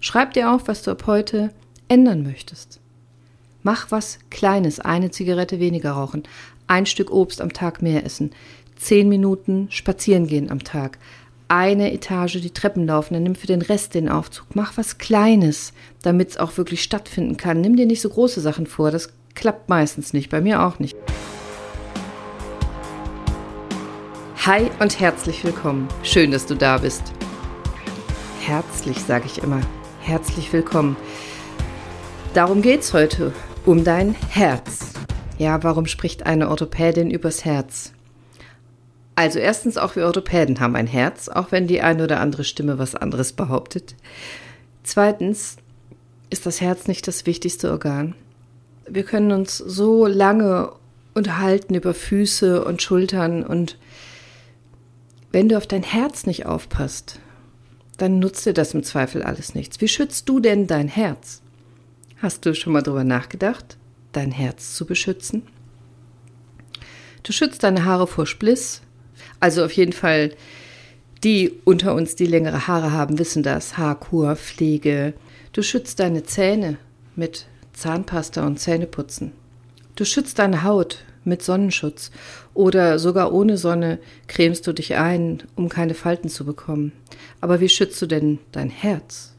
Schreib 0.00 0.32
dir 0.32 0.50
auf, 0.50 0.66
was 0.66 0.82
du 0.82 0.90
ab 0.90 1.04
heute 1.06 1.50
ändern 1.88 2.22
möchtest. 2.22 2.80
Mach 3.62 3.90
was 3.90 4.18
Kleines, 4.30 4.80
eine 4.80 5.10
Zigarette 5.10 5.60
weniger 5.60 5.92
rauchen, 5.92 6.22
ein 6.66 6.86
Stück 6.86 7.10
Obst 7.10 7.42
am 7.42 7.52
Tag 7.52 7.82
mehr 7.82 8.06
essen, 8.06 8.30
zehn 8.76 9.10
Minuten 9.10 9.68
spazieren 9.70 10.26
gehen 10.26 10.50
am 10.50 10.64
Tag, 10.64 10.98
eine 11.48 11.92
Etage 11.92 12.40
die 12.40 12.52
Treppen 12.52 12.86
laufen, 12.86 13.12
dann 13.12 13.24
nimm 13.24 13.34
für 13.34 13.46
den 13.46 13.60
Rest 13.60 13.94
den 13.94 14.08
Aufzug. 14.08 14.46
Mach 14.54 14.78
was 14.78 14.96
Kleines, 14.96 15.74
damit 16.00 16.30
es 16.30 16.36
auch 16.38 16.56
wirklich 16.56 16.82
stattfinden 16.82 17.36
kann. 17.36 17.60
Nimm 17.60 17.76
dir 17.76 17.86
nicht 17.86 18.00
so 18.00 18.08
große 18.08 18.40
Sachen 18.40 18.66
vor, 18.66 18.90
das 18.90 19.12
klappt 19.34 19.68
meistens 19.68 20.14
nicht, 20.14 20.30
bei 20.30 20.40
mir 20.40 20.62
auch 20.62 20.78
nicht. 20.78 20.96
Hi 24.46 24.70
und 24.78 24.98
herzlich 24.98 25.44
willkommen. 25.44 25.88
Schön, 26.04 26.30
dass 26.30 26.46
du 26.46 26.54
da 26.54 26.78
bist. 26.78 27.02
Herzlich, 28.40 28.98
sage 29.00 29.26
ich 29.26 29.42
immer. 29.42 29.60
Herzlich 30.10 30.52
willkommen. 30.52 30.96
Darum 32.34 32.62
geht's 32.62 32.92
heute, 32.92 33.32
um 33.64 33.84
dein 33.84 34.16
Herz. 34.28 34.94
Ja, 35.38 35.62
warum 35.62 35.86
spricht 35.86 36.26
eine 36.26 36.48
Orthopädin 36.48 37.12
übers 37.12 37.44
Herz? 37.44 37.92
Also 39.14 39.38
erstens, 39.38 39.76
auch 39.76 39.94
wir 39.94 40.06
Orthopäden 40.06 40.58
haben 40.58 40.74
ein 40.74 40.88
Herz, 40.88 41.28
auch 41.28 41.52
wenn 41.52 41.68
die 41.68 41.80
eine 41.80 42.02
oder 42.02 42.18
andere 42.18 42.42
Stimme 42.42 42.76
was 42.76 42.96
anderes 42.96 43.32
behauptet. 43.32 43.94
Zweitens 44.82 45.58
ist 46.28 46.44
das 46.44 46.60
Herz 46.60 46.88
nicht 46.88 47.06
das 47.06 47.24
wichtigste 47.26 47.70
Organ. 47.70 48.16
Wir 48.88 49.04
können 49.04 49.30
uns 49.30 49.58
so 49.58 50.08
lange 50.08 50.72
unterhalten 51.14 51.76
über 51.76 51.94
Füße 51.94 52.64
und 52.64 52.82
Schultern 52.82 53.44
und 53.44 53.78
wenn 55.30 55.48
du 55.48 55.56
auf 55.56 55.68
dein 55.68 55.84
Herz 55.84 56.26
nicht 56.26 56.46
aufpasst, 56.46 57.20
dann 58.00 58.18
nutzt 58.18 58.46
dir 58.46 58.54
das 58.54 58.74
im 58.74 58.82
Zweifel 58.82 59.22
alles 59.22 59.54
nichts. 59.54 59.80
Wie 59.80 59.88
schützt 59.88 60.28
du 60.28 60.40
denn 60.40 60.66
dein 60.66 60.88
Herz? 60.88 61.42
Hast 62.18 62.46
du 62.46 62.54
schon 62.54 62.72
mal 62.72 62.82
darüber 62.82 63.04
nachgedacht, 63.04 63.76
dein 64.12 64.30
Herz 64.30 64.74
zu 64.74 64.86
beschützen? 64.86 65.42
Du 67.22 67.32
schützt 67.32 67.62
deine 67.62 67.84
Haare 67.84 68.06
vor 68.06 68.26
Spliss, 68.26 68.80
also 69.38 69.64
auf 69.64 69.72
jeden 69.72 69.92
Fall 69.92 70.30
die 71.22 71.52
unter 71.64 71.94
uns, 71.94 72.16
die 72.16 72.26
längere 72.26 72.66
Haare 72.66 72.92
haben, 72.92 73.18
wissen 73.18 73.42
das. 73.42 73.76
Haarkur, 73.76 74.36
Pflege. 74.36 75.12
Du 75.52 75.62
schützt 75.62 76.00
deine 76.00 76.22
Zähne 76.22 76.78
mit 77.14 77.46
Zahnpasta 77.74 78.46
und 78.46 78.58
Zähneputzen. 78.58 79.32
Du 79.96 80.06
schützt 80.06 80.38
deine 80.38 80.62
Haut 80.62 81.04
mit 81.24 81.42
Sonnenschutz 81.42 82.10
oder 82.54 82.98
sogar 82.98 83.32
ohne 83.34 83.58
Sonne 83.58 83.98
cremst 84.28 84.66
du 84.66 84.72
dich 84.72 84.96
ein, 84.96 85.42
um 85.56 85.68
keine 85.68 85.92
Falten 85.92 86.30
zu 86.30 86.46
bekommen. 86.46 86.92
Aber 87.40 87.60
wie 87.60 87.68
schützt 87.68 88.00
du 88.02 88.06
denn 88.06 88.38
dein 88.52 88.70
Herz? 88.70 89.34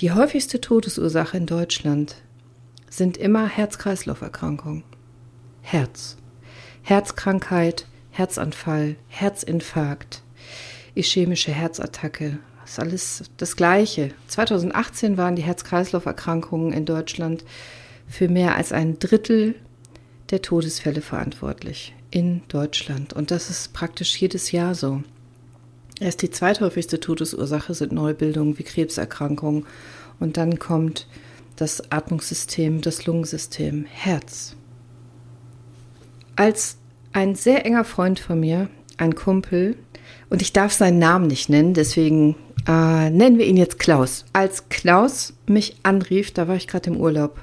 Die 0.00 0.12
häufigste 0.12 0.60
Todesursache 0.60 1.36
in 1.36 1.46
Deutschland 1.46 2.16
sind 2.88 3.16
immer 3.16 3.46
Herz-Kreislauf-Erkrankungen. 3.46 4.84
Herz. 5.60 6.16
Herzkrankheit, 6.82 7.86
Herzanfall, 8.10 8.96
Herzinfarkt, 9.08 10.22
ischämische 10.94 11.52
Herzattacke. 11.52 12.38
Das 12.60 12.70
ist 12.70 12.78
alles 12.78 13.24
das 13.38 13.56
Gleiche. 13.56 14.12
2018 14.28 15.16
waren 15.16 15.34
die 15.36 15.42
Herz-Kreislauf-Erkrankungen 15.42 16.72
in 16.72 16.84
Deutschland 16.84 17.44
für 18.06 18.28
mehr 18.28 18.54
als 18.54 18.72
ein 18.72 18.98
Drittel 18.98 19.54
der 20.30 20.42
Todesfälle 20.42 21.00
verantwortlich 21.00 21.94
in 22.10 22.42
Deutschland. 22.48 23.12
Und 23.12 23.30
das 23.30 23.50
ist 23.50 23.72
praktisch 23.72 24.16
jedes 24.16 24.52
Jahr 24.52 24.74
so. 24.74 25.02
Erst 26.00 26.22
die 26.22 26.30
zweithäufigste 26.30 27.00
Todesursache 27.00 27.74
sind 27.74 27.92
Neubildungen 27.92 28.58
wie 28.58 28.62
Krebserkrankungen. 28.62 29.66
Und 30.20 30.36
dann 30.36 30.58
kommt 30.58 31.06
das 31.56 31.90
Atmungssystem, 31.90 32.80
das 32.80 33.06
Lungensystem, 33.06 33.84
Herz. 33.86 34.54
Als 36.36 36.76
ein 37.12 37.34
sehr 37.34 37.66
enger 37.66 37.84
Freund 37.84 38.20
von 38.20 38.38
mir, 38.38 38.68
ein 38.96 39.14
Kumpel, 39.14 39.76
und 40.30 40.42
ich 40.42 40.52
darf 40.52 40.72
seinen 40.72 40.98
Namen 40.98 41.26
nicht 41.26 41.48
nennen, 41.48 41.74
deswegen 41.74 42.36
äh, 42.66 43.10
nennen 43.10 43.38
wir 43.38 43.46
ihn 43.46 43.56
jetzt 43.56 43.78
Klaus. 43.78 44.24
Als 44.32 44.68
Klaus 44.68 45.34
mich 45.46 45.76
anrief, 45.82 46.32
da 46.32 46.48
war 46.48 46.56
ich 46.56 46.68
gerade 46.68 46.90
im 46.90 46.96
Urlaub. 46.96 47.40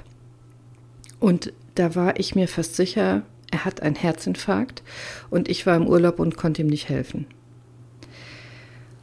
Und 1.18 1.52
da 1.78 1.94
war 1.94 2.18
ich 2.18 2.34
mir 2.34 2.48
fast 2.48 2.74
sicher, 2.76 3.22
er 3.50 3.64
hat 3.64 3.82
einen 3.82 3.94
Herzinfarkt 3.94 4.82
und 5.30 5.48
ich 5.48 5.66
war 5.66 5.76
im 5.76 5.86
Urlaub 5.86 6.18
und 6.18 6.36
konnte 6.36 6.62
ihm 6.62 6.68
nicht 6.68 6.88
helfen. 6.88 7.26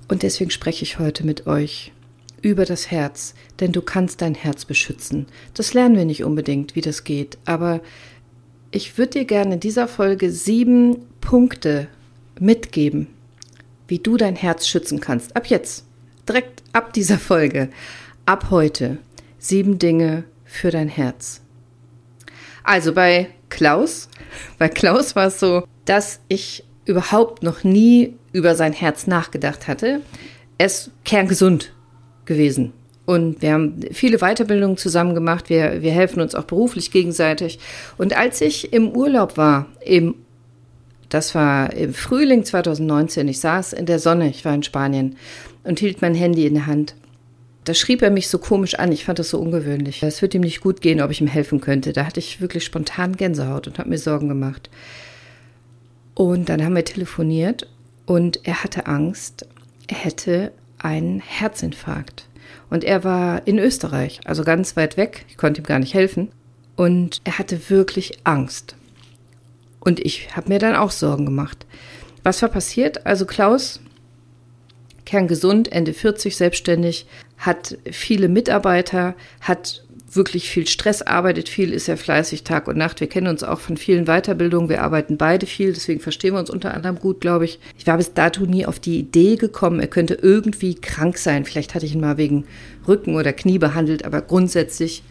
Und 0.08 0.24
deswegen 0.24 0.52
spreche 0.52 0.84
ich 0.84 1.00
heute 1.00 1.26
mit 1.26 1.48
euch 1.48 1.94
über 2.42 2.66
das 2.66 2.92
Herz, 2.92 3.36
denn 3.60 3.72
du 3.72 3.82
kannst 3.82 4.22
dein 4.22 4.36
Herz 4.36 4.66
beschützen. 4.66 5.28
Das 5.54 5.74
lernen 5.74 5.96
wir 5.96 6.06
nicht 6.06 6.26
unbedingt, 6.26 6.76
wie 6.76 6.82
das 6.82 7.06
geht, 7.06 7.38
aber 7.46 7.82
ich 8.72 8.98
würde 8.98 9.20
dir 9.20 9.26
gerne 9.26 9.54
in 9.56 9.60
dieser 9.60 9.88
Folge 9.88 10.30
sieben 10.30 11.06
Punkte 11.22 11.88
mitgeben, 12.40 13.08
wie 13.88 14.00
du 14.00 14.18
dein 14.18 14.36
Herz 14.36 14.68
schützen 14.68 15.00
kannst. 15.00 15.36
Ab 15.36 15.48
jetzt, 15.48 15.86
direkt 16.28 16.64
ab 16.74 16.92
dieser 16.92 17.18
Folge, 17.20 17.70
ab 18.26 18.48
heute, 18.50 18.98
sieben 19.40 19.80
Dinge 19.80 20.26
für 20.44 20.70
dein 20.70 20.90
Herz. 20.90 21.43
Also 22.64 22.94
bei 22.94 23.30
Klaus, 23.50 24.10
bei 24.58 24.70
Klaus 24.70 25.16
war 25.16 25.28
es 25.28 25.40
so, 25.40 25.64
dass 25.86 26.20
ich 26.28 26.64
überhaupt 26.86 27.44
noch 27.44 27.64
nie 27.64 28.16
über 28.32 28.56
sein 28.56 28.74
Herz 28.74 29.08
nachgedacht 29.08 29.68
hatte. 29.68 30.02
Es 30.58 30.92
kerngesund 31.04 31.74
gewesen. 32.26 32.74
Und 33.06 33.42
wir 33.42 33.54
haben 33.54 33.82
viele 33.92 34.20
Weiterbildungen 34.20 34.78
zusammen 34.78 35.14
gemacht. 35.14 35.50
Wir, 35.50 35.82
wir 35.82 35.92
helfen 35.92 36.22
uns 36.22 36.36
auch 36.36 36.46
beruflich 36.46 36.92
gegenseitig. 36.92 37.60
Und 37.98 38.16
als 38.16 38.40
ich 38.40 38.72
im 38.72 38.96
Urlaub 38.96 39.36
war, 39.36 39.68
im, 39.84 40.16
das 41.10 41.36
war 41.36 41.74
im 41.74 41.94
Frühling 41.94 42.46
2019, 42.46 43.28
ich 43.28 43.42
saß 43.42 43.74
in 43.74 43.86
der 43.86 44.00
Sonne, 44.00 44.30
ich 44.30 44.46
war 44.46 44.54
in 44.54 44.64
Spanien 44.64 45.18
und 45.64 45.80
hielt 45.80 46.02
mein 46.02 46.16
Handy 46.16 46.48
in 46.48 46.54
der 46.54 46.66
Hand. 46.66 46.96
Da 47.64 47.74
schrieb 47.74 48.02
er 48.02 48.10
mich 48.10 48.28
so 48.28 48.40
komisch 48.40 48.76
an, 48.76 48.92
ich 48.92 49.06
fand 49.06 49.20
das 49.20 49.30
so 49.30 49.40
ungewöhnlich. 49.40 50.04
Es 50.04 50.22
wird 50.22 50.34
ihm 50.34 50.42
nicht 50.42 50.62
gut 50.62 50.82
gehen, 50.82 51.02
ob 51.02 51.12
ich 51.12 51.22
ihm 51.22 51.28
helfen 51.28 51.62
könnte. 51.62 51.94
Da 51.94 52.06
hatte 52.06 52.20
ich 52.20 52.42
wirklich 52.42 52.66
spontan 52.66 53.16
Gänsehaut 53.16 53.68
und 53.68 53.80
habe 53.80 53.90
mir 53.90 53.98
Sorgen 53.98 54.28
gemacht. 54.28 54.70
Und 56.14 56.50
dann 56.50 56.64
haben 56.64 56.76
wir 56.76 56.86
telefoniert 56.86 57.68
und 58.06 58.42
er 58.44 58.64
hatte 58.64 58.86
Angst, 58.86 59.48
er 59.88 59.98
hätte 59.98 60.52
einen 60.78 61.22
Herzinfarkt. 61.22 62.28
Und 62.70 62.84
er 62.84 63.04
war 63.04 63.48
in 63.48 63.60
Österreich, 63.60 64.20
also 64.26 64.44
ganz 64.44 64.76
weit 64.76 64.98
weg. 64.98 65.26
Ich 65.30 65.38
konnte 65.38 65.62
ihm 65.62 65.66
gar 65.66 65.80
nicht 65.80 65.94
helfen. 65.94 66.30
Und 66.76 67.22
er 67.24 67.38
hatte 67.38 67.70
wirklich 67.70 68.20
Angst. 68.24 68.76
Und 69.80 70.00
ich 70.00 70.36
habe 70.36 70.50
mir 70.50 70.60
dann 70.60 70.76
auch 70.76 70.92
Sorgen 70.92 71.26
gemacht. 71.26 71.66
Was 72.24 72.42
war 72.42 72.50
passiert? 72.50 73.06
Also 73.06 73.26
Klaus, 73.26 73.80
kerngesund, 75.06 75.72
Ende 75.72 75.94
40, 75.94 76.36
selbstständig, 76.36 77.06
hat 77.44 77.78
viele 77.92 78.30
Mitarbeiter, 78.30 79.16
hat 79.42 79.84
wirklich 80.16 80.50
viel 80.50 80.66
Stress, 80.66 81.02
arbeitet 81.02 81.50
viel, 81.50 81.74
ist 81.74 81.88
ja 81.88 81.98
fleißig 81.98 82.44
Tag 82.44 82.68
und 82.68 82.78
Nacht. 82.78 83.02
Wir 83.02 83.08
kennen 83.08 83.28
uns 83.28 83.44
auch 83.44 83.60
von 83.60 83.76
vielen 83.76 84.06
Weiterbildungen. 84.06 84.70
Wir 84.70 84.82
arbeiten 84.82 85.18
beide 85.18 85.46
viel, 85.46 85.74
deswegen 85.74 86.00
verstehen 86.00 86.34
wir 86.34 86.40
uns 86.40 86.50
unter 86.50 86.74
anderem 86.74 87.00
gut, 87.00 87.20
glaube 87.20 87.46
ich. 87.46 87.60
Ich 87.78 87.86
war 87.86 87.98
bis 87.98 88.14
dato 88.14 88.46
nie 88.46 88.66
auf 88.66 88.80
die 88.80 89.00
Idee 89.00 89.36
gekommen, 89.36 89.82
er 89.82 89.88
könnte 89.88 90.14
irgendwie 90.14 90.76
krank 90.76 91.18
sein. 91.18 91.44
Vielleicht 91.44 91.76
hatte 91.76 91.86
ich 91.86 91.94
ihn 91.94 92.02
mal 92.02 92.18
wegen 92.18 92.46
Rücken 92.88 93.16
oder 93.16 93.34
Knie 93.34 93.60
behandelt, 93.60 94.06
aber 94.06 94.22
grundsätzlich 94.22 95.04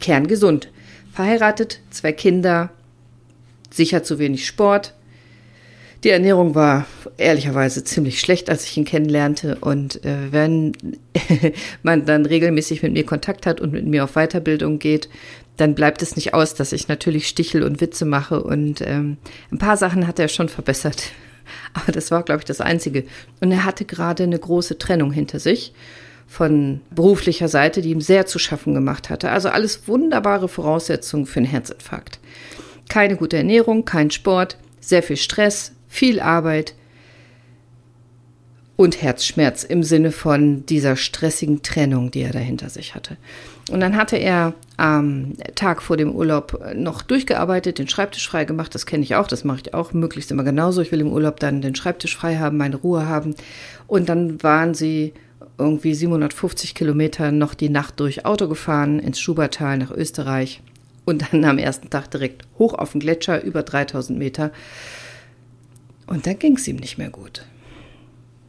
kerngesund. 0.00 0.70
Verheiratet, 1.12 1.80
zwei 1.90 2.12
Kinder, 2.12 2.70
sicher 3.70 4.04
zu 4.04 4.18
wenig 4.20 4.46
Sport, 4.46 4.94
die 6.04 6.10
Ernährung 6.10 6.54
war 6.54 6.86
ehrlicherweise 7.16 7.84
ziemlich 7.84 8.20
schlecht, 8.20 8.50
als 8.50 8.64
ich 8.64 8.76
ihn 8.76 8.84
kennenlernte. 8.84 9.58
Und 9.60 10.04
äh, 10.04 10.32
wenn 10.32 10.72
man 11.82 12.04
dann 12.04 12.26
regelmäßig 12.26 12.82
mit 12.82 12.92
mir 12.92 13.06
Kontakt 13.06 13.46
hat 13.46 13.60
und 13.60 13.72
mit 13.72 13.86
mir 13.86 14.04
auf 14.04 14.14
Weiterbildung 14.14 14.78
geht, 14.78 15.08
dann 15.56 15.74
bleibt 15.74 16.02
es 16.02 16.16
nicht 16.16 16.34
aus, 16.34 16.54
dass 16.54 16.72
ich 16.72 16.88
natürlich 16.88 17.28
Stichel 17.28 17.62
und 17.62 17.80
Witze 17.80 18.04
mache. 18.04 18.42
Und 18.42 18.80
ähm, 18.80 19.18
ein 19.50 19.58
paar 19.58 19.76
Sachen 19.76 20.06
hat 20.06 20.18
er 20.18 20.28
schon 20.28 20.48
verbessert. 20.48 21.12
Aber 21.74 21.92
das 21.92 22.10
war, 22.10 22.22
glaube 22.24 22.40
ich, 22.40 22.46
das 22.46 22.60
Einzige. 22.60 23.04
Und 23.40 23.52
er 23.52 23.64
hatte 23.64 23.84
gerade 23.84 24.24
eine 24.24 24.38
große 24.38 24.78
Trennung 24.78 25.12
hinter 25.12 25.38
sich 25.38 25.72
von 26.26 26.80
beruflicher 26.90 27.48
Seite, 27.48 27.82
die 27.82 27.90
ihm 27.90 28.00
sehr 28.00 28.26
zu 28.26 28.38
schaffen 28.38 28.74
gemacht 28.74 29.10
hatte. 29.10 29.30
Also 29.30 29.50
alles 29.50 29.86
wunderbare 29.86 30.48
Voraussetzungen 30.48 31.26
für 31.26 31.40
einen 31.40 31.46
Herzinfarkt. 31.46 32.18
Keine 32.88 33.16
gute 33.16 33.36
Ernährung, 33.36 33.84
kein 33.84 34.10
Sport, 34.10 34.56
sehr 34.80 35.02
viel 35.02 35.18
Stress, 35.18 35.72
viel 35.92 36.20
Arbeit 36.20 36.74
und 38.76 39.02
Herzschmerz 39.02 39.62
im 39.62 39.82
Sinne 39.82 40.10
von 40.10 40.64
dieser 40.64 40.96
stressigen 40.96 41.62
Trennung, 41.62 42.10
die 42.10 42.22
er 42.22 42.32
dahinter 42.32 42.70
sich 42.70 42.94
hatte. 42.94 43.18
Und 43.70 43.80
dann 43.80 43.94
hatte 43.94 44.16
er 44.16 44.54
am 44.78 45.34
Tag 45.54 45.82
vor 45.82 45.98
dem 45.98 46.10
Urlaub 46.12 46.58
noch 46.74 47.02
durchgearbeitet, 47.02 47.78
den 47.78 47.88
Schreibtisch 47.88 48.26
frei 48.26 48.46
gemacht. 48.46 48.74
Das 48.74 48.86
kenne 48.86 49.02
ich 49.04 49.14
auch, 49.14 49.28
das 49.28 49.44
mache 49.44 49.60
ich 49.66 49.74
auch 49.74 49.92
möglichst 49.92 50.30
immer 50.30 50.44
genauso. 50.44 50.80
Ich 50.80 50.92
will 50.92 51.02
im 51.02 51.12
Urlaub 51.12 51.38
dann 51.40 51.60
den 51.60 51.74
Schreibtisch 51.74 52.16
frei 52.16 52.38
haben, 52.38 52.56
meine 52.56 52.76
Ruhe 52.76 53.06
haben. 53.06 53.34
Und 53.86 54.08
dann 54.08 54.42
waren 54.42 54.72
sie 54.72 55.12
irgendwie 55.58 55.94
750 55.94 56.74
Kilometer 56.74 57.30
noch 57.32 57.52
die 57.52 57.68
Nacht 57.68 58.00
durch 58.00 58.24
Auto 58.24 58.48
gefahren 58.48 58.98
ins 58.98 59.20
Schubertal 59.20 59.76
nach 59.76 59.90
Österreich 59.90 60.62
und 61.04 61.30
dann 61.30 61.44
am 61.44 61.58
ersten 61.58 61.90
Tag 61.90 62.10
direkt 62.10 62.44
hoch 62.58 62.72
auf 62.72 62.92
den 62.92 63.00
Gletscher 63.00 63.44
über 63.44 63.62
3000 63.62 64.18
Meter. 64.18 64.52
Und 66.06 66.26
dann 66.26 66.38
ging 66.38 66.56
es 66.56 66.68
ihm 66.68 66.76
nicht 66.76 66.98
mehr 66.98 67.10
gut. 67.10 67.46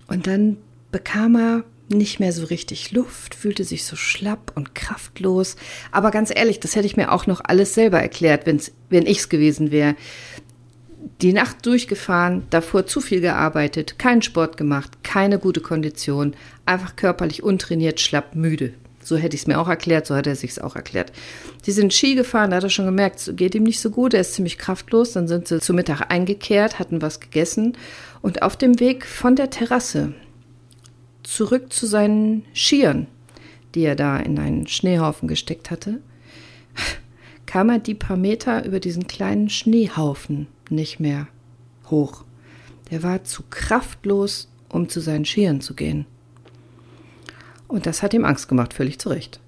Und 0.07 0.27
dann 0.27 0.57
bekam 0.91 1.35
er 1.35 1.63
nicht 1.89 2.19
mehr 2.19 2.31
so 2.31 2.45
richtig 2.45 2.91
Luft, 2.91 3.35
fühlte 3.35 3.63
sich 3.63 3.85
so 3.85 3.95
schlapp 3.95 4.51
und 4.55 4.75
kraftlos. 4.75 5.55
Aber 5.91 6.11
ganz 6.11 6.31
ehrlich, 6.33 6.59
das 6.59 6.75
hätte 6.75 6.87
ich 6.87 6.97
mir 6.97 7.11
auch 7.11 7.27
noch 7.27 7.41
alles 7.43 7.73
selber 7.73 8.01
erklärt, 8.01 8.45
wenn's, 8.45 8.71
wenn 8.89 9.05
ich 9.05 9.19
es 9.19 9.29
gewesen 9.29 9.71
wäre. 9.71 9.95
Die 11.21 11.33
Nacht 11.33 11.65
durchgefahren, 11.65 12.43
davor 12.49 12.85
zu 12.85 13.01
viel 13.01 13.21
gearbeitet, 13.21 13.99
keinen 13.99 14.21
Sport 14.21 14.57
gemacht, 14.57 15.03
keine 15.03 15.37
gute 15.39 15.61
Kondition, 15.61 16.33
einfach 16.65 16.95
körperlich 16.95 17.43
untrainiert, 17.43 17.99
schlapp, 17.99 18.35
müde. 18.35 18.73
So 19.03 19.17
hätte 19.17 19.35
ich 19.35 19.41
es 19.41 19.47
mir 19.47 19.59
auch 19.59 19.67
erklärt, 19.67 20.07
so 20.07 20.15
hat 20.15 20.27
er 20.27 20.35
sich 20.35 20.51
es 20.51 20.59
auch 20.59 20.75
erklärt. 20.75 21.11
Die 21.65 21.71
sind 21.71 21.93
Ski 21.93 22.15
gefahren, 22.15 22.51
da 22.51 22.57
hat 22.57 22.63
er 22.63 22.69
schon 22.69 22.85
gemerkt, 22.85 23.19
es 23.19 23.35
geht 23.35 23.55
ihm 23.55 23.63
nicht 23.63 23.79
so 23.79 23.89
gut, 23.89 24.13
er 24.13 24.21
ist 24.21 24.33
ziemlich 24.33 24.57
kraftlos. 24.57 25.13
Dann 25.13 25.27
sind 25.27 25.47
sie 25.47 25.59
zu 25.59 25.73
Mittag 25.73 26.11
eingekehrt, 26.11 26.79
hatten 26.79 27.01
was 27.01 27.19
gegessen 27.19 27.77
und 28.21 28.41
auf 28.41 28.55
dem 28.55 28.79
Weg 28.79 29.05
von 29.05 29.35
der 29.35 29.49
Terrasse 29.49 30.13
zurück 31.23 31.71
zu 31.71 31.85
seinen 31.85 32.45
Skiern, 32.53 33.07
die 33.75 33.83
er 33.83 33.95
da 33.95 34.17
in 34.17 34.37
einen 34.39 34.67
Schneehaufen 34.67 35.27
gesteckt 35.27 35.71
hatte, 35.71 35.99
kam 37.45 37.69
er 37.69 37.79
die 37.79 37.95
paar 37.95 38.17
Meter 38.17 38.65
über 38.65 38.79
diesen 38.79 39.07
kleinen 39.07 39.49
Schneehaufen 39.49 40.47
nicht 40.69 40.99
mehr 40.99 41.27
hoch. 41.89 42.23
Der 42.91 43.03
war 43.03 43.23
zu 43.23 43.43
kraftlos, 43.49 44.49
um 44.69 44.89
zu 44.89 44.99
seinen 44.99 45.25
Skiern 45.25 45.61
zu 45.61 45.73
gehen. 45.73 46.05
Und 47.73 47.85
das 47.87 48.03
hat 48.03 48.13
ihm 48.13 48.23
Angst 48.23 48.47
gemacht, 48.47 48.73
völlig 48.73 48.99
zu 48.99 49.09
Recht. 49.09 49.39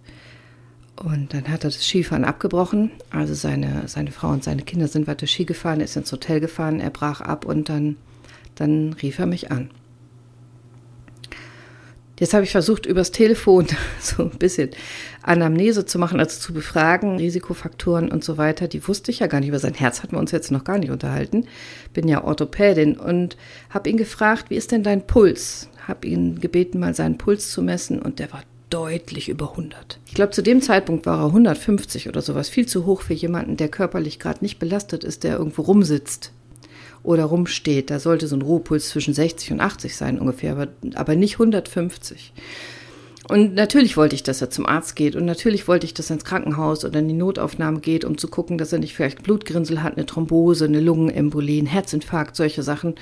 Und 0.96 1.34
dann 1.34 1.48
hat 1.48 1.64
er 1.64 1.70
das 1.70 1.86
Skifahren 1.86 2.26
abgebrochen. 2.26 2.90
Also 3.12 3.34
seine, 3.34 3.88
seine 3.88 4.12
Frau 4.12 4.30
und 4.30 4.44
seine 4.44 4.64
Kinder 4.64 4.88
sind 4.88 5.08
weiter 5.08 5.28
Ski 5.28 5.46
gefahren, 5.46 5.80
ist 5.80 5.96
ins 5.96 6.12
Hotel 6.12 6.40
gefahren, 6.40 6.80
er 6.80 6.90
brach 6.90 7.22
ab 7.22 7.46
und 7.46 7.70
dann 7.70 7.98
dann 8.56 8.94
rief 8.94 9.20
er 9.20 9.26
mich 9.26 9.52
an. 9.52 9.70
Jetzt 12.18 12.34
habe 12.34 12.46
ich 12.46 12.52
versucht, 12.52 12.86
übers 12.86 13.12
Telefon 13.12 13.68
so 14.00 14.24
ein 14.24 14.38
bisschen 14.38 14.70
Anamnese 15.22 15.86
zu 15.86 16.00
machen, 16.00 16.20
also 16.20 16.40
zu 16.40 16.54
befragen, 16.54 17.18
Risikofaktoren 17.18 18.10
und 18.10 18.24
so 18.24 18.38
weiter. 18.38 18.68
Die 18.68 18.88
wusste 18.88 19.12
ich 19.12 19.20
ja 19.20 19.28
gar 19.28 19.40
nicht. 19.40 19.50
Über 19.50 19.60
sein 19.60 19.74
Herz 19.74 20.02
hatten 20.02 20.14
wir 20.14 20.20
uns 20.20 20.32
jetzt 20.32 20.52
noch 20.52 20.64
gar 20.64 20.78
nicht 20.78 20.92
unterhalten. 20.92 21.46
Bin 21.94 22.08
ja 22.08 22.24
Orthopädin 22.24 22.98
und 22.98 23.36
habe 23.70 23.90
ihn 23.90 23.98
gefragt, 23.98 24.50
wie 24.50 24.56
ist 24.56 24.72
denn 24.72 24.84
dein 24.84 25.06
Puls? 25.06 25.70
Habe 25.88 26.08
ihn 26.08 26.40
gebeten, 26.40 26.80
mal 26.80 26.96
seinen 26.96 27.18
Puls 27.18 27.52
zu 27.52 27.62
messen 27.62 28.02
und 28.02 28.20
der 28.20 28.32
war 28.32 28.44
deutlich 28.70 29.30
über 29.30 29.52
100. 29.52 30.00
Ich 30.08 30.14
glaube, 30.14 30.32
zu 30.32 30.42
dem 30.42 30.62
Zeitpunkt 30.62 31.06
war 31.06 31.20
er 31.20 31.28
150 31.28 32.08
oder 32.08 32.22
sowas. 32.22 32.50
Viel 32.50 32.66
zu 32.66 32.86
hoch 32.86 33.02
für 33.02 33.14
jemanden, 33.14 33.58
der 33.58 33.68
körperlich 33.68 34.20
gerade 34.20 34.44
nicht 34.44 34.58
belastet 34.58 35.04
ist, 35.04 35.24
der 35.24 35.38
irgendwo 35.38 35.64
rumsitzt 35.64 36.32
oder 37.06 37.26
rumsteht. 37.26 37.90
Da 37.90 38.00
sollte 38.00 38.28
so 38.28 38.36
ein 38.36 38.42
Ruhepuls 38.42 38.90
zwischen 38.90 39.14
60 39.14 39.54
und 39.54 39.62
80 39.62 39.96
sein 39.96 40.20
ungefähr, 40.20 40.54
aber, 40.54 40.68
aber 40.96 41.16
nicht 41.16 41.36
150. 41.36 42.34
Und 43.28 43.56
natürlich 43.56 43.98
wollte 43.98 44.14
ich, 44.14 44.22
dass 44.22 44.42
er 44.42 44.52
zum 44.52 44.68
Arzt 44.68 44.96
geht 44.96 45.16
und 45.16 45.26
natürlich 45.26 45.68
wollte 45.68 45.86
ich, 45.86 45.96
dass 45.96 46.12
er 46.12 46.16
ins 46.16 46.26
Krankenhaus 46.26 46.86
oder 46.86 47.00
in 47.00 47.08
die 47.08 47.16
Notaufnahme 47.16 47.80
geht, 47.80 48.06
um 48.06 48.20
zu 48.20 48.28
gucken, 48.28 48.60
dass 48.60 48.72
er 48.72 48.78
nicht 48.78 48.94
vielleicht 48.94 49.24
Blutgrinsel 49.24 49.82
hat, 49.82 49.98
eine 49.98 50.06
Thrombose, 50.06 50.66
eine 50.66 50.80
Lungenembolie, 50.80 51.58
einen 51.58 51.68
Herzinfarkt, 51.68 52.36
solche 52.36 52.62
Sachen. 52.62 52.94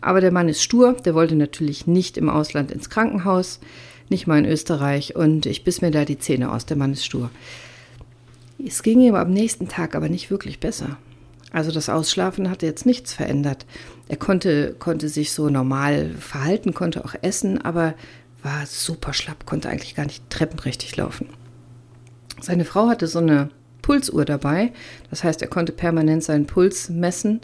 Aber 0.00 0.20
der 0.20 0.30
Mann 0.30 0.48
ist 0.48 0.62
stur, 0.62 0.92
der 1.04 1.14
wollte 1.14 1.34
natürlich 1.34 1.88
nicht 1.88 2.16
im 2.18 2.28
Ausland 2.28 2.70
ins 2.70 2.88
Krankenhaus, 2.88 3.58
nicht 4.10 4.28
mal 4.28 4.38
in 4.38 4.46
Österreich 4.46 5.16
und 5.16 5.44
ich 5.46 5.64
biss 5.64 5.80
mir 5.80 5.90
da 5.90 6.04
die 6.04 6.18
Zähne 6.18 6.52
aus, 6.52 6.66
der 6.66 6.76
Mann 6.76 6.92
ist 6.92 7.04
stur. 7.04 7.30
Es 8.64 8.84
ging 8.84 9.00
ihm 9.00 9.16
am 9.16 9.32
nächsten 9.32 9.68
Tag 9.68 9.96
aber 9.96 10.08
nicht 10.08 10.30
wirklich 10.30 10.60
besser. 10.60 10.98
Also 11.54 11.70
das 11.70 11.88
Ausschlafen 11.88 12.50
hatte 12.50 12.66
jetzt 12.66 12.84
nichts 12.84 13.12
verändert. 13.12 13.64
Er 14.08 14.16
konnte, 14.16 14.74
konnte 14.76 15.08
sich 15.08 15.30
so 15.30 15.48
normal 15.48 16.10
verhalten, 16.18 16.74
konnte 16.74 17.04
auch 17.04 17.14
essen, 17.22 17.64
aber 17.64 17.94
war 18.42 18.66
super 18.66 19.12
schlapp, 19.12 19.46
konnte 19.46 19.68
eigentlich 19.68 19.94
gar 19.94 20.04
nicht 20.04 20.28
treppenrichtig 20.30 20.96
laufen. 20.96 21.28
Seine 22.40 22.64
Frau 22.64 22.88
hatte 22.88 23.06
so 23.06 23.20
eine 23.20 23.50
Pulsuhr 23.82 24.24
dabei, 24.24 24.72
das 25.10 25.22
heißt, 25.22 25.42
er 25.42 25.48
konnte 25.48 25.70
permanent 25.70 26.24
seinen 26.24 26.46
Puls 26.46 26.88
messen 26.88 27.40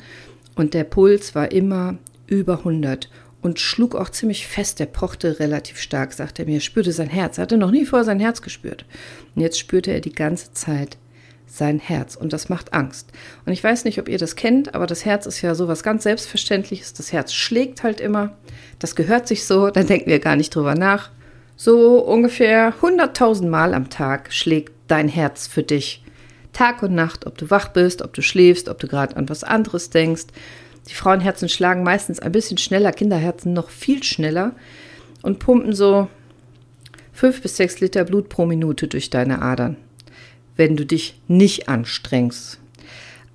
und 0.57 0.75
der 0.75 0.85
Puls 0.85 1.37
war 1.37 1.53
immer 1.53 1.97
über 2.27 2.59
100 2.59 3.09
und 3.43 3.61
schlug 3.61 3.95
auch 3.95 4.11
ziemlich 4.11 4.49
fest, 4.49 4.81
der 4.81 4.87
pochte 4.87 5.39
relativ 5.39 5.79
stark, 5.79 6.15
sagte 6.15 6.43
er 6.43 6.49
mir, 6.49 6.61
spürte 6.61 6.91
sein 6.91 7.09
Herz, 7.09 7.39
er 7.39 7.43
hatte 7.43 7.57
noch 7.57 7.71
nie 7.71 7.87
vorher 7.87 8.05
sein 8.05 8.19
Herz 8.19 8.43
gespürt. 8.43 8.85
Und 9.37 9.43
jetzt 9.43 9.59
spürte 9.59 9.93
er 9.93 10.01
die 10.01 10.12
ganze 10.12 10.53
Zeit 10.53 10.99
sein 11.50 11.79
Herz 11.81 12.14
und 12.14 12.32
das 12.32 12.49
macht 12.49 12.73
Angst. 12.73 13.11
Und 13.44 13.52
ich 13.52 13.62
weiß 13.62 13.85
nicht, 13.85 13.99
ob 13.99 14.08
ihr 14.08 14.19
das 14.19 14.37
kennt, 14.37 14.75
aber 14.75 14.87
das 14.87 15.05
Herz 15.05 15.26
ist 15.26 15.43
ja 15.43 15.55
sowas 15.55 15.82
ganz 15.82 16.05
Selbstverständliches. 16.05 16.94
Das 16.94 17.12
Herz 17.12 17.32
schlägt 17.32 17.82
halt 17.82 18.00
immer. 18.00 18.37
Das 18.79 18.94
gehört 18.94 19.26
sich 19.26 19.44
so, 19.44 19.70
dann 19.70 19.87
denken 19.87 20.08
wir 20.08 20.20
gar 20.20 20.37
nicht 20.37 20.55
drüber 20.55 20.75
nach. 20.75 21.11
So 21.56 21.99
ungefähr 21.99 22.73
100.000 22.81 23.49
Mal 23.49 23.75
am 23.75 23.91
Tag 23.91 24.32
schlägt 24.32 24.73
dein 24.87 25.08
Herz 25.08 25.47
für 25.47 25.62
dich. 25.62 26.05
Tag 26.52 26.82
und 26.82 26.94
Nacht, 26.94 27.26
ob 27.26 27.37
du 27.37 27.50
wach 27.50 27.69
bist, 27.69 28.02
ob 28.02 28.14
du 28.14 28.23
schläfst, 28.23 28.69
ob 28.69 28.79
du 28.79 28.88
gerade 28.88 29.17
an 29.17 29.29
was 29.29 29.44
anderes 29.44 29.91
denkst. 29.91 30.26
Die 30.88 30.94
Frauenherzen 30.94 31.49
schlagen 31.49 31.82
meistens 31.82 32.20
ein 32.20 32.32
bisschen 32.32 32.58
schneller, 32.58 32.93
Kinderherzen 32.93 33.52
noch 33.52 33.70
viel 33.70 34.02
schneller 34.02 34.52
und 35.23 35.38
pumpen 35.38 35.75
so 35.75 36.08
fünf 37.12 37.43
bis 37.43 37.56
sechs 37.56 37.81
Liter 37.81 38.05
Blut 38.05 38.29
pro 38.29 38.47
Minute 38.47 38.88
durch 38.88 39.11
deine 39.11 39.43
Adern 39.43 39.76
wenn 40.61 40.77
du 40.77 40.85
dich 40.85 41.19
nicht 41.27 41.71
anstrengst. 41.71 42.59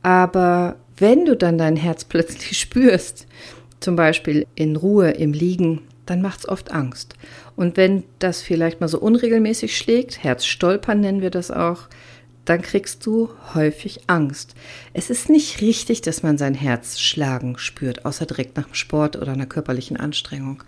Aber 0.04 0.76
wenn 0.96 1.26
du 1.26 1.36
dann 1.36 1.58
dein 1.58 1.76
Herz 1.76 2.04
plötzlich 2.06 2.60
spürst, 2.60 3.26
zum 3.80 3.96
Beispiel 3.96 4.46
in 4.54 4.76
Ruhe 4.76 5.10
im 5.10 5.34
Liegen, 5.34 5.82
dann 6.06 6.22
macht 6.22 6.42
es 6.42 6.48
oft 6.48 6.72
Angst. 6.72 7.16
Und 7.56 7.78
wenn 7.78 8.04
das 8.20 8.44
vielleicht 8.44 8.80
mal 8.80 8.88
so 8.88 9.00
unregelmäßig 9.00 9.76
schlägt, 9.76 10.24
Herzstolpern 10.24 11.00
nennen 11.00 11.22
wir 11.22 11.32
das 11.32 11.50
auch, 11.50 11.88
dann 12.46 12.62
kriegst 12.62 13.04
du 13.08 13.30
häufig 13.56 14.02
Angst. 14.06 14.54
Es 14.94 15.10
ist 15.10 15.28
nicht 15.28 15.62
richtig, 15.62 16.02
dass 16.02 16.22
man 16.22 16.38
sein 16.38 16.54
Herz 16.54 17.00
schlagen 17.00 17.58
spürt, 17.58 18.06
außer 18.06 18.28
direkt 18.28 18.56
nach 18.56 18.66
dem 18.66 18.76
Sport 18.76 19.16
oder 19.16 19.32
einer 19.32 19.48
körperlichen 19.48 19.98
Anstrengung. 19.98 20.64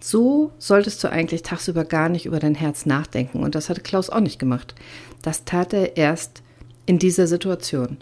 So 0.00 0.52
solltest 0.58 1.04
du 1.04 1.10
eigentlich 1.10 1.42
tagsüber 1.42 1.84
gar 1.84 2.08
nicht 2.08 2.24
über 2.24 2.38
dein 2.38 2.54
Herz 2.54 2.86
nachdenken. 2.86 3.42
Und 3.42 3.54
das 3.54 3.68
hatte 3.68 3.82
Klaus 3.82 4.08
auch 4.08 4.20
nicht 4.20 4.38
gemacht. 4.38 4.74
Das 5.22 5.44
tat 5.44 5.72
er 5.72 5.96
erst 5.96 6.42
in 6.86 6.98
dieser 6.98 7.26
Situation. 7.26 7.98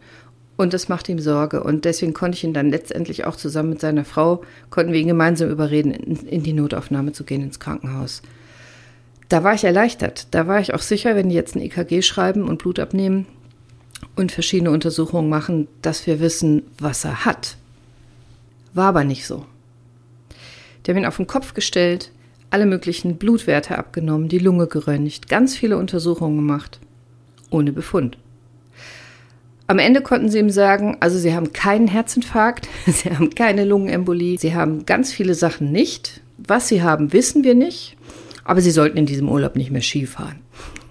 Und 0.57 0.73
das 0.73 0.89
macht 0.89 1.09
ihm 1.09 1.19
Sorge. 1.19 1.63
Und 1.63 1.85
deswegen 1.85 2.15
konnte 2.15 2.37
ich 2.37 2.45
ihn 2.45 2.55
dann 2.55 2.71
letztendlich 2.71 3.25
auch 3.25 3.37
zusammen 3.37 3.71
mit 3.71 3.81
seiner 3.81 4.05
Frau, 4.05 4.43
konnten 4.71 4.93
wir 4.93 5.01
ihn 5.01 5.09
gemeinsam 5.09 5.51
überreden, 5.51 5.91
in, 5.93 6.17
in 6.27 6.43
die 6.43 6.53
Notaufnahme 6.53 7.13
zu 7.13 7.25
gehen, 7.25 7.43
ins 7.43 7.61
Krankenhaus. 7.61 8.23
Da 9.29 9.45
war 9.45 9.55
ich 9.55 9.65
erleichtert. 9.65 10.29
Da 10.31 10.47
war 10.47 10.61
ich 10.61 10.73
auch 10.73 10.81
sicher, 10.81 11.17
wenn 11.17 11.29
die 11.29 11.35
jetzt 11.35 11.57
ein 11.57 11.63
EKG 11.63 12.03
schreiben 12.03 12.45
und 12.45 12.59
Blut 12.59 12.79
abnehmen 12.79 13.27
und 14.15 14.33
verschiedene 14.33 14.71
Untersuchungen 14.71 15.29
machen, 15.29 15.69
dass 15.83 16.07
wir 16.07 16.21
wissen, 16.21 16.63
was 16.79 17.05
er 17.05 17.25
hat. 17.25 17.57
War 18.73 18.89
aber 18.89 19.05
nicht 19.05 19.27
so. 19.27 19.45
Die 20.85 20.91
haben 20.91 20.99
ihn 20.99 21.07
auf 21.07 21.17
den 21.17 21.27
Kopf 21.27 21.55
gestellt, 21.55 22.13
alle 22.51 22.67
möglichen 22.67 23.17
Blutwerte 23.17 23.77
abgenommen, 23.77 24.29
die 24.29 24.39
Lunge 24.39 24.69
geröntgt, 24.69 25.29
ganz 25.29 25.57
viele 25.57 25.77
Untersuchungen 25.77 26.37
gemacht, 26.37 26.79
ohne 27.51 27.73
Befund. 27.73 28.19
Am 29.69 29.79
Ende 29.81 30.01
konnten 30.01 30.29
sie 30.29 30.39
ihm 30.39 30.51
sagen, 30.51 30.97
also 31.01 31.19
sie 31.19 31.35
haben 31.35 31.53
keinen 31.53 31.89
Herzinfarkt, 31.89 32.69
sie 32.87 33.11
haben 33.11 33.31
keine 33.31 33.65
Lungenembolie, 33.65 34.39
sie 34.39 34.55
haben 34.55 34.87
ganz 34.87 35.13
viele 35.13 35.35
Sachen 35.35 35.73
nicht. 35.73 36.21
Was 36.39 36.69
sie 36.69 36.83
haben, 36.83 37.13
wissen 37.13 37.45
wir 37.45 37.55
nicht, 37.55 37.97
aber 38.45 38.61
sie 38.61 38.71
sollten 38.71 38.99
in 38.99 39.07
diesem 39.07 39.29
Urlaub 39.29 39.57
nicht 39.57 39.71
mehr 39.71 39.83
Ski 39.83 40.07
fahren. 40.07 40.41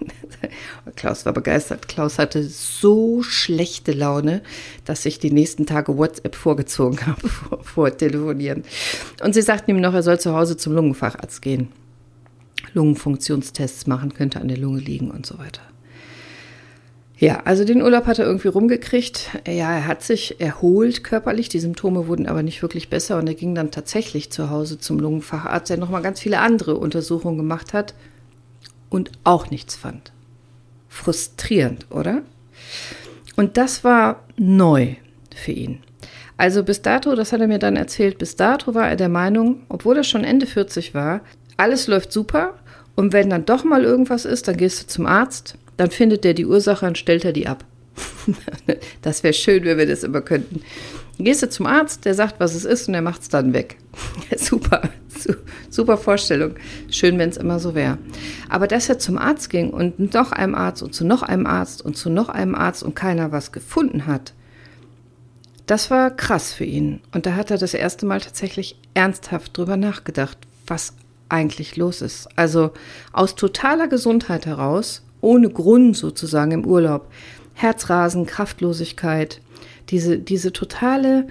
Klaus 0.96 1.24
war 1.24 1.32
begeistert. 1.32 1.88
Klaus 1.88 2.18
hatte 2.18 2.42
so 2.42 3.22
schlechte 3.22 3.92
Laune, 3.92 4.42
dass 4.84 5.06
ich 5.06 5.18
die 5.18 5.30
nächsten 5.30 5.66
Tage 5.66 5.96
WhatsApp 5.96 6.34
vorgezogen 6.34 6.98
habe 7.06 7.28
vor, 7.28 7.62
vor 7.62 7.96
Telefonieren. 7.96 8.64
Und 9.22 9.34
sie 9.34 9.42
sagten 9.42 9.70
ihm 9.70 9.80
noch, 9.80 9.94
er 9.94 10.02
soll 10.02 10.20
zu 10.20 10.34
Hause 10.34 10.56
zum 10.56 10.74
Lungenfacharzt 10.74 11.40
gehen. 11.40 11.68
Lungenfunktionstests 12.74 13.86
machen, 13.86 14.12
könnte 14.12 14.40
an 14.40 14.48
der 14.48 14.58
Lunge 14.58 14.80
liegen 14.80 15.10
und 15.10 15.24
so 15.24 15.38
weiter. 15.38 15.62
Ja, 17.18 17.40
also 17.44 17.64
den 17.64 17.82
Urlaub 17.82 18.06
hat 18.06 18.18
er 18.18 18.26
irgendwie 18.26 18.48
rumgekriegt. 18.48 19.30
Ja, 19.46 19.72
er 19.72 19.86
hat 19.86 20.02
sich 20.02 20.38
erholt 20.38 21.02
körperlich. 21.02 21.48
Die 21.48 21.60
Symptome 21.60 22.08
wurden 22.08 22.26
aber 22.26 22.42
nicht 22.42 22.60
wirklich 22.60 22.90
besser 22.90 23.18
und 23.18 23.26
er 23.26 23.34
ging 23.34 23.54
dann 23.54 23.70
tatsächlich 23.70 24.30
zu 24.30 24.50
Hause 24.50 24.78
zum 24.78 24.98
Lungenfacharzt, 24.98 25.70
der 25.70 25.78
nochmal 25.78 26.02
ganz 26.02 26.20
viele 26.20 26.40
andere 26.40 26.76
Untersuchungen 26.76 27.38
gemacht 27.38 27.72
hat 27.72 27.94
und 28.90 29.12
auch 29.24 29.50
nichts 29.50 29.76
fand. 29.76 30.12
Frustrierend, 30.88 31.86
oder? 31.90 32.20
Und 33.34 33.56
das 33.56 33.82
war 33.82 34.24
neu 34.36 34.96
für 35.34 35.52
ihn. 35.52 35.78
Also 36.36 36.64
bis 36.64 36.82
dato, 36.82 37.14
das 37.14 37.32
hat 37.32 37.40
er 37.40 37.48
mir 37.48 37.58
dann 37.58 37.76
erzählt, 37.76 38.18
bis 38.18 38.36
dato 38.36 38.74
war 38.74 38.88
er 38.90 38.96
der 38.96 39.08
Meinung, 39.08 39.62
obwohl 39.70 39.96
er 39.96 40.04
schon 40.04 40.22
Ende 40.22 40.46
40 40.46 40.92
war, 40.92 41.22
alles 41.56 41.86
läuft 41.86 42.12
super 42.12 42.54
und 42.94 43.14
wenn 43.14 43.30
dann 43.30 43.46
doch 43.46 43.64
mal 43.64 43.84
irgendwas 43.84 44.26
ist, 44.26 44.48
dann 44.48 44.58
gehst 44.58 44.82
du 44.82 44.86
zum 44.86 45.06
Arzt 45.06 45.56
dann 45.76 45.90
findet 45.90 46.24
der 46.24 46.34
die 46.34 46.46
Ursache 46.46 46.86
und 46.86 46.98
stellt 46.98 47.24
er 47.24 47.32
die 47.32 47.46
ab. 47.46 47.64
das 49.02 49.22
wäre 49.22 49.34
schön, 49.34 49.64
wenn 49.64 49.78
wir 49.78 49.86
das 49.86 50.02
immer 50.02 50.20
könnten. 50.20 50.62
gehst 51.18 51.42
du 51.42 51.48
zum 51.48 51.66
Arzt, 51.66 52.04
der 52.04 52.14
sagt, 52.14 52.40
was 52.40 52.54
es 52.54 52.64
ist, 52.64 52.88
und 52.88 52.94
er 52.94 53.02
macht 53.02 53.22
es 53.22 53.28
dann 53.28 53.52
weg. 53.52 53.78
super, 54.36 54.82
super 55.70 55.96
Vorstellung. 55.96 56.54
Schön, 56.90 57.18
wenn 57.18 57.30
es 57.30 57.36
immer 57.36 57.58
so 57.58 57.74
wäre. 57.74 57.98
Aber 58.48 58.66
dass 58.66 58.88
er 58.88 58.98
zum 58.98 59.18
Arzt 59.18 59.50
ging 59.50 59.70
und 59.70 60.12
noch 60.14 60.32
einem 60.32 60.54
Arzt 60.54 60.82
und 60.82 60.94
zu 60.94 61.04
noch 61.04 61.22
einem 61.22 61.46
Arzt 61.46 61.82
und 61.82 61.96
zu 61.96 62.10
noch 62.10 62.28
einem 62.28 62.54
Arzt 62.54 62.82
und 62.82 62.94
keiner 62.94 63.32
was 63.32 63.52
gefunden 63.52 64.06
hat, 64.06 64.34
das 65.66 65.90
war 65.90 66.10
krass 66.10 66.52
für 66.52 66.64
ihn. 66.64 67.00
Und 67.12 67.26
da 67.26 67.34
hat 67.34 67.50
er 67.50 67.58
das 67.58 67.74
erste 67.74 68.06
Mal 68.06 68.20
tatsächlich 68.20 68.78
ernsthaft 68.94 69.56
drüber 69.56 69.76
nachgedacht, 69.76 70.38
was 70.66 70.94
eigentlich 71.28 71.76
los 71.76 72.02
ist. 72.02 72.28
Also 72.36 72.72
aus 73.12 73.34
totaler 73.34 73.88
Gesundheit 73.88 74.46
heraus 74.46 75.02
ohne 75.20 75.48
Grund 75.48 75.96
sozusagen 75.96 76.52
im 76.52 76.66
Urlaub. 76.66 77.08
Herzrasen, 77.54 78.26
Kraftlosigkeit, 78.26 79.40
diese, 79.88 80.18
diese 80.18 80.52
totale 80.52 81.26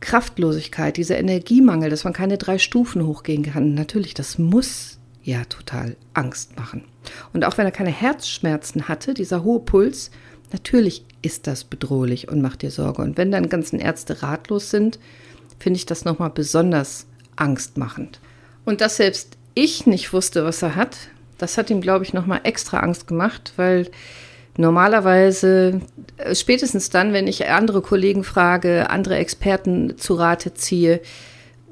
Kraftlosigkeit, 0.00 0.96
dieser 0.96 1.18
Energiemangel, 1.18 1.90
dass 1.90 2.04
man 2.04 2.12
keine 2.12 2.38
drei 2.38 2.58
Stufen 2.58 3.06
hochgehen 3.06 3.42
kann. 3.44 3.74
Natürlich, 3.74 4.14
das 4.14 4.38
muss 4.38 4.98
ja 5.22 5.44
total 5.44 5.96
Angst 6.14 6.56
machen. 6.56 6.84
Und 7.32 7.44
auch 7.44 7.58
wenn 7.58 7.66
er 7.66 7.72
keine 7.72 7.90
Herzschmerzen 7.90 8.88
hatte, 8.88 9.14
dieser 9.14 9.44
hohe 9.44 9.60
Puls, 9.60 10.10
natürlich 10.52 11.04
ist 11.22 11.46
das 11.46 11.64
bedrohlich 11.64 12.28
und 12.28 12.40
macht 12.40 12.62
dir 12.62 12.70
Sorge. 12.70 13.02
Und 13.02 13.18
wenn 13.18 13.30
dann 13.30 13.48
ganzen 13.48 13.78
Ärzte 13.78 14.22
ratlos 14.22 14.70
sind, 14.70 14.98
finde 15.58 15.76
ich 15.76 15.86
das 15.86 16.04
nochmal 16.04 16.30
besonders 16.30 17.06
angstmachend. 17.36 18.20
Und 18.64 18.80
dass 18.80 18.96
selbst 18.96 19.36
ich 19.54 19.86
nicht 19.86 20.12
wusste, 20.12 20.44
was 20.44 20.62
er 20.62 20.76
hat, 20.76 20.96
das 21.40 21.58
hat 21.58 21.70
ihm, 21.70 21.80
glaube 21.80 22.04
ich, 22.04 22.12
nochmal 22.12 22.40
extra 22.44 22.78
Angst 22.80 23.06
gemacht, 23.06 23.52
weil 23.56 23.90
normalerweise, 24.56 25.80
äh, 26.18 26.34
spätestens 26.34 26.90
dann, 26.90 27.12
wenn 27.12 27.26
ich 27.26 27.48
andere 27.48 27.80
Kollegen 27.80 28.24
frage, 28.24 28.90
andere 28.90 29.16
Experten 29.16 29.96
zu 29.98 30.14
Rate 30.14 30.54
ziehe, 30.54 31.00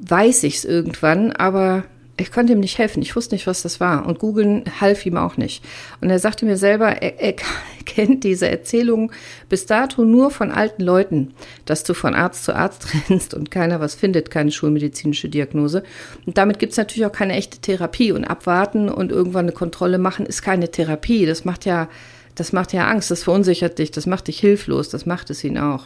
weiß 0.00 0.44
ich 0.44 0.56
es 0.56 0.64
irgendwann, 0.64 1.32
aber 1.32 1.84
ich 2.20 2.32
konnte 2.32 2.52
ihm 2.52 2.60
nicht 2.60 2.78
helfen. 2.78 3.00
Ich 3.00 3.14
wusste 3.14 3.34
nicht, 3.34 3.46
was 3.46 3.62
das 3.62 3.80
war. 3.80 4.04
Und 4.04 4.18
googeln 4.18 4.64
half 4.80 5.06
ihm 5.06 5.16
auch 5.16 5.36
nicht. 5.36 5.64
Und 6.00 6.10
er 6.10 6.18
sagte 6.18 6.44
mir 6.44 6.56
selber, 6.56 7.00
er, 7.00 7.20
er 7.20 7.34
kennt 7.86 8.24
diese 8.24 8.48
Erzählung 8.48 9.12
bis 9.48 9.66
dato 9.66 10.04
nur 10.04 10.30
von 10.30 10.50
alten 10.50 10.82
Leuten, 10.82 11.32
dass 11.64 11.84
du 11.84 11.94
von 11.94 12.14
Arzt 12.14 12.44
zu 12.44 12.54
Arzt 12.54 12.88
rennst 13.08 13.34
und 13.34 13.50
keiner 13.50 13.80
was 13.80 13.94
findet, 13.94 14.30
keine 14.30 14.50
schulmedizinische 14.50 15.28
Diagnose. 15.28 15.84
Und 16.26 16.36
damit 16.38 16.58
gibt 16.58 16.72
es 16.72 16.78
natürlich 16.78 17.06
auch 17.06 17.12
keine 17.12 17.34
echte 17.34 17.58
Therapie. 17.58 18.12
Und 18.12 18.24
abwarten 18.24 18.88
und 18.88 19.12
irgendwann 19.12 19.46
eine 19.46 19.52
Kontrolle 19.52 19.98
machen 19.98 20.26
ist 20.26 20.42
keine 20.42 20.70
Therapie. 20.70 21.24
Das 21.24 21.44
macht 21.44 21.64
ja, 21.64 21.88
das 22.34 22.52
macht 22.52 22.72
ja 22.72 22.88
Angst, 22.88 23.10
das 23.10 23.22
verunsichert 23.22 23.78
dich, 23.78 23.92
das 23.92 24.06
macht 24.06 24.28
dich 24.28 24.40
hilflos, 24.40 24.88
das 24.88 25.06
macht 25.06 25.30
es 25.30 25.44
ihn 25.44 25.56
auch. 25.56 25.84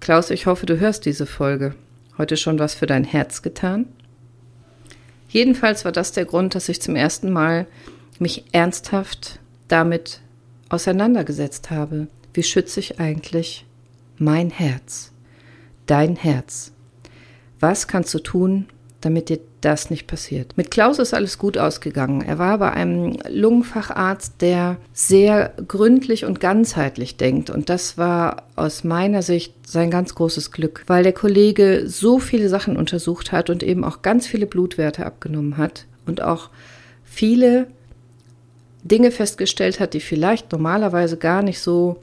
Klaus, 0.00 0.30
ich 0.30 0.46
hoffe, 0.46 0.66
du 0.66 0.80
hörst 0.80 1.04
diese 1.04 1.26
Folge. 1.26 1.74
Heute 2.16 2.36
schon 2.36 2.58
was 2.58 2.74
für 2.74 2.86
dein 2.86 3.04
Herz 3.04 3.42
getan? 3.42 3.86
Jedenfalls 5.34 5.84
war 5.84 5.90
das 5.90 6.12
der 6.12 6.26
Grund, 6.26 6.54
dass 6.54 6.68
ich 6.68 6.80
zum 6.80 6.94
ersten 6.94 7.32
Mal 7.32 7.66
mich 8.20 8.44
ernsthaft 8.52 9.40
damit 9.66 10.20
auseinandergesetzt 10.68 11.72
habe. 11.72 12.06
Wie 12.32 12.44
schütze 12.44 12.78
ich 12.78 13.00
eigentlich 13.00 13.66
mein 14.16 14.50
Herz, 14.50 15.10
dein 15.86 16.14
Herz? 16.14 16.70
Was 17.58 17.88
kannst 17.88 18.14
du 18.14 18.20
tun, 18.20 18.66
damit 19.04 19.28
dir 19.28 19.40
das 19.60 19.90
nicht 19.90 20.06
passiert. 20.06 20.56
Mit 20.56 20.70
Klaus 20.70 20.98
ist 20.98 21.14
alles 21.14 21.38
gut 21.38 21.58
ausgegangen. 21.58 22.22
Er 22.22 22.38
war 22.38 22.58
bei 22.58 22.72
einem 22.72 23.16
Lungenfacharzt, 23.28 24.40
der 24.40 24.76
sehr 24.92 25.52
gründlich 25.68 26.24
und 26.24 26.40
ganzheitlich 26.40 27.16
denkt. 27.16 27.50
Und 27.50 27.68
das 27.68 27.98
war 27.98 28.44
aus 28.56 28.84
meiner 28.84 29.22
Sicht 29.22 29.54
sein 29.66 29.90
ganz 29.90 30.14
großes 30.14 30.52
Glück, 30.52 30.84
weil 30.86 31.02
der 31.02 31.12
Kollege 31.12 31.84
so 31.86 32.18
viele 32.18 32.48
Sachen 32.48 32.76
untersucht 32.76 33.32
hat 33.32 33.50
und 33.50 33.62
eben 33.62 33.84
auch 33.84 34.02
ganz 34.02 34.26
viele 34.26 34.46
Blutwerte 34.46 35.04
abgenommen 35.04 35.56
hat 35.56 35.86
und 36.06 36.22
auch 36.22 36.50
viele 37.04 37.66
Dinge 38.82 39.10
festgestellt 39.10 39.80
hat, 39.80 39.94
die 39.94 40.00
vielleicht 40.00 40.52
normalerweise 40.52 41.16
gar 41.16 41.42
nicht 41.42 41.60
so 41.60 41.96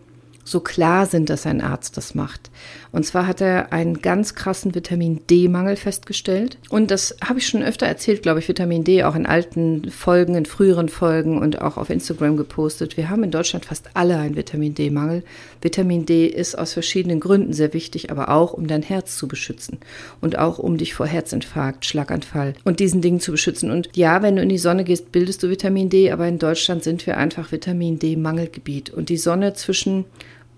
so 0.43 0.59
klar 0.59 1.05
sind, 1.05 1.29
dass 1.29 1.45
ein 1.45 1.61
Arzt 1.61 1.97
das 1.97 2.15
macht. 2.15 2.49
Und 2.91 3.05
zwar 3.05 3.27
hat 3.27 3.41
er 3.41 3.71
einen 3.71 4.01
ganz 4.01 4.35
krassen 4.35 4.75
Vitamin 4.75 5.21
D-Mangel 5.29 5.75
festgestellt. 5.77 6.57
Und 6.69 6.91
das 6.91 7.15
habe 7.23 7.39
ich 7.39 7.47
schon 7.47 7.63
öfter 7.63 7.85
erzählt, 7.85 8.21
glaube 8.21 8.39
ich, 8.39 8.47
Vitamin 8.47 8.83
D 8.83 9.03
auch 9.03 9.15
in 9.15 9.25
alten 9.25 9.89
Folgen, 9.89 10.35
in 10.35 10.45
früheren 10.45 10.89
Folgen 10.89 11.39
und 11.39 11.61
auch 11.61 11.77
auf 11.77 11.89
Instagram 11.89 12.35
gepostet. 12.37 12.97
Wir 12.97 13.09
haben 13.09 13.23
in 13.23 13.31
Deutschland 13.31 13.65
fast 13.65 13.89
alle 13.93 14.17
einen 14.17 14.35
Vitamin 14.35 14.73
D-Mangel. 14.73 15.23
Vitamin 15.61 16.05
D 16.05 16.25
ist 16.27 16.57
aus 16.57 16.73
verschiedenen 16.73 17.19
Gründen 17.19 17.53
sehr 17.53 17.73
wichtig, 17.73 18.11
aber 18.11 18.29
auch 18.29 18.53
um 18.53 18.67
dein 18.67 18.81
Herz 18.81 19.15
zu 19.15 19.27
beschützen 19.27 19.77
und 20.19 20.37
auch 20.37 20.59
um 20.59 20.77
dich 20.77 20.93
vor 20.93 21.05
Herzinfarkt, 21.05 21.85
Schlaganfall 21.85 22.55
und 22.63 22.79
diesen 22.79 23.01
Dingen 23.01 23.19
zu 23.19 23.31
beschützen. 23.31 23.71
Und 23.71 23.89
ja, 23.95 24.21
wenn 24.21 24.35
du 24.35 24.41
in 24.41 24.49
die 24.49 24.57
Sonne 24.57 24.83
gehst, 24.83 25.11
bildest 25.11 25.43
du 25.43 25.49
Vitamin 25.49 25.89
D, 25.89 26.11
aber 26.11 26.27
in 26.27 26.39
Deutschland 26.39 26.83
sind 26.83 27.05
wir 27.05 27.17
einfach 27.17 27.51
Vitamin 27.51 27.99
D-Mangelgebiet. 27.99 28.89
Und 28.89 29.09
die 29.09 29.17
Sonne 29.17 29.53
zwischen 29.53 30.05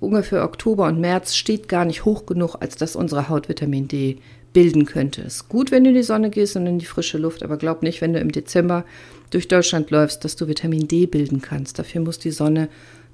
ungefähr 0.04 0.44
Oktober 0.44 0.88
und 0.88 1.00
März 1.00 1.36
steht 1.36 1.68
gar 1.68 1.86
nicht 1.86 2.06
hoch 2.06 2.26
genug, 2.26 2.56
als 2.60 2.76
dass 2.76 2.96
unsere 2.96 3.30
Haut 3.30 3.50
Vitamin 3.50 3.88
D 3.88 4.18
bilden 4.54 4.86
könnte. 4.86 5.22
Es 5.22 5.36
ist 5.36 5.50
gut, 5.50 5.72
wenn 5.72 5.84
du 5.84 5.90
in 5.90 5.96
die 5.96 6.04
Sonne 6.04 6.30
gehst 6.30 6.56
und 6.56 6.68
in 6.68 6.80
die 6.80 6.86
frische 6.86 7.18
Luft, 7.18 7.44
aber 7.44 7.58
glaub 7.58 7.82
nicht, 7.82 8.02
wenn 8.02 8.14
du 8.14 8.20
im 8.20 8.32
Dezember 8.32 8.86
durch 9.32 9.48
Deutschland 9.48 9.90
läufst, 9.90 10.24
dass 10.24 10.36
du 10.36 10.48
Vitamin 10.48 10.88
D 10.88 11.08
bilden 11.08 11.42
kannst. 11.42 11.80
Dafür 11.80 12.02
muss 12.02 12.20
die 12.20 12.32
Sonne 12.32 12.70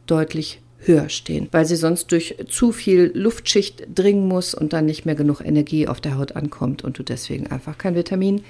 deutlich 0.06 0.60
höher 0.80 1.10
stehen, 1.10 1.48
weil 1.52 1.66
sie 1.66 1.76
sonst 1.76 2.12
durch 2.12 2.36
zu 2.48 2.72
viel 2.72 3.12
Luftschicht 3.14 3.88
dringen 3.94 4.28
muss 4.28 4.54
und 4.54 4.74
dann 4.74 4.86
nicht 4.86 5.06
mehr 5.06 5.16
genug 5.16 5.42
Energie 5.42 5.88
auf 5.88 6.02
der 6.02 6.18
Haut 6.18 6.36
ankommt 6.36 6.84
und 6.84 6.98
du 6.98 7.04
deswegen 7.04 7.48
einfach 7.48 7.78
kein 7.78 7.96
Vitamin 7.96 8.44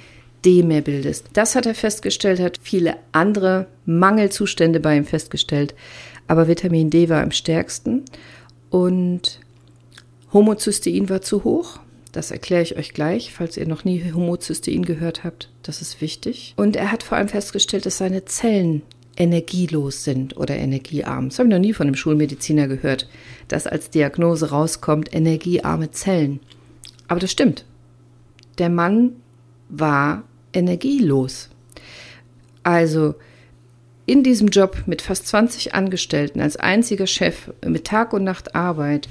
D 0.45 0.63
mehr 0.63 0.81
bildest. 0.81 1.27
Das 1.33 1.55
hat 1.55 1.65
er 1.65 1.75
festgestellt, 1.75 2.39
hat 2.39 2.59
viele 2.61 2.95
andere 3.11 3.67
Mangelzustände 3.85 4.79
bei 4.79 4.95
ihm 4.95 5.05
festgestellt 5.05 5.73
aber 6.29 6.47
Vitamin 6.47 6.91
D 6.91 7.09
war 7.09 7.23
am 7.23 7.31
stärksten 7.31 8.03
und 8.69 9.39
Homozystein 10.31 11.09
war 11.09 11.23
zu 11.23 11.43
hoch. 11.43 11.79
Das 12.11 12.29
erkläre 12.29 12.61
ich 12.61 12.77
euch 12.77 12.93
gleich, 12.93 13.33
falls 13.33 13.57
ihr 13.57 13.67
noch 13.67 13.83
nie 13.83 14.13
Homozystein 14.13 14.85
gehört 14.85 15.23
habt. 15.23 15.49
Das 15.63 15.81
ist 15.81 16.01
wichtig. 16.01 16.53
Und 16.55 16.75
er 16.75 16.91
hat 16.91 17.01
vor 17.01 17.17
allem 17.17 17.29
festgestellt, 17.29 17.87
dass 17.87 17.97
seine 17.97 18.25
Zellen 18.25 18.83
energielos 19.17 20.03
sind 20.03 20.37
oder 20.37 20.55
energiearm. 20.55 21.29
Das 21.29 21.39
habe 21.39 21.49
ich 21.49 21.53
noch 21.53 21.59
nie 21.59 21.73
von 21.73 21.87
einem 21.87 21.95
Schulmediziner 21.95 22.67
gehört, 22.67 23.09
dass 23.47 23.65
als 23.65 23.89
Diagnose 23.89 24.51
rauskommt, 24.51 25.13
energiearme 25.13 25.89
Zellen. 25.89 26.41
Aber 27.07 27.19
das 27.19 27.31
stimmt. 27.31 27.65
Der 28.59 28.69
Mann 28.69 29.13
war 29.67 30.23
energielos. 30.53 31.49
Also 32.61 33.15
in 34.09 34.23
diesem 34.23 34.47
Job 34.47 34.83
mit 34.87 35.03
fast 35.03 35.27
20 35.27 35.75
Angestellten 35.75 36.41
als 36.41 36.55
einziger 36.55 37.05
Chef 37.05 37.51
mit 37.63 37.85
Tag 37.85 38.11
und 38.11 38.23
Nacht 38.23 38.55
Arbeit 38.55 39.07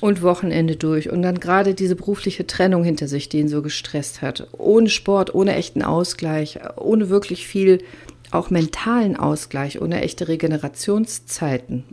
und 0.00 0.22
Wochenende 0.22 0.76
durch 0.76 1.10
und 1.10 1.20
dann 1.20 1.40
gerade 1.40 1.74
diese 1.74 1.94
berufliche 1.94 2.46
Trennung 2.46 2.82
hinter 2.82 3.06
sich, 3.06 3.28
die 3.28 3.38
ihn 3.38 3.48
so 3.48 3.60
gestresst 3.60 4.22
hat, 4.22 4.48
ohne 4.56 4.88
Sport, 4.88 5.34
ohne 5.34 5.54
echten 5.56 5.82
Ausgleich, 5.82 6.58
ohne 6.76 7.10
wirklich 7.10 7.46
viel 7.46 7.84
auch 8.30 8.48
mentalen 8.48 9.14
Ausgleich, 9.14 9.82
ohne 9.82 10.00
echte 10.00 10.28
Regenerationszeiten 10.28 11.84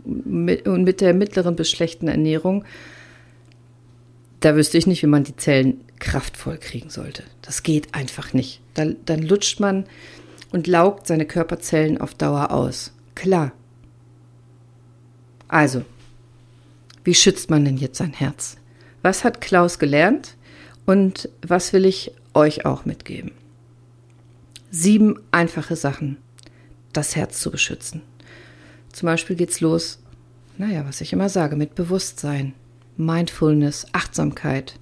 und 0.64 0.84
mit 0.84 1.02
der 1.02 1.12
mittleren 1.12 1.54
bis 1.54 1.70
schlechten 1.70 2.08
Ernährung, 2.08 2.64
da 4.40 4.56
wüsste 4.56 4.78
ich 4.78 4.86
nicht, 4.86 5.02
wie 5.02 5.08
man 5.08 5.24
die 5.24 5.36
Zellen 5.36 5.82
kraftvoll 5.98 6.56
kriegen 6.56 6.88
sollte. 6.88 7.24
Das 7.42 7.62
geht 7.62 7.94
einfach 7.94 8.32
nicht. 8.32 8.60
Dann, 8.72 8.96
dann 9.04 9.20
lutscht 9.20 9.60
man 9.60 9.84
und 10.52 10.66
laugt 10.66 11.06
seine 11.06 11.26
Körperzellen 11.26 12.00
auf 12.00 12.14
Dauer 12.14 12.50
aus. 12.50 12.92
Klar. 13.14 13.52
Also, 15.48 15.84
wie 17.04 17.14
schützt 17.14 17.50
man 17.50 17.64
denn 17.64 17.76
jetzt 17.76 17.98
sein 17.98 18.12
Herz? 18.12 18.56
Was 19.02 19.24
hat 19.24 19.40
Klaus 19.40 19.78
gelernt 19.78 20.36
und 20.86 21.28
was 21.46 21.72
will 21.72 21.86
ich 21.86 22.12
euch 22.34 22.64
auch 22.66 22.84
mitgeben? 22.84 23.32
Sieben 24.70 25.18
einfache 25.30 25.76
Sachen, 25.76 26.18
das 26.92 27.16
Herz 27.16 27.40
zu 27.40 27.50
beschützen. 27.50 28.02
Zum 28.92 29.06
Beispiel 29.06 29.36
geht's 29.36 29.60
los 29.60 30.00
naja, 30.58 30.84
was 30.84 31.00
ich 31.00 31.12
immer 31.12 31.28
sage, 31.28 31.54
mit 31.54 31.76
Bewusstsein, 31.76 32.52
Mindfulness, 32.96 33.86
Achtsamkeit. 33.92 34.74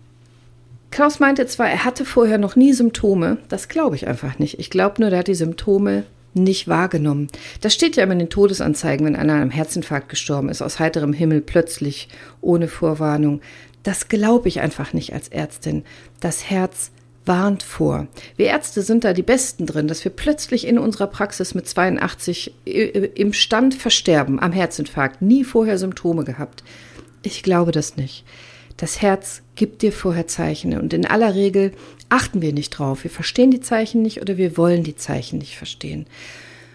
Klaus 0.90 1.18
meinte 1.20 1.46
zwar, 1.46 1.68
er 1.68 1.84
hatte 1.84 2.04
vorher 2.04 2.38
noch 2.38 2.56
nie 2.56 2.72
Symptome, 2.72 3.38
das 3.48 3.68
glaube 3.68 3.96
ich 3.96 4.06
einfach 4.06 4.38
nicht. 4.38 4.58
Ich 4.58 4.70
glaube 4.70 5.00
nur, 5.00 5.10
der 5.10 5.20
hat 5.20 5.28
die 5.28 5.34
Symptome 5.34 6.04
nicht 6.32 6.68
wahrgenommen. 6.68 7.28
Das 7.60 7.74
steht 7.74 7.96
ja 7.96 8.04
immer 8.04 8.12
in 8.12 8.20
den 8.20 8.30
Todesanzeigen, 8.30 9.06
wenn 9.06 9.16
einer 9.16 9.34
an 9.34 9.40
einem 9.40 9.50
Herzinfarkt 9.50 10.08
gestorben 10.08 10.48
ist, 10.48 10.62
aus 10.62 10.78
heiterem 10.78 11.12
Himmel 11.12 11.40
plötzlich, 11.40 12.08
ohne 12.40 12.68
Vorwarnung. 12.68 13.40
Das 13.82 14.08
glaube 14.08 14.48
ich 14.48 14.60
einfach 14.60 14.92
nicht 14.92 15.12
als 15.12 15.28
Ärztin. 15.28 15.84
Das 16.20 16.50
Herz 16.50 16.90
warnt 17.24 17.62
vor. 17.62 18.06
Wir 18.36 18.46
Ärzte 18.46 18.82
sind 18.82 19.04
da 19.04 19.12
die 19.12 19.22
Besten 19.22 19.66
drin, 19.66 19.88
dass 19.88 20.04
wir 20.04 20.12
plötzlich 20.12 20.66
in 20.66 20.78
unserer 20.78 21.08
Praxis 21.08 21.54
mit 21.54 21.66
82 21.66 22.54
im 22.64 23.32
Stand 23.32 23.74
versterben 23.74 24.40
am 24.40 24.52
Herzinfarkt, 24.52 25.22
nie 25.22 25.42
vorher 25.42 25.78
Symptome 25.78 26.24
gehabt. 26.24 26.62
Ich 27.22 27.42
glaube 27.42 27.72
das 27.72 27.96
nicht. 27.96 28.24
Das 28.76 29.00
Herz 29.00 29.42
gibt 29.54 29.82
dir 29.82 29.92
vorher 29.92 30.26
Zeichen 30.26 30.78
und 30.78 30.92
in 30.92 31.06
aller 31.06 31.34
Regel 31.34 31.72
achten 32.08 32.42
wir 32.42 32.52
nicht 32.52 32.70
drauf. 32.70 33.04
Wir 33.04 33.10
verstehen 33.10 33.50
die 33.50 33.60
Zeichen 33.60 34.02
nicht 34.02 34.20
oder 34.20 34.36
wir 34.36 34.56
wollen 34.56 34.84
die 34.84 34.96
Zeichen 34.96 35.38
nicht 35.38 35.56
verstehen. 35.56 36.06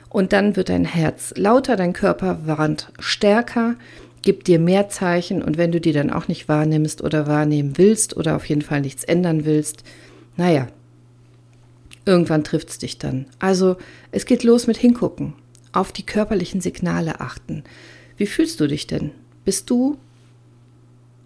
Und 0.10 0.34
dann 0.34 0.56
wird 0.56 0.70
dein 0.70 0.86
Herz 0.86 1.34
lauter, 1.38 1.76
dein 1.76 1.94
Körper 1.94 2.46
warnt 2.46 2.92
stärker, 3.00 3.76
gibt 4.24 4.48
dir 4.48 4.60
mehr 4.60 4.90
Zeichen 4.90 5.42
und 5.42 5.58
wenn 5.58 5.72
du 5.72 5.80
die 5.80 5.94
dann 5.94 6.10
auch 6.10 6.28
nicht 6.28 6.48
wahrnimmst 6.48 7.02
oder 7.02 7.28
wahrnehmen 7.28 7.78
willst 7.78 8.18
oder 8.18 8.36
auf 8.36 8.46
jeden 8.46 8.62
Fall 8.62 8.82
nichts 8.82 9.04
ändern 9.04 9.46
willst, 9.46 9.84
naja, 10.38 10.68
irgendwann 12.06 12.44
trifft 12.44 12.70
es 12.70 12.78
dich 12.78 12.98
dann. 12.98 13.26
Also 13.40 13.78
es 14.12 14.26
geht 14.26 14.44
los 14.44 14.68
mit 14.68 14.78
hingucken, 14.78 15.34
auf 15.72 15.92
die 15.92 16.06
körperlichen 16.06 16.62
Signale 16.62 17.20
achten. 17.20 17.64
Wie 18.18 18.28
fühlst 18.28 18.60
du 18.60 18.68
dich 18.68 18.88
denn? 18.88 19.12
Bist 19.46 19.70
du 19.70 19.98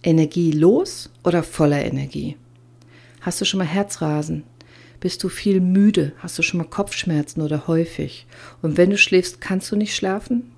energielos 0.06 1.10
oder 1.24 1.44
voller 1.44 1.84
Energie? 1.84 2.38
Hast 3.22 3.42
du 3.42 3.46
schon 3.46 3.58
mal 3.58 3.66
Herzrasen? 3.66 4.44
Bist 5.00 5.24
du 5.24 5.30
viel 5.30 5.60
müde? 5.60 6.14
Hast 6.20 6.38
du 6.38 6.44
schon 6.44 6.60
mal 6.60 6.70
Kopfschmerzen 6.70 7.42
oder 7.42 7.68
häufig? 7.68 8.28
Und 8.62 8.78
wenn 8.78 8.92
du 8.92 8.98
schläfst, 8.98 9.42
kannst 9.42 9.72
du 9.72 9.76
nicht 9.76 9.96
schlafen? 9.96 10.52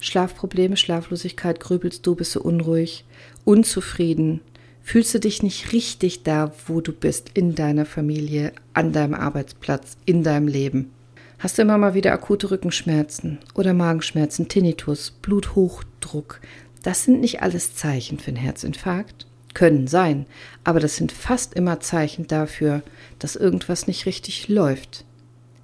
Schlafprobleme, 0.00 0.78
Schlaflosigkeit, 0.78 1.60
grübelst 1.60 2.06
du, 2.06 2.14
bist 2.14 2.34
du 2.34 2.40
unruhig, 2.40 3.04
unzufrieden, 3.44 4.40
fühlst 4.82 5.14
du 5.14 5.20
dich 5.20 5.42
nicht 5.42 5.72
richtig 5.72 6.22
da, 6.22 6.52
wo 6.66 6.80
du 6.80 6.92
bist, 6.92 7.30
in 7.34 7.54
deiner 7.54 7.84
Familie, 7.84 8.52
an 8.72 8.92
deinem 8.92 9.14
Arbeitsplatz, 9.14 9.98
in 10.06 10.22
deinem 10.22 10.48
Leben. 10.48 10.90
Hast 11.38 11.58
du 11.58 11.62
immer 11.62 11.78
mal 11.78 11.94
wieder 11.94 12.12
akute 12.12 12.50
Rückenschmerzen 12.50 13.38
oder 13.54 13.72
Magenschmerzen, 13.72 14.48
Tinnitus, 14.48 15.10
Bluthochdruck? 15.22 16.40
Das 16.82 17.04
sind 17.04 17.20
nicht 17.20 17.42
alles 17.42 17.74
Zeichen 17.74 18.18
für 18.18 18.28
einen 18.28 18.36
Herzinfarkt. 18.36 19.26
Können 19.52 19.88
sein, 19.88 20.26
aber 20.62 20.78
das 20.78 20.94
sind 20.96 21.10
fast 21.10 21.54
immer 21.54 21.80
Zeichen 21.80 22.28
dafür, 22.28 22.82
dass 23.18 23.34
irgendwas 23.34 23.88
nicht 23.88 24.06
richtig 24.06 24.48
läuft 24.48 25.04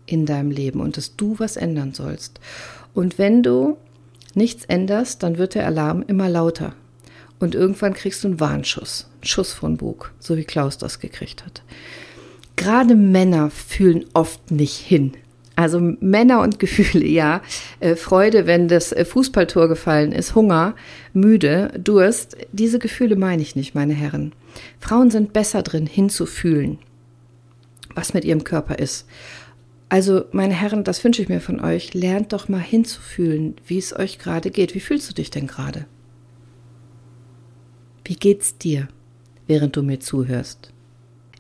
in 0.07 0.27
deinem 0.27 0.51
Leben 0.51 0.81
und 0.81 0.97
dass 0.97 1.15
du 1.15 1.39
was 1.39 1.57
ändern 1.57 1.95
sollst. 1.95 2.41
Und 2.95 3.17
wenn 3.19 3.45
du 3.45 3.77
nichts 4.35 4.65
änderst, 4.65 5.23
dann 5.23 5.39
wird 5.39 5.55
der 5.55 5.67
Alarm 5.67 6.03
immer 6.07 6.29
lauter. 6.29 6.75
Und 7.39 7.55
irgendwann 7.55 7.95
kriegst 7.95 8.25
du 8.25 8.29
einen 8.29 8.41
Warnschuss, 8.41 9.09
einen 9.17 9.25
Schuss 9.25 9.53
von 9.53 9.77
Bug, 9.77 10.13
so 10.19 10.37
wie 10.37 10.45
Klaus 10.45 10.79
das 10.79 10.99
gekriegt 10.99 11.45
hat. 11.45 11.63
Gerade 12.57 12.97
Männer 12.97 13.51
fühlen 13.51 14.07
oft 14.15 14.51
nicht 14.51 14.79
hin. 14.79 15.13
Also 15.57 15.81
Männer 15.81 16.43
und 16.43 16.59
Gefühle, 16.59 17.07
ja. 17.07 17.41
Äh, 17.81 17.97
Freude, 17.97 18.47
wenn 18.47 18.69
das 18.69 18.93
äh, 18.93 19.05
Fußballtor 19.05 19.69
gefallen 19.69 20.13
ist, 20.13 20.35
Hunger, 20.35 20.77
müde, 21.15 21.73
Durst. 21.83 22.37
Diese 22.53 22.79
Gefühle 22.79 23.17
meine 23.17 23.43
ich 23.43 23.57
nicht, 23.57 23.75
meine 23.75 23.95
Herren. 23.95 24.33
Frauen 24.79 25.11
sind 25.11 25.33
besser 25.33 25.63
drin, 25.63 25.87
hinzufühlen, 25.87 26.79
was 27.95 28.13
mit 28.13 28.25
ihrem 28.25 28.45
Körper 28.45 28.79
ist. 28.79 29.07
Also, 29.89 30.25
meine 30.33 30.55
Herren, 30.55 30.85
das 30.85 31.03
wünsche 31.05 31.23
ich 31.23 31.29
mir 31.29 31.41
von 31.41 31.61
euch. 31.61 31.95
Lernt 31.95 32.33
doch 32.33 32.49
mal 32.49 32.61
hinzufühlen, 32.61 33.55
wie 33.67 33.79
es 33.79 33.97
euch 33.97 34.19
gerade 34.19 34.51
geht. 34.51 34.75
Wie 34.75 34.81
fühlst 34.81 35.09
du 35.09 35.15
dich 35.15 35.31
denn 35.31 35.47
gerade? 35.47 35.87
Wie 38.05 38.17
geht's 38.17 38.59
dir, 38.59 38.89
während 39.47 39.77
du 39.77 39.83
mir 39.83 40.01
zuhörst? 40.01 40.73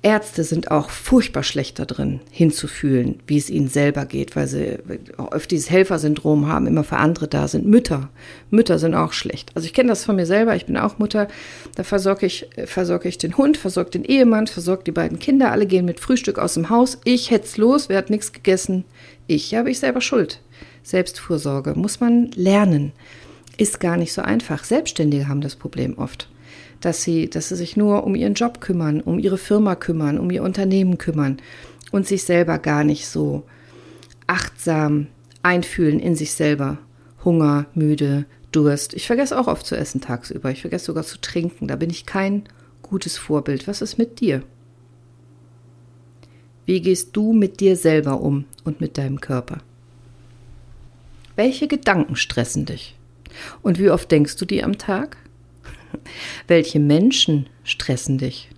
Ärzte 0.03 0.45
sind 0.45 0.71
auch 0.71 0.91
furchtbar 0.91 1.43
schlecht 1.43 1.79
da 1.79 1.85
drin, 1.85 2.21
hinzufühlen, 2.31 3.19
wie 3.27 3.39
es 3.39 3.51
ihnen 3.51 3.69
selber 3.69 4.05
geht, 4.05 4.37
weil 4.37 4.47
sie 4.47 4.79
oft 5.17 5.51
dieses 5.51 5.71
Helfersyndrom 5.71 6.47
haben, 6.47 6.67
immer 6.67 6.85
für 6.85 6.99
andere 6.99 7.27
da 7.27 7.49
sind. 7.49 7.67
Mütter. 7.67 8.11
Mütter 8.51 8.79
sind 8.79 8.95
auch 8.95 9.13
schlecht. 9.13 9.51
Also 9.55 9.67
ich 9.67 9.75
kenne 9.75 9.89
das 9.89 10.05
von 10.05 10.17
mir 10.17 10.27
selber, 10.27 10.55
ich 10.55 10.67
bin 10.67 10.77
auch 10.77 10.99
Mutter. 10.99 11.29
Da 11.75 11.83
versorge 11.83 12.27
ich, 12.27 12.49
versorge 12.67 13.09
ich 13.09 13.19
den 13.19 13.37
Hund, 13.37 13.57
versorge 13.57 13.91
den 13.91 14.05
Ehemann, 14.05 14.47
versorge 14.47 14.85
die 14.85 14.93
beiden 14.93 15.19
Kinder. 15.19 15.51
Alle 15.51 15.67
gehen 15.67 15.87
mit 15.87 15.99
Frühstück 15.99 16.39
aus 16.39 16.55
dem 16.55 16.71
Haus. 16.71 16.99
Ich 17.05 17.31
hetz 17.31 17.57
los, 17.57 17.89
wer 17.89 17.99
hat 17.99 18.11
nichts 18.11 18.33
gegessen? 18.33 18.85
Ich 19.27 19.55
habe 19.55 19.71
ich 19.71 19.81
selber 19.81 20.01
Schuld. 20.01 20.41
Selbstfürsorge 20.83 21.75
muss 21.75 21.99
man 21.99 22.31
lernen. 22.37 22.93
Ist 23.57 23.81
gar 23.81 23.97
nicht 23.97 24.13
so 24.13 24.23
einfach. 24.23 24.63
Selbstständige 24.63 25.27
haben 25.27 25.41
das 25.41 25.57
Problem 25.57 25.99
oft 25.99 26.29
dass 26.87 27.03
sie, 27.03 27.29
dass 27.29 27.49
sie 27.49 27.57
sich 27.57 27.77
nur 27.77 28.05
um 28.05 28.15
ihren 28.15 28.35
Job 28.35 28.61
kümmern, 28.61 29.01
um 29.01 29.19
ihre 29.19 29.39
Firma 29.39 29.75
kümmern, 29.75 30.21
um 30.21 30.31
ihr 30.31 30.45
Unternehmen 30.45 30.99
kümmern 30.99 31.39
und 31.91 32.07
sich 32.07 32.23
selber 32.23 32.61
gar 32.61 32.85
nicht 32.85 33.09
so 33.09 33.43
achtsam 34.29 35.09
einfühlen 35.43 35.99
in 35.99 36.15
sich 36.15 36.33
selber. 36.33 36.79
Hunger, 37.25 37.67
müde, 37.75 38.25
Durst. 38.53 38.95
Ich 38.95 39.09
vergesse 39.09 39.37
auch 39.37 39.49
oft 39.49 39.67
zu 39.67 39.77
essen 39.77 40.01
tagsüber. 40.01 40.53
Ich 40.53 40.61
vergesse 40.61 40.87
sogar 40.87 41.03
zu 41.03 41.21
trinken. 41.21 41.67
Da 41.67 41.75
bin 41.75 41.91
ich 41.91 42.07
kein 42.07 42.45
gutes 42.83 43.19
Vorbild. 43.19 43.67
Was 43.67 43.83
ist 43.83 43.99
mit 43.99 44.21
dir? 44.21 44.45
Wie 46.67 46.81
gehst 46.81 47.17
du 47.17 47.33
mit 47.33 47.59
dir 47.59 47.77
selber 47.77 48.21
um 48.21 48.45
und 48.63 48.81
mit 48.81 48.97
deinem 48.97 49.21
Körper? 49.21 49.59
Welche 51.35 51.67
Gedanken 51.67 52.15
stressen 52.15 52.65
dich? 52.65 52.97
Und 53.61 53.81
wie 53.81 53.91
oft 53.91 54.09
denkst 54.11 54.37
du 54.37 54.45
die 54.45 54.63
am 54.63 54.79
Tag? 54.79 55.17
Welche 56.47 56.81
Menschen 56.81 57.49
stressen 57.65 58.19
dich? 58.19 58.51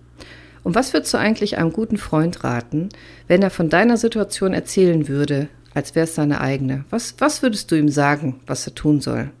Und 0.63 0.75
was 0.75 0.93
würdest 0.93 1.13
du 1.13 1.17
eigentlich 1.17 1.57
einem 1.57 1.71
guten 1.71 1.97
Freund 1.97 2.43
raten, 2.43 2.89
wenn 3.27 3.41
er 3.41 3.49
von 3.49 3.69
deiner 3.69 3.97
Situation 3.97 4.53
erzählen 4.53 5.07
würde, 5.07 5.47
als 5.73 5.95
wäre 5.95 6.03
es 6.03 6.15
seine 6.15 6.41
eigene? 6.41 6.85
Was, 6.89 7.15
was 7.19 7.41
würdest 7.41 7.71
du 7.71 7.75
ihm 7.75 7.89
sagen, 7.89 8.39
was 8.45 8.67
er 8.67 8.75
tun 8.75 9.01
soll? 9.01 9.31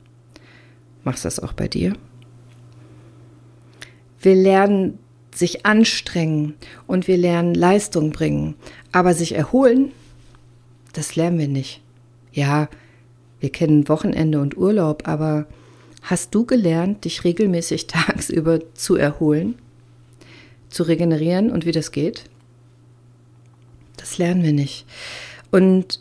Machst 1.03 1.23
du 1.23 1.27
das 1.27 1.39
auch 1.39 1.53
bei 1.53 1.67
dir? 1.67 1.93
Wir 4.21 4.35
lernen 4.35 4.99
sich 5.33 5.65
anstrengen 5.65 6.55
und 6.87 7.07
wir 7.07 7.17
lernen 7.17 7.53
Leistung 7.53 8.11
bringen, 8.11 8.55
aber 8.91 9.13
sich 9.13 9.35
erholen, 9.35 9.91
das 10.93 11.15
lernen 11.15 11.39
wir 11.39 11.47
nicht. 11.47 11.81
Ja, 12.33 12.69
wir 13.39 13.51
kennen 13.51 13.87
Wochenende 13.87 14.41
und 14.41 14.57
Urlaub, 14.57 15.07
aber 15.07 15.45
Hast 16.01 16.33
du 16.33 16.45
gelernt, 16.45 17.05
dich 17.05 17.23
regelmäßig 17.23 17.87
tagsüber 17.87 18.59
zu 18.73 18.95
erholen, 18.95 19.55
zu 20.69 20.83
regenerieren 20.83 21.51
und 21.51 21.65
wie 21.65 21.71
das 21.71 21.91
geht? 21.91 22.25
Das 23.97 24.17
lernen 24.17 24.43
wir 24.43 24.53
nicht. 24.53 24.85
Und 25.51 25.99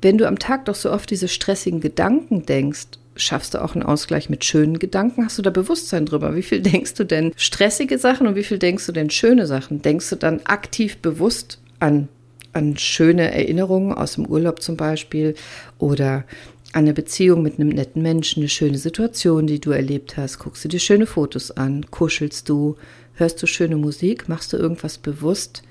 wenn 0.00 0.16
du 0.16 0.26
am 0.26 0.38
Tag 0.38 0.64
doch 0.64 0.74
so 0.74 0.90
oft 0.90 1.10
diese 1.10 1.28
stressigen 1.28 1.80
Gedanken 1.80 2.46
denkst, 2.46 2.86
schaffst 3.16 3.54
du 3.54 3.62
auch 3.62 3.74
einen 3.74 3.82
Ausgleich 3.82 4.30
mit 4.30 4.44
schönen 4.44 4.78
Gedanken? 4.78 5.24
Hast 5.24 5.38
du 5.38 5.42
da 5.42 5.50
Bewusstsein 5.50 6.06
drüber? 6.06 6.34
Wie 6.34 6.42
viel 6.42 6.60
denkst 6.60 6.94
du 6.94 7.04
denn 7.04 7.32
stressige 7.36 7.98
Sachen 7.98 8.26
und 8.26 8.34
wie 8.34 8.44
viel 8.44 8.58
denkst 8.58 8.86
du 8.86 8.92
denn 8.92 9.10
schöne 9.10 9.46
Sachen? 9.46 9.82
Denkst 9.82 10.08
du 10.10 10.16
dann 10.16 10.40
aktiv 10.44 10.98
bewusst 10.98 11.60
an, 11.78 12.08
an 12.52 12.76
schöne 12.76 13.32
Erinnerungen 13.32 13.92
aus 13.92 14.14
dem 14.14 14.26
Urlaub 14.26 14.62
zum 14.62 14.76
Beispiel 14.76 15.34
oder 15.78 16.24
eine 16.72 16.92
Beziehung 16.92 17.42
mit 17.42 17.58
einem 17.58 17.70
netten 17.70 18.02
Menschen, 18.02 18.42
eine 18.42 18.48
schöne 18.48 18.78
Situation, 18.78 19.46
die 19.46 19.60
du 19.60 19.70
erlebt 19.70 20.16
hast, 20.16 20.38
guckst 20.38 20.64
du 20.64 20.68
dir 20.68 20.78
schöne 20.78 21.06
Fotos 21.06 21.50
an, 21.50 21.90
kuschelst 21.90 22.48
du, 22.48 22.76
hörst 23.14 23.42
du 23.42 23.46
schöne 23.46 23.76
Musik, 23.76 24.28
machst 24.28 24.52
du 24.52 24.56
irgendwas 24.56 24.98
bewusst, 24.98 25.62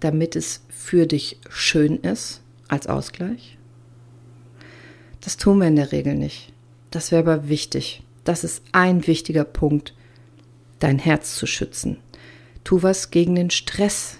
damit 0.00 0.36
es 0.36 0.62
für 0.68 1.06
dich 1.06 1.38
schön 1.48 1.96
ist 1.98 2.40
als 2.68 2.86
Ausgleich? 2.86 3.58
Das 5.20 5.36
tun 5.36 5.58
wir 5.58 5.68
in 5.68 5.76
der 5.76 5.92
Regel 5.92 6.14
nicht. 6.14 6.52
Das 6.90 7.12
wäre 7.12 7.22
aber 7.22 7.48
wichtig. 7.48 8.02
Das 8.24 8.44
ist 8.44 8.62
ein 8.72 9.06
wichtiger 9.06 9.44
Punkt, 9.44 9.94
dein 10.78 10.98
Herz 10.98 11.36
zu 11.36 11.46
schützen. 11.46 11.98
Tu 12.64 12.82
was 12.82 13.10
gegen 13.10 13.34
den 13.34 13.50
Stress, 13.50 14.18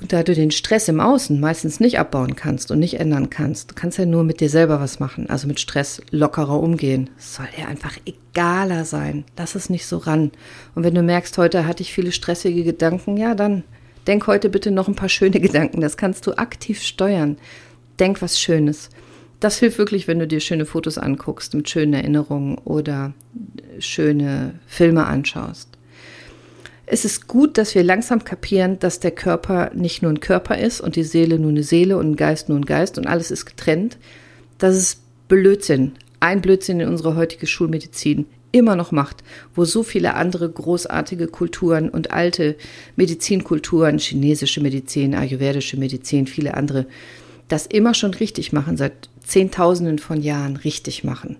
und 0.00 0.12
da 0.12 0.22
du 0.22 0.34
den 0.34 0.50
Stress 0.50 0.88
im 0.88 1.00
Außen 1.00 1.40
meistens 1.40 1.80
nicht 1.80 1.98
abbauen 1.98 2.36
kannst 2.36 2.70
und 2.70 2.78
nicht 2.78 3.00
ändern 3.00 3.30
kannst, 3.30 3.70
du 3.70 3.74
kannst 3.74 3.98
ja 3.98 4.04
nur 4.04 4.24
mit 4.24 4.40
dir 4.40 4.50
selber 4.50 4.78
was 4.78 5.00
machen, 5.00 5.30
also 5.30 5.48
mit 5.48 5.58
Stress 5.58 6.02
lockerer 6.10 6.60
umgehen. 6.60 7.08
Es 7.18 7.36
soll 7.36 7.46
dir 7.56 7.66
einfach 7.66 7.96
egaler 8.04 8.84
sein. 8.84 9.24
Lass 9.38 9.54
es 9.54 9.70
nicht 9.70 9.86
so 9.86 9.96
ran. 9.96 10.32
Und 10.74 10.84
wenn 10.84 10.94
du 10.94 11.02
merkst, 11.02 11.38
heute 11.38 11.66
hatte 11.66 11.82
ich 11.82 11.94
viele 11.94 12.12
stressige 12.12 12.62
Gedanken, 12.62 13.16
ja, 13.16 13.34
dann 13.34 13.64
denk 14.06 14.26
heute 14.26 14.50
bitte 14.50 14.70
noch 14.70 14.86
ein 14.86 14.96
paar 14.96 15.08
schöne 15.08 15.40
Gedanken. 15.40 15.80
Das 15.80 15.96
kannst 15.96 16.26
du 16.26 16.34
aktiv 16.34 16.82
steuern. 16.82 17.38
Denk 17.98 18.20
was 18.20 18.38
Schönes. 18.38 18.90
Das 19.40 19.58
hilft 19.58 19.78
wirklich, 19.78 20.08
wenn 20.08 20.18
du 20.18 20.26
dir 20.26 20.40
schöne 20.40 20.66
Fotos 20.66 20.98
anguckst 20.98 21.54
mit 21.54 21.68
schönen 21.68 21.94
Erinnerungen 21.94 22.58
oder 22.58 23.14
schöne 23.78 24.58
Filme 24.66 25.06
anschaust. 25.06 25.75
Es 26.88 27.04
ist 27.04 27.26
gut, 27.26 27.58
dass 27.58 27.74
wir 27.74 27.82
langsam 27.82 28.22
kapieren, 28.22 28.78
dass 28.78 29.00
der 29.00 29.10
Körper 29.10 29.72
nicht 29.74 30.02
nur 30.02 30.12
ein 30.12 30.20
Körper 30.20 30.56
ist 30.56 30.80
und 30.80 30.94
die 30.94 31.02
Seele 31.02 31.38
nur 31.38 31.50
eine 31.50 31.64
Seele 31.64 31.98
und 31.98 32.12
ein 32.12 32.16
Geist 32.16 32.48
nur 32.48 32.56
ein 32.56 32.64
Geist 32.64 32.96
und 32.96 33.08
alles 33.08 33.32
ist 33.32 33.44
getrennt. 33.44 33.98
Das 34.58 34.76
ist 34.76 35.00
Blödsinn. 35.26 35.92
Ein 36.20 36.40
Blödsinn 36.40 36.78
in 36.78 36.88
unserer 36.88 37.16
heutigen 37.16 37.48
Schulmedizin 37.48 38.26
immer 38.52 38.76
noch 38.76 38.92
macht, 38.92 39.24
wo 39.54 39.64
so 39.64 39.82
viele 39.82 40.14
andere 40.14 40.48
großartige 40.48 41.26
Kulturen 41.26 41.88
und 41.90 42.12
alte 42.12 42.56
Medizinkulturen, 42.94 43.98
chinesische 43.98 44.60
Medizin, 44.60 45.14
ayurvedische 45.14 45.76
Medizin, 45.76 46.28
viele 46.28 46.54
andere, 46.54 46.86
das 47.48 47.66
immer 47.66 47.94
schon 47.94 48.14
richtig 48.14 48.52
machen, 48.52 48.76
seit 48.76 49.08
Zehntausenden 49.24 49.98
von 49.98 50.22
Jahren 50.22 50.56
richtig 50.56 51.04
machen. 51.04 51.36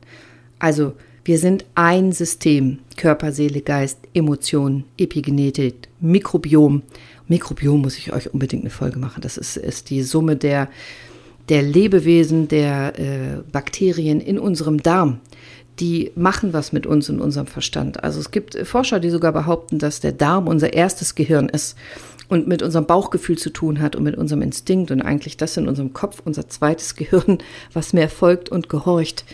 Also 0.58 0.94
wir 1.26 1.38
sind 1.38 1.64
ein 1.74 2.12
System, 2.12 2.78
Körper, 2.96 3.32
Seele, 3.32 3.60
Geist, 3.60 3.98
Emotionen, 4.14 4.84
Epigenetik, 4.96 5.88
Mikrobiom. 6.00 6.82
Mikrobiom 7.26 7.80
muss 7.80 7.98
ich 7.98 8.12
euch 8.12 8.32
unbedingt 8.32 8.62
eine 8.62 8.70
Folge 8.70 9.00
machen. 9.00 9.22
Das 9.22 9.36
ist, 9.36 9.56
ist 9.56 9.90
die 9.90 10.04
Summe 10.04 10.36
der, 10.36 10.68
der 11.48 11.62
Lebewesen, 11.62 12.46
der 12.46 12.98
äh, 13.00 13.42
Bakterien 13.50 14.20
in 14.20 14.38
unserem 14.38 14.80
Darm. 14.80 15.18
Die 15.80 16.12
machen 16.14 16.52
was 16.52 16.72
mit 16.72 16.86
uns 16.86 17.10
und 17.10 17.20
unserem 17.20 17.48
Verstand. 17.48 18.04
Also 18.04 18.20
es 18.20 18.30
gibt 18.30 18.56
Forscher, 18.64 19.00
die 19.00 19.10
sogar 19.10 19.32
behaupten, 19.32 19.80
dass 19.80 19.98
der 19.98 20.12
Darm 20.12 20.46
unser 20.46 20.74
erstes 20.74 21.16
Gehirn 21.16 21.48
ist 21.48 21.76
und 22.28 22.46
mit 22.46 22.62
unserem 22.62 22.86
Bauchgefühl 22.86 23.36
zu 23.36 23.50
tun 23.50 23.80
hat 23.80 23.96
und 23.96 24.04
mit 24.04 24.16
unserem 24.16 24.42
Instinkt 24.42 24.92
und 24.92 25.02
eigentlich 25.02 25.36
das 25.36 25.56
in 25.56 25.66
unserem 25.66 25.92
Kopf 25.92 26.22
unser 26.24 26.48
zweites 26.48 26.94
Gehirn, 26.96 27.38
was 27.72 27.92
mehr 27.92 28.08
folgt 28.08 28.48
und 28.48 28.68
gehorcht 28.68 29.24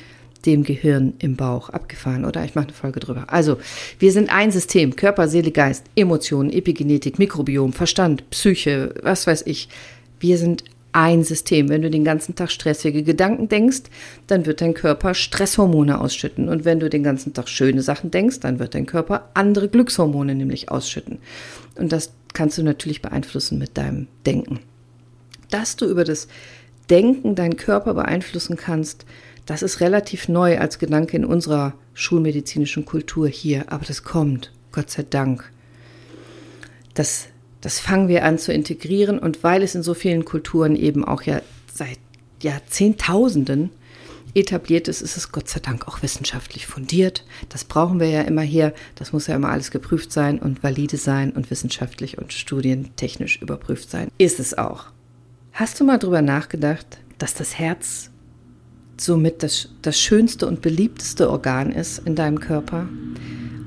dem 0.46 0.64
Gehirn 0.64 1.14
im 1.18 1.36
Bauch 1.36 1.70
abgefahren, 1.70 2.24
oder? 2.24 2.44
Ich 2.44 2.54
mache 2.54 2.66
eine 2.66 2.74
Folge 2.74 3.00
drüber. 3.00 3.26
Also, 3.28 3.58
wir 3.98 4.12
sind 4.12 4.32
ein 4.32 4.50
System, 4.50 4.96
Körper, 4.96 5.28
Seele, 5.28 5.50
Geist, 5.50 5.84
Emotionen, 5.94 6.50
Epigenetik, 6.50 7.18
Mikrobiom, 7.18 7.72
Verstand, 7.72 8.28
Psyche, 8.30 8.94
was 9.02 9.26
weiß 9.26 9.42
ich. 9.46 9.68
Wir 10.20 10.38
sind 10.38 10.64
ein 10.92 11.24
System. 11.24 11.68
Wenn 11.68 11.82
du 11.82 11.90
den 11.90 12.04
ganzen 12.04 12.34
Tag 12.34 12.50
stressige 12.50 13.02
Gedanken 13.02 13.48
denkst, 13.48 13.82
dann 14.26 14.46
wird 14.46 14.60
dein 14.60 14.74
Körper 14.74 15.14
Stresshormone 15.14 16.00
ausschütten. 16.00 16.48
Und 16.48 16.64
wenn 16.64 16.80
du 16.80 16.88
den 16.88 17.02
ganzen 17.02 17.32
Tag 17.32 17.48
schöne 17.48 17.82
Sachen 17.82 18.10
denkst, 18.10 18.40
dann 18.40 18.58
wird 18.58 18.74
dein 18.74 18.86
Körper 18.86 19.30
andere 19.34 19.68
Glückshormone 19.68 20.34
nämlich 20.34 20.70
ausschütten. 20.70 21.18
Und 21.76 21.92
das 21.92 22.12
kannst 22.34 22.58
du 22.58 22.62
natürlich 22.62 23.02
beeinflussen 23.02 23.58
mit 23.58 23.76
deinem 23.76 24.06
Denken. 24.26 24.60
Dass 25.50 25.76
du 25.76 25.86
über 25.86 26.04
das 26.04 26.28
Denken 26.90 27.34
deinen 27.34 27.56
Körper 27.56 27.94
beeinflussen 27.94 28.56
kannst, 28.56 29.06
das 29.52 29.62
ist 29.62 29.80
relativ 29.80 30.28
neu 30.28 30.58
als 30.58 30.78
Gedanke 30.78 31.14
in 31.14 31.26
unserer 31.26 31.74
schulmedizinischen 31.92 32.86
Kultur 32.86 33.28
hier, 33.28 33.70
aber 33.70 33.84
das 33.84 34.02
kommt, 34.02 34.50
Gott 34.72 34.90
sei 34.90 35.02
Dank. 35.02 35.52
Das, 36.94 37.26
das 37.60 37.78
fangen 37.78 38.08
wir 38.08 38.24
an 38.24 38.38
zu 38.38 38.50
integrieren 38.50 39.18
und 39.18 39.44
weil 39.44 39.62
es 39.62 39.74
in 39.74 39.82
so 39.82 39.92
vielen 39.92 40.24
Kulturen 40.24 40.74
eben 40.74 41.04
auch 41.04 41.20
ja 41.20 41.42
seit 41.70 41.98
Jahrzehntausenden 42.40 43.68
etabliert 44.32 44.88
ist, 44.88 45.02
ist 45.02 45.18
es 45.18 45.32
Gott 45.32 45.50
sei 45.50 45.60
Dank 45.60 45.86
auch 45.86 46.00
wissenschaftlich 46.00 46.66
fundiert. 46.66 47.26
Das 47.50 47.64
brauchen 47.64 48.00
wir 48.00 48.08
ja 48.08 48.22
immer 48.22 48.40
hier. 48.40 48.72
Das 48.94 49.12
muss 49.12 49.26
ja 49.26 49.34
immer 49.34 49.50
alles 49.50 49.70
geprüft 49.70 50.12
sein 50.12 50.38
und 50.38 50.62
valide 50.62 50.96
sein 50.96 51.30
und 51.30 51.50
wissenschaftlich 51.50 52.16
und 52.16 52.32
studientechnisch 52.32 53.42
überprüft 53.42 53.90
sein. 53.90 54.08
Ist 54.16 54.40
es 54.40 54.56
auch. 54.56 54.86
Hast 55.52 55.78
du 55.78 55.84
mal 55.84 55.98
drüber 55.98 56.22
nachgedacht, 56.22 56.86
dass 57.18 57.34
das 57.34 57.58
Herz 57.58 58.11
somit 59.04 59.42
das, 59.42 59.68
das 59.82 59.98
schönste 59.98 60.46
und 60.46 60.62
beliebteste 60.62 61.30
Organ 61.30 61.72
ist 61.72 61.98
in 62.06 62.14
deinem 62.14 62.40
Körper. 62.40 62.88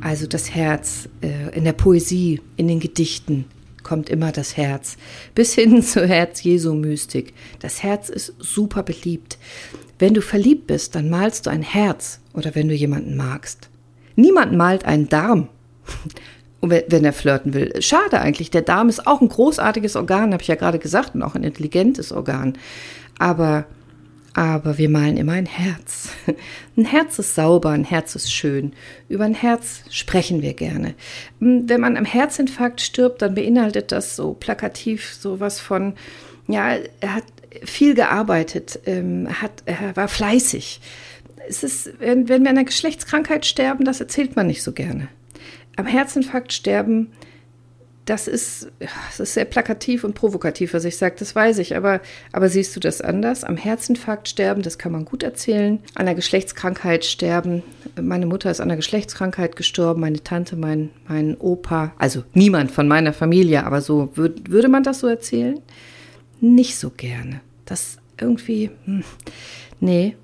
Also 0.02 0.28
das 0.28 0.54
Herz 0.54 1.10
äh, 1.22 1.56
in 1.56 1.64
der 1.64 1.74
Poesie, 1.74 2.42
in 2.58 2.68
den 2.68 2.80
Gedichten 2.80 3.46
kommt 3.84 4.10
immer 4.10 4.32
das 4.32 4.58
Herz, 4.58 4.98
bis 5.34 5.54
hin 5.54 5.82
zur 5.84 6.06
Herz-Jesu-Mystik. 6.06 7.34
Das 7.60 7.84
Herz 7.84 8.10
ist 8.10 8.34
super 8.40 8.84
beliebt. 8.84 9.38
Wenn 9.98 10.14
du 10.14 10.22
verliebt 10.22 10.68
bist, 10.68 10.96
dann 10.96 11.10
malst 11.10 11.46
du 11.46 11.50
ein 11.50 11.62
Herz 11.62 12.20
oder 12.34 12.56
wenn 12.56 12.68
du 12.68 12.74
jemanden 12.74 13.16
magst. 13.16 13.70
Niemand 14.16 14.54
malt 14.54 14.86
einen 14.86 15.08
Darm, 15.08 15.48
wenn 16.62 17.06
er 17.06 17.14
flirten 17.14 17.54
will. 17.54 17.82
Schade 17.82 18.20
eigentlich, 18.20 18.52
der 18.52 18.64
Darm 18.64 18.90
ist 18.90 19.08
auch 19.08 19.22
ein 19.22 19.30
großartiges 19.30 19.96
Organ, 19.96 20.34
habe 20.34 20.42
ich 20.42 20.50
ja 20.50 20.56
gerade 20.56 20.80
gesagt, 20.80 21.16
und 21.16 21.24
auch 21.24 21.36
ein 21.36 21.44
intelligentes 21.44 22.12
Organ. 22.12 22.58
Aber 23.18 23.66
aber 24.36 24.78
wir 24.78 24.90
malen 24.90 25.16
immer 25.16 25.32
ein 25.32 25.46
Herz. 25.46 26.10
Ein 26.78 26.84
Herz 26.84 27.20
ist 27.20 27.36
sauber, 27.36 27.70
ein 27.70 27.86
Herz 27.86 28.16
ist 28.16 28.34
schön. 28.34 28.74
Über 29.08 29.24
ein 29.24 29.34
Herz 29.34 29.84
sprechen 29.90 30.42
wir 30.42 30.54
gerne. 30.54 30.94
Hm, 31.40 31.70
wenn 31.70 31.80
man 31.80 31.96
am 31.96 32.04
Herzinfarkt 32.04 32.82
stirbt, 32.82 33.22
dann 33.22 33.34
beinhaltet 33.34 33.94
das 33.94 34.18
so 34.18 34.34
plakativ 34.34 35.14
sowas 35.14 35.62
von, 35.62 35.94
ja, 36.50 36.76
er 37.00 37.16
hat 37.16 37.24
viel 37.64 37.96
gearbeitet, 37.96 38.78
ähm, 38.86 39.30
hat, 39.42 39.64
er 39.66 39.96
war 39.96 40.10
fleißig. 40.10 40.82
Es 41.48 41.64
ist, 41.64 41.94
wenn, 42.00 42.28
wenn 42.28 42.44
wir 42.44 42.50
an 42.50 42.58
einer 42.58 42.66
Geschlechtskrankheit 42.66 43.46
sterben, 43.46 43.86
das 43.86 44.02
erzählt 44.02 44.36
man 44.36 44.48
nicht 44.48 44.62
so 44.62 44.74
gerne. 44.74 45.08
Am 45.78 45.86
Herzinfarkt 45.86 46.52
sterben 46.52 47.14
das 48.06 48.28
ist, 48.28 48.72
das 48.80 49.20
ist 49.20 49.34
sehr 49.34 49.46
plakativ 49.46 50.04
und 50.04 50.14
provokativ, 50.14 50.76
was 50.76 50.86
ich 50.86 50.98
sage, 50.98 51.16
das 51.18 51.36
weiß 51.36 51.58
ich. 51.58 51.76
Aber, 51.76 52.02
aber 52.32 52.50
siehst 52.50 52.76
du 52.76 52.80
das 52.80 53.02
anders? 53.02 53.44
Am 53.44 53.58
Herzinfarkt 53.58 54.28
sterben, 54.28 54.62
das 54.62 54.78
kann 54.78 54.92
man 54.92 55.06
gut 55.06 55.24
erzählen. 55.24 55.80
An 55.96 56.08
einer 56.08 56.16
Geschlechtskrankheit 56.16 57.04
sterben. 57.04 57.64
Meine 58.00 58.28
Mutter 58.28 58.52
ist 58.52 58.62
an 58.62 58.70
einer 58.70 58.76
Geschlechtskrankheit 58.76 59.56
gestorben, 59.56 60.02
meine 60.02 60.22
Tante, 60.24 60.56
mein, 60.56 60.92
mein 61.08 61.36
Opa. 61.38 61.94
Also 61.98 62.24
niemand 62.34 62.72
von 62.72 62.88
meiner 62.88 63.12
Familie, 63.12 63.66
aber 63.66 63.82
so 63.82 64.12
würd, 64.16 64.52
würde 64.52 64.68
man 64.68 64.84
das 64.84 65.00
so 65.00 65.08
erzählen? 65.08 65.60
Nicht 66.42 66.78
so 66.78 66.92
gerne. 66.92 67.42
Das 67.66 67.98
irgendwie, 68.22 68.70
hm, 68.86 69.04
nee. 69.80 70.16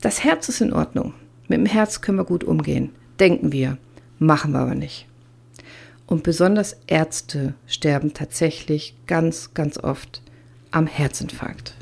Das 0.00 0.24
Herz 0.24 0.48
ist 0.48 0.62
in 0.62 0.72
Ordnung. 0.72 1.12
Mit 1.48 1.58
dem 1.58 1.66
Herz 1.66 2.00
können 2.00 2.18
wir 2.18 2.24
gut 2.24 2.44
umgehen. 2.44 2.90
Denken 3.20 3.52
wir. 3.52 3.76
Machen 4.18 4.52
wir 4.52 4.60
aber 4.60 4.74
nicht. 4.74 5.07
Und 6.08 6.22
besonders 6.22 6.74
Ärzte 6.86 7.52
sterben 7.66 8.14
tatsächlich 8.14 8.94
ganz, 9.06 9.52
ganz 9.52 9.76
oft 9.76 10.22
am 10.70 10.86
Herzinfarkt. 10.86 11.74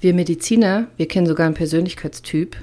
Wir 0.00 0.12
Mediziner, 0.12 0.88
wir 0.96 1.06
kennen 1.06 1.28
sogar 1.28 1.46
einen 1.46 1.54
Persönlichkeitstyp, 1.54 2.56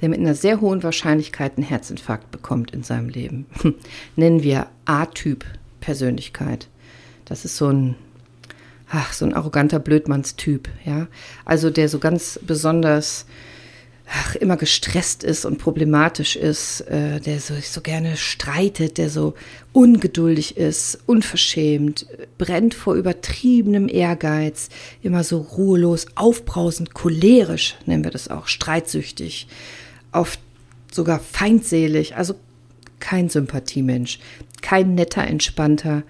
der 0.00 0.08
mit 0.08 0.18
einer 0.18 0.34
sehr 0.34 0.62
hohen 0.62 0.82
Wahrscheinlichkeit 0.82 1.58
einen 1.58 1.66
Herzinfarkt 1.66 2.30
bekommt 2.30 2.70
in 2.70 2.82
seinem 2.82 3.10
Leben. 3.10 3.46
Nennen 4.16 4.42
wir 4.42 4.68
A-Typ 4.86 5.44
Persönlichkeit. 5.80 6.68
Das 7.26 7.44
ist 7.44 7.58
so 7.58 7.68
ein, 7.68 7.94
ach, 8.88 9.12
so 9.12 9.26
ein 9.26 9.34
arroganter 9.34 9.80
Blödmannstyp, 9.80 10.70
ja. 10.86 11.08
Also 11.44 11.68
der 11.68 11.90
so 11.90 11.98
ganz 11.98 12.40
besonders 12.46 13.26
ach, 14.10 14.34
immer 14.36 14.56
gestresst 14.56 15.22
ist 15.22 15.44
und 15.44 15.58
problematisch 15.58 16.36
ist, 16.36 16.80
äh, 16.82 17.20
der 17.20 17.40
so, 17.40 17.54
so 17.60 17.80
gerne 17.80 18.16
streitet, 18.16 18.98
der 18.98 19.10
so 19.10 19.34
ungeduldig 19.72 20.56
ist, 20.56 20.98
unverschämt, 21.06 22.06
brennt 22.38 22.74
vor 22.74 22.94
übertriebenem 22.94 23.88
Ehrgeiz, 23.88 24.70
immer 25.02 25.24
so 25.24 25.38
ruhelos, 25.38 26.06
aufbrausend, 26.14 26.94
cholerisch, 26.94 27.76
nennen 27.86 28.04
wir 28.04 28.10
das 28.10 28.28
auch, 28.28 28.46
streitsüchtig, 28.46 29.46
oft 30.12 30.40
sogar 30.90 31.20
feindselig, 31.20 32.16
also 32.16 32.34
kein 33.00 33.28
Sympathiemensch, 33.28 34.20
kein 34.62 34.94
netter, 34.94 35.26
entspannter, 35.26 36.02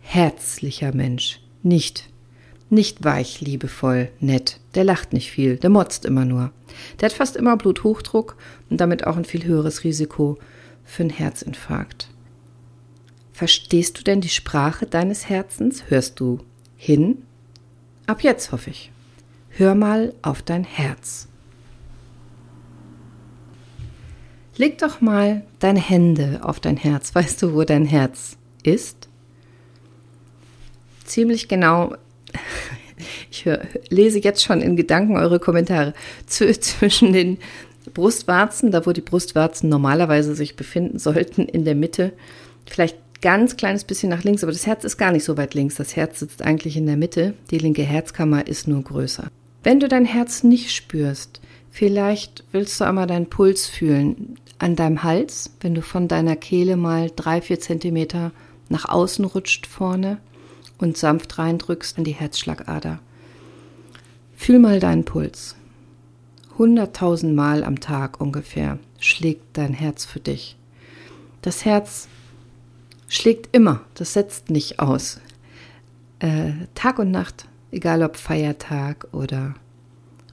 herzlicher 0.00 0.94
Mensch, 0.94 1.40
nicht 1.62 2.09
nicht 2.70 3.04
weich, 3.04 3.40
liebevoll, 3.40 4.10
nett. 4.20 4.60
Der 4.74 4.84
lacht 4.84 5.12
nicht 5.12 5.30
viel, 5.30 5.56
der 5.56 5.70
motzt 5.70 6.04
immer 6.04 6.24
nur. 6.24 6.52
Der 7.00 7.08
hat 7.08 7.16
fast 7.16 7.36
immer 7.36 7.56
Bluthochdruck 7.56 8.36
und 8.68 8.80
damit 8.80 9.06
auch 9.06 9.16
ein 9.16 9.24
viel 9.24 9.44
höheres 9.44 9.84
Risiko 9.84 10.38
für 10.84 11.02
einen 11.02 11.10
Herzinfarkt. 11.10 12.08
Verstehst 13.32 13.98
du 13.98 14.02
denn 14.02 14.20
die 14.20 14.28
Sprache 14.28 14.86
deines 14.86 15.28
Herzens? 15.28 15.84
Hörst 15.88 16.20
du 16.20 16.40
hin? 16.76 17.22
Ab 18.06 18.22
jetzt 18.22 18.52
hoffe 18.52 18.70
ich. 18.70 18.92
Hör 19.50 19.74
mal 19.74 20.14
auf 20.22 20.42
dein 20.42 20.64
Herz. 20.64 21.26
Leg 24.56 24.78
doch 24.78 25.00
mal 25.00 25.42
deine 25.58 25.80
Hände 25.80 26.40
auf 26.42 26.60
dein 26.60 26.76
Herz. 26.76 27.14
Weißt 27.14 27.40
du, 27.42 27.54
wo 27.54 27.64
dein 27.64 27.86
Herz 27.86 28.36
ist? 28.62 29.08
Ziemlich 31.04 31.48
genau 31.48 31.94
ich 33.30 33.44
hör, 33.44 33.60
lese 33.88 34.20
jetzt 34.20 34.42
schon 34.42 34.60
in 34.60 34.76
Gedanken 34.76 35.16
eure 35.16 35.40
Kommentare. 35.40 35.94
zwischen 36.26 37.12
den 37.12 37.38
Brustwarzen, 37.94 38.70
da 38.70 38.86
wo 38.86 38.92
die 38.92 39.00
Brustwarzen 39.00 39.68
normalerweise 39.68 40.34
sich 40.34 40.56
befinden 40.56 40.98
sollten, 40.98 41.46
in 41.46 41.64
der 41.64 41.74
Mitte. 41.74 42.12
Vielleicht 42.66 42.98
ganz 43.20 43.56
kleines 43.56 43.84
bisschen 43.84 44.10
nach 44.10 44.24
links, 44.24 44.42
aber 44.42 44.52
das 44.52 44.66
Herz 44.66 44.84
ist 44.84 44.96
gar 44.96 45.12
nicht 45.12 45.24
so 45.24 45.36
weit 45.36 45.54
links. 45.54 45.76
Das 45.76 45.96
Herz 45.96 46.20
sitzt 46.20 46.42
eigentlich 46.42 46.76
in 46.76 46.86
der 46.86 46.96
Mitte. 46.96 47.34
Die 47.50 47.58
linke 47.58 47.82
Herzkammer 47.82 48.46
ist 48.46 48.68
nur 48.68 48.82
größer. 48.82 49.28
Wenn 49.62 49.80
du 49.80 49.88
dein 49.88 50.06
Herz 50.06 50.42
nicht 50.42 50.72
spürst, 50.72 51.40
vielleicht 51.70 52.44
willst 52.52 52.80
du 52.80 52.84
einmal 52.84 53.06
deinen 53.06 53.26
Puls 53.26 53.66
fühlen 53.66 54.36
an 54.58 54.76
deinem 54.76 55.02
Hals, 55.02 55.50
wenn 55.60 55.74
du 55.74 55.82
von 55.82 56.08
deiner 56.08 56.36
Kehle 56.36 56.76
mal 56.76 57.10
drei, 57.14 57.40
vier 57.40 57.60
Zentimeter 57.60 58.32
nach 58.68 58.88
außen 58.88 59.24
rutscht 59.24 59.66
vorne 59.66 60.18
und 60.80 60.96
sanft 60.96 61.38
reindrückst 61.38 61.98
in 61.98 62.04
die 62.04 62.12
Herzschlagader. 62.12 63.00
Fühl 64.34 64.58
mal 64.58 64.80
deinen 64.80 65.04
Puls. 65.04 65.54
Hunderttausend 66.56 67.34
Mal 67.34 67.62
am 67.62 67.80
Tag 67.80 68.20
ungefähr 68.20 68.78
schlägt 68.98 69.56
dein 69.56 69.72
Herz 69.72 70.04
für 70.04 70.20
dich. 70.20 70.56
Das 71.42 71.64
Herz 71.64 72.08
schlägt 73.08 73.54
immer, 73.54 73.82
das 73.94 74.14
setzt 74.14 74.50
nicht 74.50 74.78
aus. 74.78 75.20
Äh, 76.18 76.52
Tag 76.74 76.98
und 76.98 77.10
Nacht, 77.10 77.46
egal 77.70 78.02
ob 78.02 78.16
Feiertag 78.16 79.06
oder, 79.12 79.54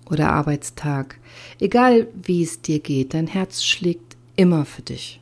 oder 0.10 0.32
Arbeitstag, 0.32 1.18
egal 1.60 2.08
wie 2.14 2.44
es 2.44 2.62
dir 2.62 2.80
geht, 2.80 3.14
dein 3.14 3.28
Herz 3.28 3.64
schlägt 3.64 4.18
immer 4.36 4.66
für 4.66 4.82
dich. 4.82 5.22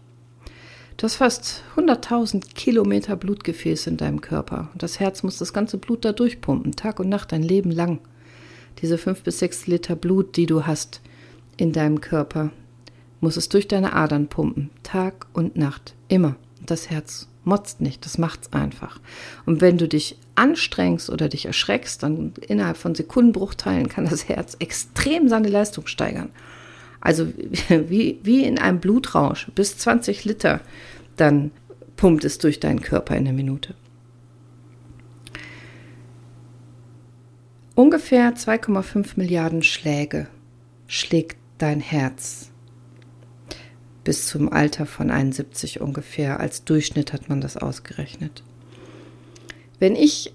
Du 0.97 1.03
hast 1.03 1.15
fast 1.15 1.61
100.000 1.75 2.53
Kilometer 2.55 3.17
Blutgefäße 3.17 3.89
in 3.89 3.97
deinem 3.97 4.21
Körper. 4.21 4.69
Und 4.71 4.81
das 4.81 5.01
Herz 5.01 5.23
muss 5.23 5.37
das 5.37 5.51
ganze 5.51 5.77
Blut 5.77 6.05
da 6.05 6.13
durchpumpen, 6.13 6.77
Tag 6.77 7.01
und 7.01 7.09
Nacht, 7.09 7.33
dein 7.33 7.43
Leben 7.43 7.69
lang. 7.69 7.99
Diese 8.81 8.97
fünf 8.97 9.21
bis 9.21 9.39
sechs 9.39 9.67
Liter 9.67 9.97
Blut, 9.97 10.37
die 10.37 10.45
du 10.45 10.65
hast 10.65 11.01
in 11.57 11.73
deinem 11.73 11.99
Körper, 11.99 12.51
muss 13.19 13.35
es 13.35 13.49
durch 13.49 13.67
deine 13.67 13.91
Adern 13.91 14.27
pumpen, 14.27 14.69
Tag 14.83 15.27
und 15.33 15.57
Nacht, 15.57 15.95
immer. 16.07 16.37
Das 16.65 16.89
Herz 16.89 17.27
motzt 17.43 17.81
nicht, 17.81 18.05
das 18.05 18.17
macht's 18.17 18.53
einfach. 18.53 19.01
Und 19.45 19.59
wenn 19.59 19.77
du 19.77 19.89
dich 19.89 20.17
anstrengst 20.35 21.09
oder 21.09 21.27
dich 21.27 21.45
erschreckst, 21.45 22.03
dann 22.03 22.33
innerhalb 22.47 22.77
von 22.77 22.95
Sekundenbruchteilen 22.95 23.89
kann 23.89 24.05
das 24.09 24.29
Herz 24.29 24.55
extrem 24.59 25.27
seine 25.27 25.49
Leistung 25.49 25.87
steigern. 25.87 26.29
Also 27.05 27.27
wie, 27.69 28.19
wie 28.23 28.43
in 28.43 28.57
einem 28.57 28.79
Blutrausch, 28.79 29.47
bis 29.53 29.77
20 29.77 30.25
Liter, 30.25 30.61
dann 31.15 31.51
pumpt 31.95 32.25
es 32.25 32.39
durch 32.39 32.59
deinen 32.59 32.81
Körper 32.81 33.15
in 33.15 33.25
der 33.25 33.33
Minute. 33.33 33.75
Ungefähr 37.75 38.33
2,5 38.33 39.11
Milliarden 39.17 39.61
Schläge 39.61 40.27
schlägt 40.87 41.37
dein 41.59 41.79
Herz 41.79 42.49
bis 44.03 44.27
zum 44.27 44.51
Alter 44.51 44.87
von 44.87 45.11
71 45.11 45.81
ungefähr. 45.81 46.39
Als 46.39 46.63
Durchschnitt 46.63 47.13
hat 47.13 47.29
man 47.29 47.39
das 47.39 47.55
ausgerechnet. 47.55 48.43
Wenn 49.77 49.95
ich 49.95 50.33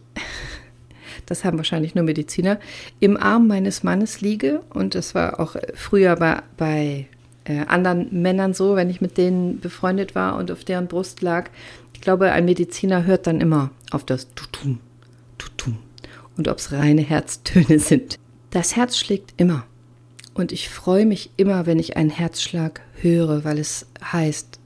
das 1.31 1.45
haben 1.45 1.59
wahrscheinlich 1.59 1.95
nur 1.95 2.05
Mediziner, 2.05 2.59
im 2.99 3.17
Arm 3.17 3.47
meines 3.47 3.85
Mannes 3.85 4.21
liege. 4.21 4.63
Und 4.71 4.97
das 4.97 5.15
war 5.15 5.39
auch 5.39 5.55
früher 5.75 6.17
bei, 6.17 6.43
bei 6.57 7.07
äh, 7.45 7.61
anderen 7.67 8.09
Männern 8.11 8.53
so, 8.53 8.75
wenn 8.75 8.91
ich 8.91 9.01
mit 9.01 9.17
denen 9.17 9.61
befreundet 9.61 10.17
war 10.17 10.37
und 10.37 10.51
auf 10.51 10.65
deren 10.65 10.89
Brust 10.89 11.23
lag. 11.23 11.49
Ich 11.95 12.01
glaube, 12.01 12.33
ein 12.33 12.47
Mediziner 12.47 13.05
hört 13.05 13.29
dann 13.29 13.41
immer 13.41 13.71
auf 13.93 14.05
das 14.05 14.35
Tutum, 14.35 14.81
Tutum. 15.39 15.79
Und 16.37 16.49
ob 16.49 16.59
es 16.59 16.73
reine 16.73 17.03
Herztöne 17.03 17.79
sind. 17.79 18.19
Das 18.51 18.75
Herz 18.75 18.99
schlägt 18.99 19.35
immer. 19.37 19.65
Und 20.35 20.51
ich 20.51 20.69
freue 20.69 21.07
mich 21.07 21.31
immer, 21.37 21.65
wenn 21.65 21.79
ich 21.79 21.97
einen 21.97 22.11
Herzschlag 22.11 22.81
höre, 23.01 23.45
weil 23.45 23.59
es 23.59 23.87
heißt, 24.03 24.59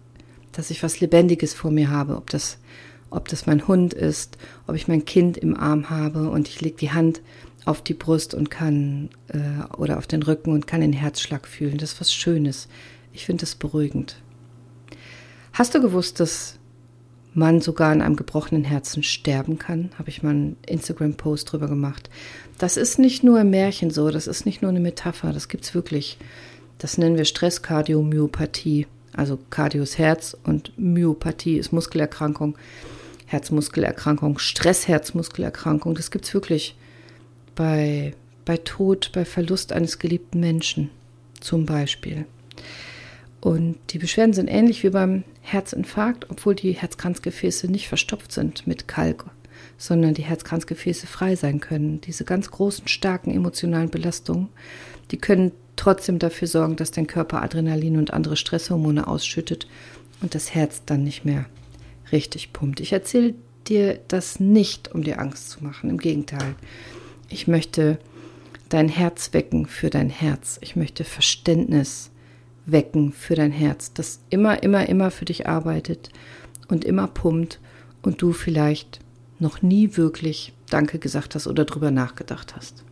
dass 0.52 0.70
ich 0.70 0.82
was 0.82 1.00
Lebendiges 1.00 1.52
vor 1.52 1.70
mir 1.70 1.90
habe. 1.90 2.16
Ob 2.16 2.30
das 2.30 2.56
ob 3.14 3.28
das 3.28 3.46
mein 3.46 3.66
Hund 3.66 3.94
ist, 3.94 4.36
ob 4.66 4.74
ich 4.74 4.88
mein 4.88 5.04
Kind 5.04 5.36
im 5.36 5.56
Arm 5.56 5.90
habe 5.90 6.28
und 6.30 6.48
ich 6.48 6.60
lege 6.60 6.76
die 6.76 6.92
Hand 6.92 7.20
auf 7.64 7.82
die 7.82 7.94
Brust 7.94 8.34
und 8.34 8.50
kann 8.50 9.10
äh, 9.28 9.72
oder 9.76 9.98
auf 9.98 10.06
den 10.06 10.22
Rücken 10.22 10.52
und 10.52 10.66
kann 10.66 10.80
den 10.80 10.92
Herzschlag 10.92 11.46
fühlen. 11.46 11.78
Das 11.78 11.94
ist 11.94 12.00
was 12.00 12.12
Schönes. 12.12 12.68
Ich 13.12 13.24
finde 13.24 13.42
das 13.42 13.54
beruhigend. 13.54 14.16
Hast 15.52 15.74
du 15.74 15.80
gewusst, 15.80 16.20
dass 16.20 16.58
man 17.32 17.60
sogar 17.60 17.90
an 17.90 18.02
einem 18.02 18.16
gebrochenen 18.16 18.64
Herzen 18.64 19.02
sterben 19.02 19.58
kann? 19.58 19.90
Habe 19.98 20.10
ich 20.10 20.22
mal 20.22 20.30
einen 20.30 20.56
Instagram-Post 20.66 21.52
drüber 21.52 21.68
gemacht. 21.68 22.10
Das 22.58 22.76
ist 22.76 22.98
nicht 22.98 23.24
nur 23.24 23.40
im 23.40 23.50
Märchen 23.50 23.90
so, 23.90 24.10
das 24.10 24.26
ist 24.26 24.46
nicht 24.46 24.62
nur 24.62 24.70
eine 24.70 24.80
Metapher, 24.80 25.32
das 25.32 25.48
gibt 25.48 25.64
es 25.64 25.74
wirklich. 25.74 26.18
Das 26.78 26.98
nennen 26.98 27.16
wir 27.16 27.24
Stresskardiomyopathie. 27.24 28.86
Also 29.12 29.38
Kardio 29.48 29.84
ist 29.84 29.98
Herz 29.98 30.36
und 30.42 30.76
Myopathie 30.76 31.56
ist 31.56 31.72
Muskelerkrankung. 31.72 32.56
Herzmuskelerkrankung, 33.26 34.38
Stressherzmuskelerkrankung, 34.38 35.94
das 35.94 36.10
gibt 36.10 36.26
es 36.26 36.34
wirklich 36.34 36.76
bei, 37.54 38.14
bei 38.44 38.56
Tod, 38.58 39.10
bei 39.12 39.24
Verlust 39.24 39.72
eines 39.72 39.98
geliebten 39.98 40.40
Menschen 40.40 40.90
zum 41.40 41.66
Beispiel. 41.66 42.26
Und 43.40 43.76
die 43.90 43.98
Beschwerden 43.98 44.32
sind 44.32 44.48
ähnlich 44.48 44.82
wie 44.84 44.90
beim 44.90 45.24
Herzinfarkt, 45.42 46.30
obwohl 46.30 46.54
die 46.54 46.72
Herzkranzgefäße 46.72 47.70
nicht 47.70 47.88
verstopft 47.88 48.32
sind 48.32 48.66
mit 48.66 48.88
Kalk, 48.88 49.26
sondern 49.76 50.14
die 50.14 50.22
Herzkranzgefäße 50.22 51.06
frei 51.06 51.36
sein 51.36 51.60
können. 51.60 52.00
Diese 52.00 52.24
ganz 52.24 52.50
großen, 52.50 52.88
starken 52.88 53.30
emotionalen 53.30 53.90
Belastungen, 53.90 54.48
die 55.10 55.18
können 55.18 55.52
trotzdem 55.76 56.18
dafür 56.18 56.48
sorgen, 56.48 56.76
dass 56.76 56.90
dein 56.90 57.06
Körper 57.06 57.42
Adrenalin 57.42 57.98
und 57.98 58.12
andere 58.14 58.36
Stresshormone 58.36 59.06
ausschüttet 59.06 59.66
und 60.22 60.34
das 60.34 60.54
Herz 60.54 60.82
dann 60.86 61.04
nicht 61.04 61.26
mehr 61.26 61.44
richtig 62.12 62.52
pumpt. 62.52 62.80
Ich 62.80 62.92
erzähle 62.92 63.34
dir 63.66 64.00
das 64.08 64.40
nicht, 64.40 64.94
um 64.94 65.02
dir 65.02 65.20
Angst 65.20 65.50
zu 65.50 65.64
machen. 65.64 65.90
Im 65.90 65.98
Gegenteil. 65.98 66.54
Ich 67.28 67.48
möchte 67.48 67.98
dein 68.68 68.88
Herz 68.88 69.32
wecken 69.32 69.66
für 69.66 69.90
dein 69.90 70.10
Herz. 70.10 70.58
Ich 70.60 70.76
möchte 70.76 71.04
Verständnis 71.04 72.10
wecken 72.66 73.12
für 73.12 73.34
dein 73.34 73.52
Herz, 73.52 73.92
das 73.92 74.20
immer, 74.30 74.62
immer, 74.62 74.88
immer 74.88 75.10
für 75.10 75.24
dich 75.24 75.46
arbeitet 75.46 76.10
und 76.68 76.84
immer 76.84 77.06
pumpt 77.06 77.60
und 78.02 78.22
du 78.22 78.32
vielleicht 78.32 79.00
noch 79.38 79.62
nie 79.62 79.96
wirklich 79.96 80.52
Danke 80.70 80.98
gesagt 80.98 81.34
hast 81.34 81.46
oder 81.46 81.64
drüber 81.64 81.90
nachgedacht 81.90 82.56
hast. 82.56 82.84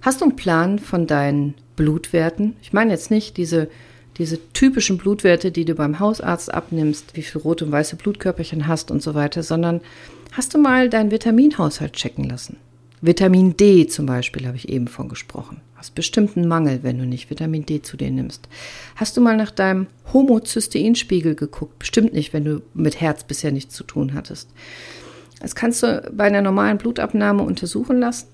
Hast 0.00 0.20
du 0.20 0.24
einen 0.24 0.36
Plan 0.36 0.78
von 0.78 1.06
deinen 1.06 1.54
Blutwerten? 1.76 2.56
Ich 2.62 2.72
meine 2.72 2.92
jetzt 2.92 3.10
nicht 3.10 3.36
diese 3.36 3.68
diese 4.18 4.38
typischen 4.52 4.98
Blutwerte, 4.98 5.52
die 5.52 5.64
du 5.64 5.74
beim 5.74 5.98
Hausarzt 5.98 6.52
abnimmst, 6.52 7.16
wie 7.16 7.22
viel 7.22 7.40
rote 7.40 7.66
und 7.66 7.72
weiße 7.72 7.96
Blutkörperchen 7.96 8.66
hast 8.66 8.90
und 8.90 9.02
so 9.02 9.14
weiter, 9.14 9.42
sondern 9.42 9.80
hast 10.32 10.54
du 10.54 10.58
mal 10.58 10.88
deinen 10.88 11.10
Vitaminhaushalt 11.10 11.92
checken 11.92 12.24
lassen? 12.24 12.56
Vitamin 13.02 13.56
D 13.56 13.86
zum 13.86 14.06
Beispiel 14.06 14.46
habe 14.46 14.56
ich 14.56 14.70
eben 14.70 14.88
von 14.88 15.08
gesprochen. 15.08 15.60
Hast 15.74 15.94
bestimmt 15.94 16.36
einen 16.36 16.48
Mangel, 16.48 16.80
wenn 16.82 16.98
du 16.98 17.04
nicht 17.04 17.28
Vitamin 17.28 17.66
D 17.66 17.82
zu 17.82 17.98
dir 17.98 18.10
nimmst. 18.10 18.48
Hast 18.96 19.16
du 19.16 19.20
mal 19.20 19.36
nach 19.36 19.50
deinem 19.50 19.86
Homozysteinspiegel 20.12 21.34
geguckt? 21.34 21.78
Bestimmt 21.78 22.14
nicht, 22.14 22.32
wenn 22.32 22.44
du 22.44 22.62
mit 22.72 23.00
Herz 23.00 23.24
bisher 23.24 23.52
nichts 23.52 23.74
zu 23.74 23.84
tun 23.84 24.14
hattest. 24.14 24.48
Das 25.40 25.54
kannst 25.54 25.82
du 25.82 26.10
bei 26.10 26.24
einer 26.24 26.40
normalen 26.40 26.78
Blutabnahme 26.78 27.42
untersuchen 27.42 28.00
lassen. 28.00 28.28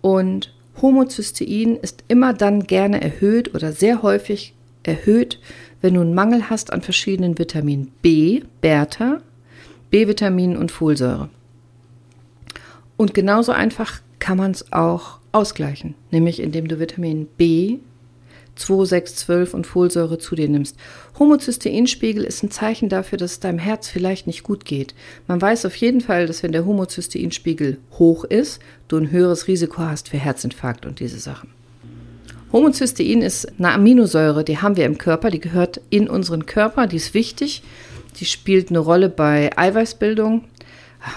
Und 0.00 0.52
Homozystein 0.80 1.76
ist 1.76 2.02
immer 2.08 2.34
dann 2.34 2.64
gerne 2.64 3.00
erhöht 3.00 3.54
oder 3.54 3.70
sehr 3.70 4.02
häufig 4.02 4.54
erhöht, 4.82 5.38
wenn 5.80 5.94
du 5.94 6.00
einen 6.00 6.14
Mangel 6.14 6.48
hast 6.50 6.72
an 6.72 6.82
verschiedenen 6.82 7.38
Vitaminen 7.38 7.92
B, 8.02 8.42
Bertha, 8.60 9.20
B-Vitamin 9.90 10.56
und 10.56 10.70
Folsäure. 10.70 11.28
Und 12.96 13.14
genauso 13.14 13.52
einfach 13.52 14.00
kann 14.18 14.38
man 14.38 14.52
es 14.52 14.72
auch 14.72 15.18
ausgleichen, 15.32 15.94
nämlich 16.10 16.40
indem 16.40 16.68
du 16.68 16.78
Vitamin 16.78 17.26
B, 17.36 17.78
2, 18.56 18.84
6, 18.84 19.16
12 19.16 19.54
und 19.54 19.66
Folsäure 19.66 20.18
zu 20.18 20.34
dir 20.34 20.48
nimmst. 20.48 20.76
Homozysteinspiegel 21.18 22.22
ist 22.22 22.42
ein 22.42 22.50
Zeichen 22.50 22.88
dafür, 22.88 23.18
dass 23.18 23.32
es 23.32 23.40
deinem 23.40 23.58
Herz 23.58 23.88
vielleicht 23.88 24.26
nicht 24.26 24.42
gut 24.42 24.64
geht. 24.64 24.94
Man 25.26 25.40
weiß 25.40 25.64
auf 25.66 25.74
jeden 25.76 26.00
Fall, 26.00 26.26
dass 26.26 26.42
wenn 26.42 26.52
der 26.52 26.66
Homozysteinspiegel 26.66 27.78
hoch 27.98 28.24
ist, 28.24 28.60
du 28.88 28.98
ein 28.98 29.10
höheres 29.10 29.48
Risiko 29.48 29.78
hast 29.82 30.10
für 30.10 30.18
Herzinfarkt 30.18 30.86
und 30.86 31.00
diese 31.00 31.18
Sachen. 31.18 31.50
Homozystein 32.52 33.22
ist 33.22 33.50
eine 33.58 33.72
Aminosäure, 33.72 34.44
die 34.44 34.58
haben 34.58 34.76
wir 34.76 34.84
im 34.84 34.98
Körper, 34.98 35.30
die 35.30 35.40
gehört 35.40 35.80
in 35.88 36.08
unseren 36.08 36.44
Körper, 36.44 36.86
die 36.86 36.96
ist 36.96 37.14
wichtig. 37.14 37.62
Die 38.20 38.26
spielt 38.26 38.68
eine 38.68 38.78
Rolle 38.78 39.08
bei 39.08 39.50
Eiweißbildung, 39.56 40.44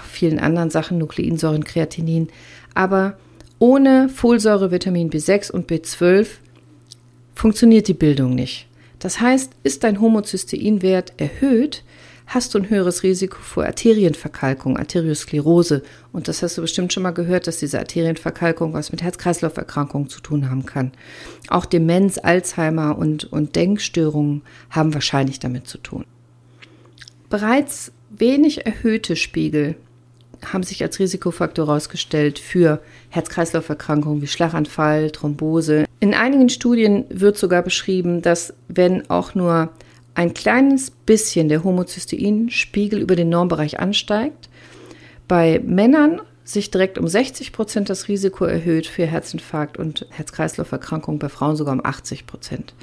vielen 0.09 0.39
anderen 0.39 0.69
Sachen, 0.69 0.97
Nukleinsäuren, 0.97 1.65
Kreatinin. 1.65 2.29
Aber 2.73 3.17
ohne 3.59 4.07
Folsäure, 4.07 4.71
Vitamin 4.71 5.09
B6 5.09 5.51
und 5.51 5.69
B12 5.69 6.27
funktioniert 7.35 7.89
die 7.89 7.93
Bildung 7.93 8.33
nicht. 8.33 8.67
Das 8.99 9.19
heißt, 9.19 9.51
ist 9.63 9.83
dein 9.83 9.99
Homozysteinwert 9.99 11.13
erhöht, 11.17 11.83
hast 12.27 12.53
du 12.53 12.59
ein 12.59 12.69
höheres 12.69 13.03
Risiko 13.03 13.38
vor 13.39 13.65
Arterienverkalkung, 13.65 14.77
Arteriosklerose. 14.77 15.83
Und 16.11 16.27
das 16.27 16.41
hast 16.41 16.57
du 16.57 16.61
bestimmt 16.61 16.91
schon 16.91 17.03
mal 17.03 17.11
gehört, 17.11 17.47
dass 17.47 17.59
diese 17.59 17.79
Arterienverkalkung 17.79 18.73
was 18.73 18.91
mit 18.91 19.03
Herz-Kreislauf-Erkrankungen 19.03 20.09
zu 20.09 20.21
tun 20.21 20.49
haben 20.49 20.65
kann. 20.65 20.91
Auch 21.49 21.65
Demenz, 21.65 22.17
Alzheimer 22.17 22.97
und, 22.97 23.31
und 23.31 23.55
Denkstörungen 23.55 24.41
haben 24.69 24.93
wahrscheinlich 24.93 25.39
damit 25.39 25.67
zu 25.67 25.77
tun. 25.77 26.05
Bereits 27.29 27.91
wenig 28.09 28.65
erhöhte 28.65 29.15
Spiegel 29.15 29.75
haben 30.43 30.63
sich 30.63 30.83
als 30.83 30.99
Risikofaktor 30.99 31.67
herausgestellt 31.67 32.39
für 32.39 32.81
Herz-Kreislauf-Erkrankungen 33.09 34.21
wie 34.21 34.27
Schlaganfall, 34.27 35.11
Thrombose. 35.11 35.85
In 35.99 36.13
einigen 36.13 36.49
Studien 36.49 37.05
wird 37.09 37.38
sogar 37.38 37.61
beschrieben, 37.61 38.21
dass 38.21 38.53
wenn 38.67 39.09
auch 39.09 39.35
nur 39.35 39.69
ein 40.15 40.34
kleines 40.34 40.91
bisschen 40.91 41.49
der 41.49 41.63
Homozysteinspiegel 41.63 43.01
über 43.01 43.15
den 43.15 43.30
Normbereich 43.30 43.80
ansteigt, 43.80 44.49
bei 45.28 45.60
Männern 45.60 46.21
sich 46.43 46.71
direkt 46.71 46.97
um 46.97 47.08
60 47.08 47.51
Prozent 47.51 47.89
das 47.89 48.08
Risiko 48.08 48.45
erhöht 48.45 48.88
für 48.88 49.06
Herzinfarkt 49.06 49.78
und 49.78 50.06
Herz-Kreislauf-Erkrankungen, 50.12 51.19
bei 51.19 51.30
Frauen 51.30 51.56
sogar 51.56 51.73
um 51.73 51.84
80 51.84 52.28
Prozent. 52.28 52.73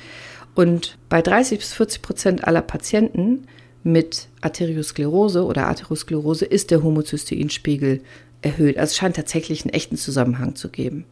Und 0.54 0.98
bei 1.08 1.22
30 1.22 1.58
bis 1.58 1.72
40 1.72 2.02
Prozent 2.02 2.44
aller 2.44 2.60
Patienten 2.60 3.46
mit 3.84 4.28
Arteriosklerose 4.40 5.44
oder 5.44 5.68
Atherosklerose 5.68 6.44
ist 6.44 6.70
der 6.70 6.82
Homozysteinspiegel 6.82 8.02
erhöht. 8.42 8.76
Also 8.76 8.90
es 8.90 8.96
scheint 8.96 9.16
tatsächlich 9.16 9.64
einen 9.64 9.72
echten 9.72 9.96
Zusammenhang 9.96 10.54
zu 10.56 10.68
geben. 10.68 11.04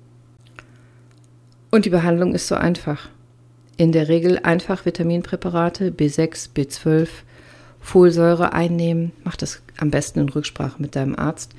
Und 1.71 1.85
die 1.85 1.91
Behandlung 1.91 2.35
ist 2.35 2.49
so 2.49 2.57
einfach. 2.57 3.09
In 3.81 3.93
der 3.93 4.11
Regel 4.11 4.39
einfach 4.41 4.85
Vitaminpräparate 4.85 5.91
B6, 5.91 6.51
B12, 6.55 7.09
Folsäure 7.81 8.53
einnehmen. 8.53 9.13
Mach 9.25 9.37
das 9.37 9.63
am 9.79 9.91
besten 9.91 10.19
in 10.19 10.29
Rücksprache 10.29 10.83
mit 10.83 10.97
deinem 10.97 11.17
Arzt 11.17 11.53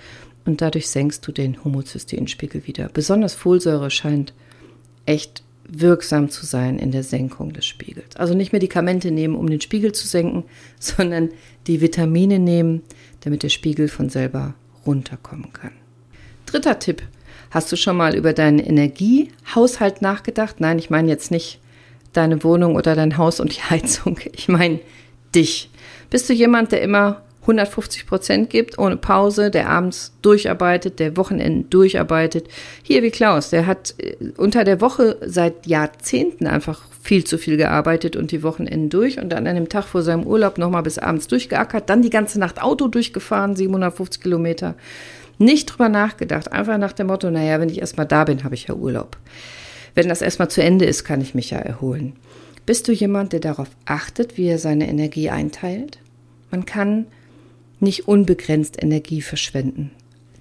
und 0.46 0.62
dadurch 0.62 0.88
senkst 0.90 1.26
du 1.26 1.32
den 1.32 1.64
Homozysteinspiegel 1.64 2.68
wieder. 2.68 2.90
Besonders 2.94 3.34
Folsäure 3.34 3.90
scheint 3.90 4.36
echt 5.08 5.42
wirksam 5.68 6.30
zu 6.30 6.46
sein 6.46 6.78
in 6.78 6.92
der 6.92 7.02
Senkung 7.02 7.54
des 7.54 7.66
Spiegels. 7.66 8.16
Also 8.18 8.36
nicht 8.36 8.54
Medikamente 8.54 9.10
nehmen, 9.10 9.34
um 9.34 9.50
den 9.50 9.60
Spiegel 9.60 9.92
zu 9.92 10.08
senken, 10.08 10.44
sondern 10.80 11.30
die 11.66 11.82
Vitamine 11.82 12.38
nehmen, 12.38 12.84
damit 13.22 13.42
der 13.42 13.50
Spiegel 13.50 13.88
von 13.88 14.10
selber 14.10 14.54
runterkommen 14.86 15.54
kann. 15.54 15.72
Dritter 16.46 16.78
Tipp. 16.78 17.02
Hast 17.50 17.72
du 17.72 17.78
schon 17.78 17.98
mal 17.98 18.14
über 18.14 18.34
deinen 18.34 18.60
Energiehaushalt 18.60 20.04
nachgedacht? 20.04 20.60
Nein, 20.60 20.78
ich 20.78 20.92
meine 20.92 21.10
jetzt 21.10 21.32
nicht 21.32 21.60
deine 22.14 22.44
Wohnung 22.44 22.76
oder 22.76 22.96
dein 22.96 23.18
Haus 23.18 23.40
und 23.40 23.56
die 23.56 23.62
Heizung. 23.70 24.20
Ich 24.34 24.48
meine 24.48 24.80
dich. 25.34 25.70
Bist 26.10 26.30
du 26.30 26.34
jemand, 26.34 26.72
der 26.72 26.82
immer 26.82 27.22
150 27.42 28.06
Prozent 28.06 28.50
gibt, 28.50 28.78
ohne 28.78 28.98
Pause, 28.98 29.50
der 29.50 29.70
abends 29.70 30.14
durcharbeitet, 30.22 31.00
der 31.00 31.18
Wochenenden 31.18 31.70
durcharbeitet. 31.70 32.48
Hier 32.84 33.02
wie 33.02 33.10
Klaus, 33.10 33.50
der 33.50 33.66
hat 33.66 33.96
äh, 33.98 34.16
unter 34.38 34.64
der 34.64 34.80
Woche 34.80 35.18
seit 35.26 35.66
Jahrzehnten 35.66 36.48
einfach 36.48 36.84
viel 37.02 37.24
zu 37.24 37.40
viel 37.40 37.58
gearbeitet 37.58 38.16
und 38.16 38.32
die 38.32 38.44
Wochenenden 38.44 38.90
durch 38.90 39.20
und 39.20 39.30
dann 39.30 39.48
an 39.48 39.56
dem 39.56 39.70
Tag 39.70 39.86
vor 39.86 40.04
seinem 40.04 40.24
Urlaub 40.24 40.60
nochmal 40.60 40.84
bis 40.84 41.00
abends 41.00 41.28
durchgeackert, 41.28 41.90
dann 41.90 42.04
die 42.04 42.12
ganze 42.12 42.40
Nacht 42.40 42.62
Auto 42.62 42.88
durchgefahren, 42.88 43.56
750 43.56 44.22
Kilometer. 44.22 44.76
Nicht 45.40 45.66
drüber 45.66 45.90
nachgedacht, 45.90 46.52
einfach 46.52 46.78
nach 46.78 46.94
dem 46.94 47.08
Motto, 47.08 47.32
naja, 47.32 47.60
wenn 47.60 47.70
ich 47.70 47.80
erstmal 47.80 48.06
da 48.06 48.26
bin, 48.26 48.44
habe 48.44 48.54
ich 48.54 48.68
ja 48.68 48.76
Urlaub. 48.76 49.18
Wenn 49.96 50.10
das 50.10 50.22
erstmal 50.22 50.50
zu 50.50 50.64
Ende 50.64 50.86
ist, 50.86 51.04
kann 51.04 51.22
ich 51.22 51.36
mich 51.36 51.52
ja 51.52 51.60
erholen. 51.60 52.14
Bist 52.66 52.88
du 52.88 52.92
jemand, 52.92 53.34
der 53.34 53.40
darauf 53.40 53.70
achtet, 53.86 54.38
wie 54.38 54.48
er 54.48 54.60
seine 54.60 54.88
Energie 54.88 55.30
einteilt? 55.30 56.00
Man 56.52 56.66
kann 56.66 57.08
nicht 57.80 58.08
unbegrenzt 58.08 58.82
Energie 58.82 59.22
verschwenden. 59.22 59.92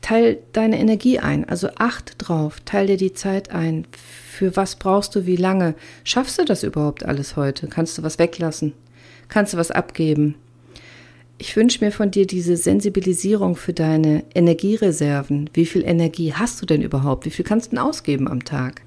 Teil 0.02 0.38
deine 0.52 0.78
Energie 0.78 1.18
ein, 1.18 1.48
also 1.48 1.68
acht 1.76 2.14
drauf, 2.18 2.60
teil 2.64 2.86
dir 2.86 2.96
die 2.96 3.12
Zeit 3.12 3.50
ein. 3.50 3.86
Für 3.92 4.56
was 4.56 4.76
brauchst 4.76 5.14
du 5.14 5.26
wie 5.26 5.36
lange? 5.36 5.74
Schaffst 6.04 6.38
du 6.38 6.44
das 6.44 6.62
überhaupt 6.62 7.04
alles 7.04 7.36
heute? 7.36 7.68
Kannst 7.68 7.98
du 7.98 8.02
was 8.02 8.18
weglassen? 8.18 8.72
Kannst 9.28 9.52
du 9.52 9.58
was 9.58 9.70
abgeben? 9.70 10.34
Ich 11.38 11.56
wünsche 11.56 11.82
mir 11.82 11.90
von 11.90 12.10
dir 12.10 12.26
diese 12.26 12.56
Sensibilisierung 12.56 13.56
für 13.56 13.72
deine 13.72 14.24
Energiereserven. 14.34 15.48
Wie 15.54 15.64
viel 15.64 15.84
Energie 15.84 16.34
hast 16.34 16.60
du 16.60 16.66
denn 16.66 16.82
überhaupt? 16.82 17.24
Wie 17.24 17.30
viel 17.30 17.44
kannst 17.44 17.66
du 17.66 17.76
denn 17.76 17.78
ausgeben 17.78 18.28
am 18.28 18.44
Tag? 18.44 18.82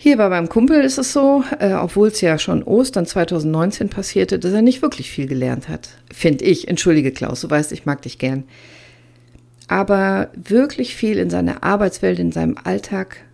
Hier 0.00 0.16
bei 0.16 0.28
meinem 0.28 0.48
Kumpel 0.48 0.80
ist 0.82 0.96
es 0.96 1.12
so, 1.12 1.42
äh, 1.58 1.72
obwohl 1.72 2.06
es 2.06 2.20
ja 2.20 2.38
schon 2.38 2.62
Ostern 2.62 3.04
2019 3.04 3.88
passierte, 3.88 4.38
dass 4.38 4.52
er 4.52 4.62
nicht 4.62 4.80
wirklich 4.80 5.10
viel 5.10 5.26
gelernt 5.26 5.68
hat. 5.68 5.88
Finde 6.12 6.44
ich. 6.44 6.68
Entschuldige, 6.68 7.10
Klaus, 7.10 7.40
du 7.40 7.50
weißt, 7.50 7.72
ich 7.72 7.84
mag 7.84 8.02
dich 8.02 8.18
gern. 8.18 8.44
Aber 9.66 10.30
wirklich 10.36 10.94
viel 10.94 11.18
in 11.18 11.30
seiner 11.30 11.64
Arbeitswelt, 11.64 12.20
in 12.20 12.30
seinem 12.30 12.56
Alltag 12.62 13.24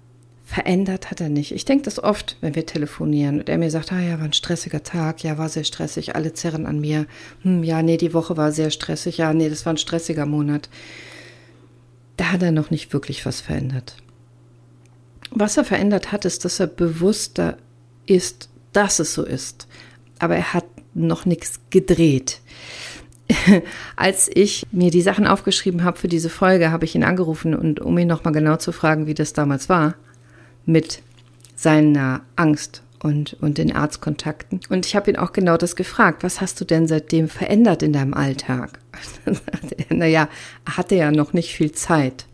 verändert 0.46 1.10
hat 1.10 1.20
er 1.20 1.28
nicht. 1.28 1.52
Ich 1.52 1.66
denke 1.66 1.84
das 1.84 2.02
oft, 2.02 2.38
wenn 2.40 2.54
wir 2.54 2.64
telefonieren 2.64 3.40
und 3.40 3.50
er 3.50 3.58
mir 3.58 3.70
sagt, 3.70 3.92
ah 3.92 4.00
ja, 4.00 4.18
war 4.18 4.24
ein 4.24 4.32
stressiger 4.32 4.82
Tag, 4.82 5.22
ja, 5.22 5.36
war 5.36 5.50
sehr 5.50 5.64
stressig, 5.64 6.16
alle 6.16 6.32
zerren 6.32 6.64
an 6.64 6.80
mir. 6.80 7.04
Hm, 7.42 7.62
ja, 7.62 7.82
nee, 7.82 7.98
die 7.98 8.14
Woche 8.14 8.38
war 8.38 8.52
sehr 8.52 8.70
stressig, 8.70 9.18
ja, 9.18 9.34
nee, 9.34 9.50
das 9.50 9.66
war 9.66 9.74
ein 9.74 9.78
stressiger 9.78 10.24
Monat. 10.24 10.70
Da 12.16 12.32
hat 12.32 12.42
er 12.42 12.52
noch 12.52 12.70
nicht 12.70 12.94
wirklich 12.94 13.26
was 13.26 13.42
verändert. 13.42 13.96
Was 15.34 15.56
er 15.56 15.64
verändert 15.64 16.12
hat, 16.12 16.24
ist, 16.24 16.44
dass 16.44 16.60
er 16.60 16.68
bewusster 16.68 17.58
ist, 18.06 18.48
dass 18.72 19.00
es 19.00 19.14
so 19.14 19.24
ist. 19.24 19.66
Aber 20.20 20.36
er 20.36 20.54
hat 20.54 20.64
noch 20.94 21.26
nichts 21.26 21.60
gedreht. 21.70 22.40
Als 23.96 24.30
ich 24.32 24.64
mir 24.70 24.90
die 24.90 25.02
Sachen 25.02 25.26
aufgeschrieben 25.26 25.82
habe 25.82 25.98
für 25.98 26.08
diese 26.08 26.30
Folge, 26.30 26.70
habe 26.70 26.84
ich 26.84 26.94
ihn 26.94 27.04
angerufen 27.04 27.54
und 27.54 27.80
um 27.80 27.98
ihn 27.98 28.06
nochmal 28.06 28.32
genau 28.32 28.56
zu 28.56 28.70
fragen, 28.70 29.06
wie 29.06 29.14
das 29.14 29.32
damals 29.32 29.68
war 29.68 29.94
mit 30.66 31.02
seiner 31.56 32.22
Angst 32.36 32.82
und, 33.02 33.36
und 33.40 33.58
den 33.58 33.74
Arztkontakten. 33.74 34.60
Und 34.68 34.86
ich 34.86 34.94
habe 34.94 35.10
ihn 35.10 35.16
auch 35.16 35.32
genau 35.32 35.56
das 35.56 35.76
gefragt. 35.76 36.22
Was 36.22 36.40
hast 36.40 36.60
du 36.60 36.64
denn 36.64 36.86
seitdem 36.86 37.28
verändert 37.28 37.82
in 37.82 37.92
deinem 37.92 38.14
Alltag? 38.14 38.78
naja, 39.90 40.28
er 40.64 40.76
hatte 40.76 40.94
ja 40.94 41.10
noch 41.10 41.32
nicht 41.32 41.54
viel 41.54 41.72
Zeit. 41.72 42.26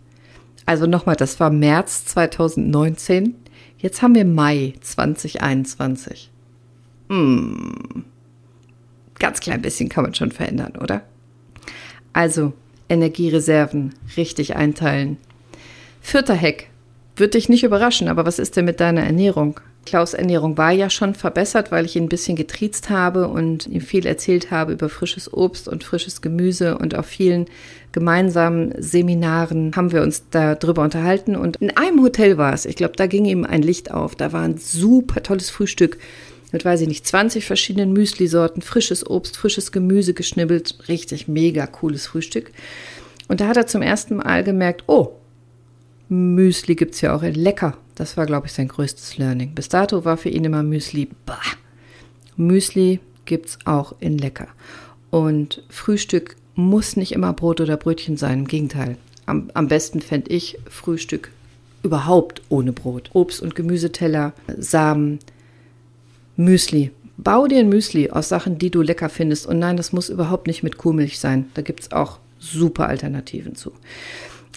Also 0.70 0.86
nochmal, 0.86 1.16
das 1.16 1.40
war 1.40 1.50
März 1.50 2.04
2019. 2.04 3.34
Jetzt 3.78 4.02
haben 4.02 4.14
wir 4.14 4.24
Mai 4.24 4.74
2021. 4.80 6.30
Hm. 7.08 8.04
Ganz 9.18 9.40
klein 9.40 9.62
bisschen 9.62 9.88
kann 9.88 10.04
man 10.04 10.14
schon 10.14 10.30
verändern, 10.30 10.74
oder? 10.80 11.02
Also 12.12 12.52
Energiereserven 12.88 13.96
richtig 14.16 14.54
einteilen. 14.54 15.16
Vierter 16.00 16.40
Hack. 16.40 16.68
Wird 17.16 17.34
dich 17.34 17.48
nicht 17.48 17.64
überraschen, 17.64 18.06
aber 18.06 18.24
was 18.24 18.38
ist 18.38 18.56
denn 18.56 18.64
mit 18.64 18.78
deiner 18.78 19.02
Ernährung? 19.02 19.58
Klaus 19.86 20.14
Ernährung 20.14 20.58
war 20.58 20.72
ja 20.72 20.90
schon 20.90 21.14
verbessert, 21.14 21.72
weil 21.72 21.84
ich 21.84 21.96
ihn 21.96 22.04
ein 22.04 22.08
bisschen 22.08 22.36
getriezt 22.36 22.90
habe 22.90 23.28
und 23.28 23.66
ihm 23.66 23.80
viel 23.80 24.06
erzählt 24.06 24.50
habe 24.50 24.72
über 24.72 24.88
frisches 24.88 25.32
Obst 25.32 25.68
und 25.68 25.84
frisches 25.84 26.20
Gemüse 26.20 26.76
und 26.78 26.94
auf 26.94 27.06
vielen 27.06 27.46
gemeinsamen 27.92 28.74
Seminaren 28.78 29.74
haben 29.74 29.90
wir 29.90 30.02
uns 30.02 30.24
darüber 30.30 30.82
unterhalten 30.82 31.34
und 31.34 31.56
in 31.56 31.76
einem 31.76 32.02
Hotel 32.02 32.36
war 32.36 32.52
es. 32.52 32.66
Ich 32.66 32.76
glaube, 32.76 32.94
da 32.96 33.06
ging 33.06 33.24
ihm 33.24 33.44
ein 33.44 33.62
Licht 33.62 33.90
auf. 33.90 34.14
Da 34.14 34.32
war 34.32 34.42
ein 34.42 34.58
super 34.58 35.22
tolles 35.22 35.50
Frühstück 35.50 35.98
mit, 36.52 36.64
weiß 36.64 36.82
ich 36.82 36.88
nicht, 36.88 37.06
20 37.06 37.44
verschiedenen 37.44 37.92
Müsli-Sorten, 37.92 38.62
frisches 38.62 39.08
Obst, 39.08 39.36
frisches 39.36 39.72
Gemüse 39.72 40.14
geschnibbelt. 40.14 40.78
Richtig 40.88 41.28
mega 41.28 41.66
cooles 41.66 42.06
Frühstück. 42.06 42.50
Und 43.28 43.40
da 43.40 43.48
hat 43.48 43.56
er 43.56 43.66
zum 43.66 43.82
ersten 43.82 44.16
Mal 44.16 44.44
gemerkt, 44.44 44.84
oh, 44.88 45.12
Müsli 46.08 46.74
gibt 46.74 46.94
es 46.94 47.00
ja 47.00 47.14
auch 47.14 47.22
in 47.22 47.34
lecker. 47.34 47.76
Das 48.00 48.16
war, 48.16 48.24
glaube 48.24 48.46
ich, 48.46 48.54
sein 48.54 48.66
größtes 48.66 49.18
Learning. 49.18 49.54
Bis 49.54 49.68
dato 49.68 50.06
war 50.06 50.16
für 50.16 50.30
ihn 50.30 50.46
immer 50.46 50.62
Müsli, 50.62 51.10
bah. 51.26 51.36
Müsli 52.38 52.98
gibt 53.26 53.48
es 53.50 53.58
auch 53.66 53.94
in 54.00 54.16
lecker. 54.16 54.48
Und 55.10 55.62
Frühstück 55.68 56.36
muss 56.54 56.96
nicht 56.96 57.12
immer 57.12 57.34
Brot 57.34 57.60
oder 57.60 57.76
Brötchen 57.76 58.16
sein. 58.16 58.38
Im 58.38 58.46
Gegenteil. 58.46 58.96
Am, 59.26 59.50
am 59.52 59.68
besten 59.68 60.00
fände 60.00 60.30
ich 60.30 60.56
Frühstück 60.66 61.30
überhaupt 61.82 62.40
ohne 62.48 62.72
Brot. 62.72 63.10
Obst- 63.12 63.42
und 63.42 63.54
Gemüseteller, 63.54 64.32
Samen, 64.56 65.18
Müsli. 66.38 66.92
Bau 67.18 67.48
dir 67.48 67.58
ein 67.58 67.68
Müsli 67.68 68.08
aus 68.08 68.30
Sachen, 68.30 68.56
die 68.56 68.70
du 68.70 68.80
lecker 68.80 69.10
findest. 69.10 69.44
Und 69.46 69.58
nein, 69.58 69.76
das 69.76 69.92
muss 69.92 70.08
überhaupt 70.08 70.46
nicht 70.46 70.62
mit 70.62 70.78
Kuhmilch 70.78 71.18
sein. 71.18 71.50
Da 71.52 71.60
gibt 71.60 71.80
es 71.80 71.92
auch 71.92 72.18
super 72.38 72.88
Alternativen 72.88 73.56
zu. 73.56 73.72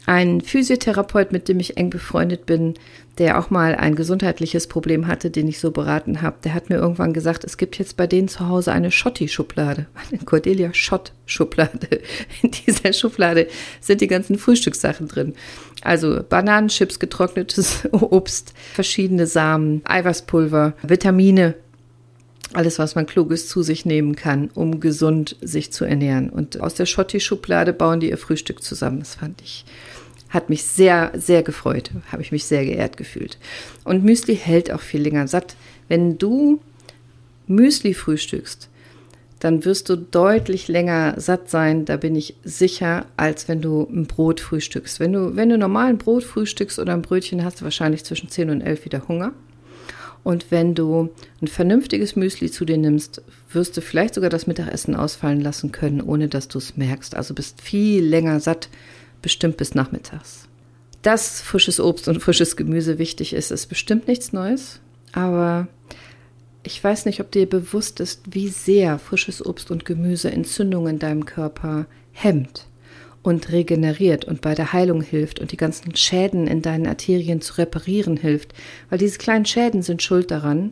Ein 0.06 0.42
Physiotherapeut, 0.42 1.32
mit 1.32 1.48
dem 1.48 1.60
ich 1.60 1.78
eng 1.78 1.90
befreundet 1.90 2.46
bin, 2.46 2.74
der 3.20 3.40
auch 3.40 3.52
mal 3.52 3.76
ein 3.76 3.96
gesundheitliches 3.96 4.68
Problem 4.68 5.06
hatte, 5.08 5.30
den 5.30 5.48
ich 5.48 5.60
so 5.60 5.70
beraten 5.70 6.22
habe, 6.22 6.38
der 6.44 6.54
hat 6.54 6.70
mir 6.70 6.78
irgendwann 6.78 7.14
gesagt, 7.14 7.44
es 7.44 7.58
gibt 7.58 7.78
jetzt 7.78 7.96
bei 7.96 8.08
denen 8.08 8.28
zu 8.28 8.48
Hause 8.48 8.72
eine 8.72 8.92
Schotti-Schublade, 8.92 9.86
eine 10.10 10.20
Cordelia 10.26 10.74
Schott-Schublade. 10.74 12.02
In 12.42 12.52
dieser 12.52 12.92
Schublade 12.92 13.48
sind 13.82 14.02
die 14.02 14.08
ganzen 14.08 14.38
Frühstückssachen 14.38 15.08
drin. 15.08 15.36
Also 15.84 16.24
Bananenchips, 16.28 16.98
getrocknetes 17.00 17.88
Obst, 17.92 18.54
verschiedene 18.74 19.28
Samen, 19.28 19.82
Eiweißpulver, 19.86 20.74
Vitamine, 20.82 21.56
alles, 22.54 22.80
was 22.80 22.96
man 22.96 23.06
kluges 23.06 23.48
zu 23.48 23.62
sich 23.64 23.86
nehmen 23.86 24.16
kann, 24.16 24.50
um 24.54 24.80
gesund 24.80 25.38
sich 25.42 25.72
zu 25.72 25.86
ernähren. 25.86 26.30
Und 26.30 26.62
aus 26.62 26.74
der 26.76 26.86
Schotti-Schublade 26.86 27.74
bauen 27.74 28.00
die 28.00 28.10
ihr 28.10 28.18
Frühstück 28.18 28.64
zusammen. 28.64 29.00
Das 29.00 29.16
fand 29.16 29.42
ich 29.42 29.66
hat 30.34 30.50
mich 30.50 30.66
sehr, 30.66 31.12
sehr 31.16 31.44
gefreut, 31.44 31.92
habe 32.12 32.24
ich 32.24 32.32
mich 32.32 32.46
sehr 32.46 32.66
geehrt 32.66 32.98
gefühlt. 32.98 33.38
Und 33.84 34.04
Müsli 34.04 34.36
hält 34.36 34.72
auch 34.72 34.82
viel 34.82 35.02
länger 35.02 35.28
satt. 35.28 35.56
Wenn 35.88 36.18
du 36.18 36.60
Müsli 37.46 37.94
frühstückst, 37.94 38.68
dann 39.40 39.64
wirst 39.64 39.90
du 39.90 39.98
deutlich 39.98 40.70
länger 40.70 41.16
satt 41.18 41.50
sein, 41.50 41.86
da 41.86 41.98
bin 41.98 42.16
ich 42.16 42.36
sicher, 42.44 43.06
als 43.16 43.48
wenn 43.48 43.62
du 43.62 43.88
ein 43.92 44.08
Brot 44.08 44.40
frühstückst. 44.40 45.00
Wenn 45.00 45.14
du, 45.14 45.36
wenn 45.36 45.50
du 45.50 45.58
normal 45.58 45.88
ein 45.88 45.98
Brot 45.98 46.24
frühstückst 46.24 46.80
oder 46.80 46.94
ein 46.94 47.02
Brötchen, 47.02 47.44
hast 47.44 47.60
du 47.60 47.66
wahrscheinlich 47.66 48.04
zwischen 48.04 48.30
10 48.30 48.50
und 48.50 48.62
11 48.62 48.86
wieder 48.86 49.08
Hunger. 49.08 49.34
Und 50.24 50.50
wenn 50.50 50.74
du 50.74 51.10
ein 51.42 51.48
vernünftiges 51.48 52.16
Müsli 52.16 52.50
zu 52.50 52.64
dir 52.64 52.78
nimmst, 52.78 53.22
wirst 53.52 53.76
du 53.76 53.82
vielleicht 53.82 54.16
sogar 54.16 54.30
das 54.30 54.48
Mittagessen 54.48 54.96
ausfallen 54.96 55.42
lassen 55.42 55.74
können, 55.74 56.02
ohne 56.02 56.30
dass 56.30 56.48
du 56.48 56.58
es 56.58 56.78
merkst. 56.78 57.14
Also 57.16 57.34
bist 57.34 57.62
viel 57.62 58.06
länger 58.06 58.40
satt, 58.40 58.70
bestimmt 59.24 59.58
bis 59.58 59.74
nachmittags. 59.74 60.48
Dass 61.02 61.42
frisches 61.42 61.80
Obst 61.80 62.08
und 62.08 62.22
frisches 62.22 62.56
Gemüse 62.56 63.00
wichtig 63.00 63.34
ist, 63.34 63.50
ist 63.50 63.66
bestimmt 63.66 64.08
nichts 64.08 64.32
Neues. 64.32 64.80
Aber 65.12 65.68
ich 66.62 66.82
weiß 66.82 67.06
nicht, 67.06 67.20
ob 67.20 67.32
dir 67.32 67.50
bewusst 67.50 68.00
ist, 68.00 68.22
wie 68.30 68.48
sehr 68.48 69.00
frisches 69.00 69.44
Obst 69.46 69.72
und 69.72 69.86
Gemüse 69.86 70.32
Entzündungen 70.32 70.94
in 70.94 71.00
deinem 71.00 71.26
Körper 71.26 71.88
hemmt 72.12 72.68
und 73.22 73.52
regeneriert 73.52 74.26
und 74.26 74.42
bei 74.42 74.54
der 74.54 74.72
Heilung 74.72 75.02
hilft 75.02 75.40
und 75.40 75.52
die 75.52 75.58
ganzen 75.58 75.96
Schäden 75.96 76.48
in 76.48 76.62
deinen 76.62 76.88
Arterien 76.88 77.42
zu 77.42 77.58
reparieren 77.58 78.18
hilft, 78.18 78.54
weil 78.90 79.00
diese 79.00 79.18
kleinen 79.18 79.46
Schäden 79.46 79.82
sind 79.82 80.04
schuld 80.04 80.32
daran, 80.32 80.72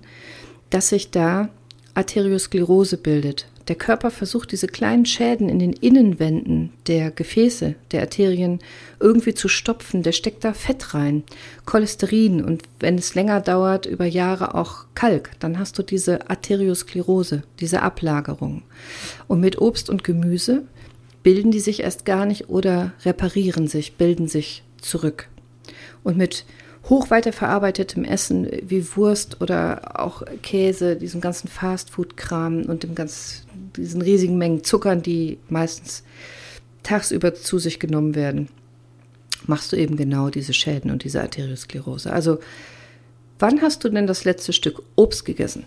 dass 0.69 0.89
sich 0.89 1.11
da 1.11 1.49
Arteriosklerose 1.93 2.97
bildet. 2.97 3.47
Der 3.67 3.75
Körper 3.75 4.11
versucht, 4.11 4.51
diese 4.51 4.67
kleinen 4.67 5.05
Schäden 5.05 5.49
in 5.49 5.59
den 5.59 5.73
Innenwänden 5.73 6.73
der 6.87 7.11
Gefäße, 7.11 7.75
der 7.91 8.01
Arterien 8.01 8.59
irgendwie 8.99 9.33
zu 9.33 9.47
stopfen. 9.47 10.03
Der 10.03 10.11
steckt 10.11 10.43
da 10.43 10.53
Fett 10.53 10.93
rein, 10.93 11.23
Cholesterin 11.65 12.43
und 12.43 12.63
wenn 12.79 12.97
es 12.97 13.15
länger 13.15 13.39
dauert, 13.39 13.85
über 13.85 14.05
Jahre 14.05 14.55
auch 14.55 14.85
Kalk, 14.95 15.31
dann 15.39 15.59
hast 15.59 15.77
du 15.77 15.83
diese 15.83 16.29
Arteriosklerose, 16.29 17.43
diese 17.59 17.81
Ablagerung. 17.81 18.63
Und 19.27 19.39
mit 19.39 19.61
Obst 19.61 19.89
und 19.89 20.03
Gemüse 20.03 20.63
bilden 21.23 21.51
die 21.51 21.59
sich 21.59 21.81
erst 21.81 22.05
gar 22.05 22.25
nicht 22.25 22.49
oder 22.49 22.93
reparieren 23.05 23.67
sich, 23.67 23.93
bilden 23.93 24.27
sich 24.27 24.63
zurück. 24.81 25.27
Und 26.03 26.17
mit 26.17 26.45
hochweiterverarbeitetem 26.89 28.03
Essen 28.03 28.49
wie 28.63 28.85
Wurst 28.95 29.41
oder 29.41 29.99
auch 29.99 30.23
Käse, 30.41 30.95
diesem 30.95 31.21
ganzen 31.21 31.47
Fastfood-Kram 31.47 32.63
und 32.63 32.83
dem 32.83 32.95
ganz, 32.95 33.45
diesen 33.77 34.01
riesigen 34.01 34.37
Mengen 34.37 34.63
Zuckern, 34.63 35.01
die 35.01 35.37
meistens 35.49 36.03
tagsüber 36.83 37.35
zu 37.35 37.59
sich 37.59 37.79
genommen 37.79 38.15
werden, 38.15 38.49
machst 39.45 39.71
du 39.71 39.75
eben 39.75 39.95
genau 39.95 40.29
diese 40.29 40.53
Schäden 40.53 40.91
und 40.91 41.03
diese 41.03 41.21
Arteriosklerose. 41.21 42.11
Also, 42.11 42.39
wann 43.39 43.61
hast 43.61 43.83
du 43.83 43.89
denn 43.89 44.07
das 44.07 44.23
letzte 44.23 44.53
Stück 44.53 44.81
Obst 44.95 45.25
gegessen? 45.25 45.65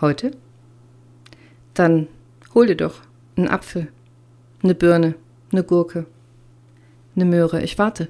Heute? 0.00 0.32
Dann 1.74 2.08
hol 2.54 2.66
dir 2.66 2.76
doch 2.76 3.00
einen 3.36 3.48
Apfel, 3.48 3.88
eine 4.62 4.74
Birne, 4.74 5.14
eine 5.52 5.64
Gurke, 5.64 6.06
eine 7.16 7.24
Möhre. 7.24 7.62
Ich 7.62 7.78
warte. 7.78 8.08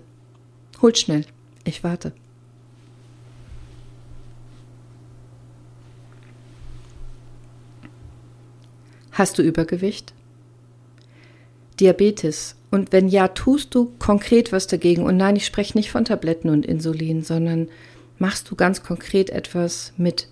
Holt 0.83 0.99
schnell. 0.99 1.25
Ich 1.65 1.85
warte. 1.85 2.13
Hast 9.13 9.39
du 9.39 9.43
Übergewicht? 9.43 10.15
Diabetes? 11.79 12.57
Und 12.71 12.93
wenn 12.93 13.09
ja, 13.09 13.29
tust 13.29 13.75
du 13.75 13.93
konkret 13.99 14.53
was 14.53 14.67
dagegen? 14.67 15.03
Und 15.03 15.17
nein, 15.17 15.37
ich 15.37 15.45
spreche 15.45 15.77
nicht 15.77 15.91
von 15.91 16.05
Tabletten 16.05 16.49
und 16.49 16.65
Insulin, 16.65 17.23
sondern 17.23 17.69
machst 18.19 18.51
du 18.51 18.55
ganz 18.55 18.83
konkret 18.83 19.31
etwas 19.31 19.93
mit 19.97 20.29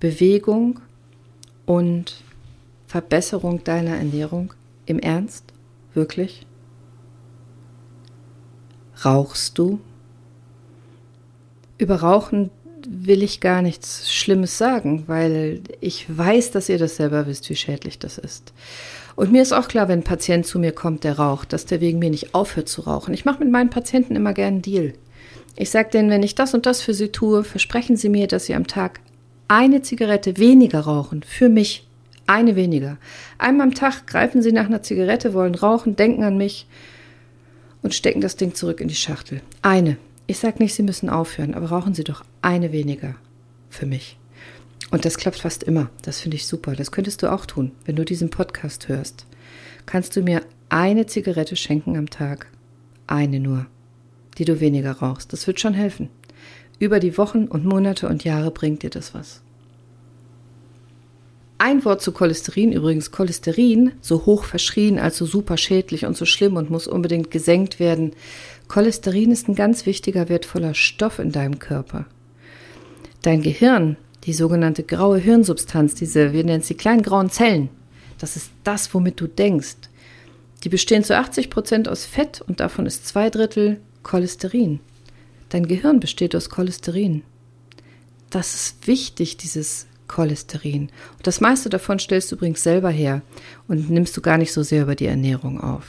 Bewegung 0.00 0.80
und 1.66 2.22
Verbesserung 2.86 3.62
deiner 3.64 3.96
Ernährung? 3.96 4.54
Im 4.86 4.98
Ernst? 4.98 5.44
Wirklich? 5.94 6.46
Rauchst 9.04 9.58
du? 9.58 9.80
Über 11.84 11.96
Rauchen 11.96 12.48
will 12.88 13.22
ich 13.22 13.40
gar 13.40 13.60
nichts 13.60 14.10
Schlimmes 14.10 14.56
sagen, 14.56 15.04
weil 15.06 15.60
ich 15.82 16.06
weiß, 16.08 16.50
dass 16.50 16.70
ihr 16.70 16.78
das 16.78 16.96
selber 16.96 17.26
wisst, 17.26 17.50
wie 17.50 17.56
schädlich 17.56 17.98
das 17.98 18.16
ist. 18.16 18.54
Und 19.16 19.32
mir 19.32 19.42
ist 19.42 19.52
auch 19.52 19.68
klar, 19.68 19.86
wenn 19.88 19.98
ein 19.98 20.04
Patient 20.04 20.46
zu 20.46 20.58
mir 20.58 20.72
kommt, 20.72 21.04
der 21.04 21.18
raucht, 21.18 21.52
dass 21.52 21.66
der 21.66 21.82
wegen 21.82 21.98
mir 21.98 22.08
nicht 22.08 22.34
aufhört 22.34 22.70
zu 22.70 22.80
rauchen. 22.80 23.12
Ich 23.12 23.26
mache 23.26 23.40
mit 23.40 23.52
meinen 23.52 23.68
Patienten 23.68 24.16
immer 24.16 24.32
gern 24.32 24.54
einen 24.54 24.62
Deal. 24.62 24.94
Ich 25.56 25.68
sage 25.68 25.90
denen, 25.90 26.08
wenn 26.08 26.22
ich 26.22 26.34
das 26.34 26.54
und 26.54 26.64
das 26.64 26.80
für 26.80 26.94
sie 26.94 27.08
tue, 27.08 27.44
versprechen 27.44 27.98
sie 27.98 28.08
mir, 28.08 28.28
dass 28.28 28.46
sie 28.46 28.54
am 28.54 28.66
Tag 28.66 29.00
eine 29.46 29.82
Zigarette 29.82 30.38
weniger 30.38 30.80
rauchen. 30.80 31.22
Für 31.22 31.50
mich 31.50 31.86
eine 32.26 32.56
weniger. 32.56 32.96
Einmal 33.36 33.66
am 33.66 33.74
Tag 33.74 34.06
greifen 34.06 34.40
sie 34.40 34.52
nach 34.52 34.64
einer 34.64 34.82
Zigarette, 34.82 35.34
wollen 35.34 35.54
rauchen, 35.54 35.96
denken 35.96 36.24
an 36.24 36.38
mich 36.38 36.66
und 37.82 37.92
stecken 37.92 38.22
das 38.22 38.36
Ding 38.36 38.54
zurück 38.54 38.80
in 38.80 38.88
die 38.88 38.94
Schachtel. 38.94 39.42
Eine. 39.60 39.98
Ich 40.26 40.38
sage 40.38 40.62
nicht, 40.62 40.74
Sie 40.74 40.82
müssen 40.82 41.10
aufhören, 41.10 41.54
aber 41.54 41.66
rauchen 41.66 41.94
Sie 41.94 42.04
doch 42.04 42.24
eine 42.40 42.72
weniger 42.72 43.14
für 43.68 43.86
mich. 43.86 44.18
Und 44.90 45.04
das 45.04 45.18
klappt 45.18 45.38
fast 45.38 45.62
immer. 45.62 45.90
Das 46.02 46.20
finde 46.20 46.36
ich 46.36 46.46
super. 46.46 46.74
Das 46.74 46.92
könntest 46.92 47.22
du 47.22 47.32
auch 47.32 47.46
tun, 47.46 47.72
wenn 47.84 47.96
du 47.96 48.04
diesen 48.04 48.30
Podcast 48.30 48.88
hörst. 48.88 49.26
Kannst 49.86 50.16
du 50.16 50.22
mir 50.22 50.42
eine 50.68 51.06
Zigarette 51.06 51.56
schenken 51.56 51.96
am 51.96 52.08
Tag? 52.08 52.46
Eine 53.06 53.40
nur, 53.40 53.66
die 54.38 54.44
du 54.44 54.60
weniger 54.60 54.92
rauchst. 54.92 55.32
Das 55.32 55.46
wird 55.46 55.60
schon 55.60 55.74
helfen. 55.74 56.08
Über 56.78 57.00
die 57.00 57.18
Wochen 57.18 57.44
und 57.44 57.64
Monate 57.64 58.08
und 58.08 58.24
Jahre 58.24 58.50
bringt 58.50 58.82
dir 58.82 58.90
das 58.90 59.14
was. 59.14 59.42
Ein 61.58 61.84
Wort 61.84 62.02
zu 62.02 62.12
Cholesterin 62.12 62.72
übrigens. 62.72 63.10
Cholesterin, 63.10 63.92
so 64.00 64.26
hoch 64.26 64.44
verschrien 64.44 64.98
als 64.98 65.16
so 65.16 65.24
super 65.24 65.56
schädlich 65.56 66.04
und 66.04 66.16
so 66.16 66.24
schlimm 66.24 66.56
und 66.56 66.70
muss 66.70 66.86
unbedingt 66.86 67.30
gesenkt 67.30 67.78
werden. 67.78 68.12
Cholesterin 68.68 69.30
ist 69.30 69.48
ein 69.48 69.54
ganz 69.54 69.86
wichtiger, 69.86 70.28
wertvoller 70.28 70.74
Stoff 70.74 71.18
in 71.18 71.32
deinem 71.32 71.58
Körper. 71.58 72.06
Dein 73.22 73.42
Gehirn, 73.42 73.96
die 74.24 74.32
sogenannte 74.32 74.82
graue 74.82 75.18
Hirnsubstanz, 75.18 75.94
diese, 75.94 76.32
wir 76.32 76.44
nennen 76.44 76.60
es 76.60 76.68
die 76.68 76.76
kleinen 76.76 77.02
grauen 77.02 77.30
Zellen, 77.30 77.68
das 78.18 78.36
ist 78.36 78.50
das, 78.64 78.92
womit 78.94 79.20
du 79.20 79.26
denkst. 79.26 79.76
Die 80.62 80.68
bestehen 80.68 81.04
zu 81.04 81.16
80 81.16 81.50
Prozent 81.50 81.88
aus 81.88 82.06
Fett 82.06 82.40
und 82.40 82.60
davon 82.60 82.86
ist 82.86 83.06
zwei 83.06 83.28
Drittel 83.28 83.80
Cholesterin. 84.02 84.80
Dein 85.50 85.66
Gehirn 85.66 86.00
besteht 86.00 86.34
aus 86.34 86.48
Cholesterin. 86.48 87.22
Das 88.30 88.54
ist 88.54 88.86
wichtig, 88.86 89.36
dieses 89.36 89.86
Cholesterin. 90.08 90.90
Und 91.16 91.26
das 91.26 91.40
meiste 91.40 91.68
davon 91.68 91.98
stellst 91.98 92.30
du 92.30 92.36
übrigens 92.36 92.62
selber 92.62 92.90
her 92.90 93.22
und 93.68 93.90
nimmst 93.90 94.16
du 94.16 94.20
gar 94.20 94.38
nicht 94.38 94.52
so 94.52 94.62
sehr 94.62 94.82
über 94.82 94.94
die 94.94 95.06
Ernährung 95.06 95.60
auf. 95.60 95.86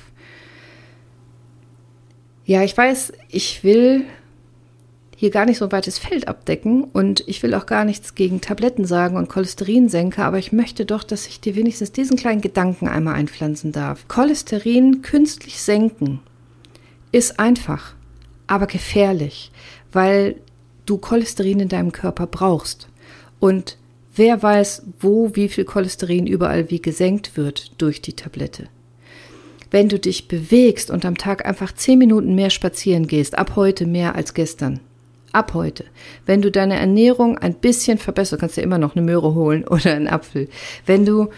Ja, 2.46 2.64
ich 2.64 2.78
weiß, 2.78 3.14
ich 3.30 3.64
will 3.64 4.06
hier 5.16 5.32
gar 5.32 5.46
nicht 5.46 5.58
so 5.58 5.66
ein 5.66 5.72
weites 5.72 5.98
Feld 5.98 6.28
abdecken 6.28 6.84
und 6.84 7.24
ich 7.28 7.42
will 7.42 7.56
auch 7.56 7.66
gar 7.66 7.86
nichts 7.86 8.14
gegen 8.14 8.42
Tabletten 8.42 8.86
sagen 8.86 9.18
und 9.18 9.30
Cholesterinsenker, 9.30 10.26
aber 10.26 10.38
ich 10.38 10.52
möchte 10.52 10.86
doch, 10.86 11.04
dass 11.04 11.26
ich 11.26 11.40
dir 11.40 11.56
wenigstens 11.56 11.92
diesen 11.92 12.18
kleinen 12.18 12.42
Gedanken 12.42 12.88
einmal 12.88 13.16
einpflanzen 13.16 13.72
darf. 13.72 14.08
Cholesterin 14.08 15.02
künstlich 15.02 15.60
senken 15.60 16.20
ist 17.12 17.40
einfach, 17.40 17.96
aber 18.46 18.68
gefährlich, 18.68 19.52
weil 19.92 20.36
du 20.86 20.98
Cholesterin 20.98 21.62
in 21.62 21.70
deinem 21.70 21.94
Körper 21.94 22.28
brauchst. 22.28 22.90
Und 23.40 23.78
wer 24.16 24.44
weiß, 24.44 24.84
wo 25.00 25.32
wie 25.34 25.50
viel 25.50 25.66
Cholesterin 25.66 26.28
überall 26.28 26.70
wie 26.70 26.82
gesenkt 26.82 27.38
wird 27.38 27.82
durch 27.82 28.02
die 28.02 28.14
Tablette 28.14 28.68
wenn 29.72 29.90
du 29.90 30.00
dich 30.00 30.28
bewegst 30.28 30.90
und 30.90 31.06
am 31.06 31.18
Tag 31.18 31.46
einfach 31.46 31.74
zehn 31.74 32.00
Minuten 32.00 32.36
mehr 32.36 32.50
spazieren 32.50 33.08
gehst, 33.08 33.38
ab 33.38 33.56
heute 33.56 33.86
mehr 33.86 34.16
als 34.16 34.34
gestern. 34.34 34.80
Ab 35.32 35.54
heute. 35.54 35.86
Wenn 36.26 36.42
du 36.42 36.50
deine 36.50 36.76
Ernährung 36.76 37.38
ein 37.38 37.56
bisschen 37.56 37.98
verbesserst, 37.98 38.40
kannst 38.40 38.58
du 38.58 38.62
immer 38.62 38.78
noch 38.78 38.96
eine 38.96 39.06
Möhre 39.06 39.34
holen 39.34 39.64
oder 39.68 39.94
einen 39.94 40.08
Apfel. 40.08 40.50
Wenn 40.86 41.06
du 41.06 41.30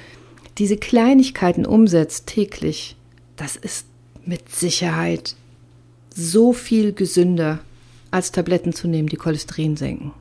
diese 0.58 0.78
Kleinigkeiten 0.78 1.66
umsetzt 1.66 2.28
täglich, 2.28 2.96
das 3.36 3.56
ist 3.56 3.88
mit 4.26 4.50
Sicherheit 4.50 5.36
so 6.14 6.54
viel 6.54 6.94
gesünder, 6.94 7.60
als 8.12 8.32
Tabletten 8.32 8.74
zu 8.74 8.88
nehmen, 8.88 9.10
die 9.10 9.18
Cholesterin 9.18 9.78
senken. 9.78 10.12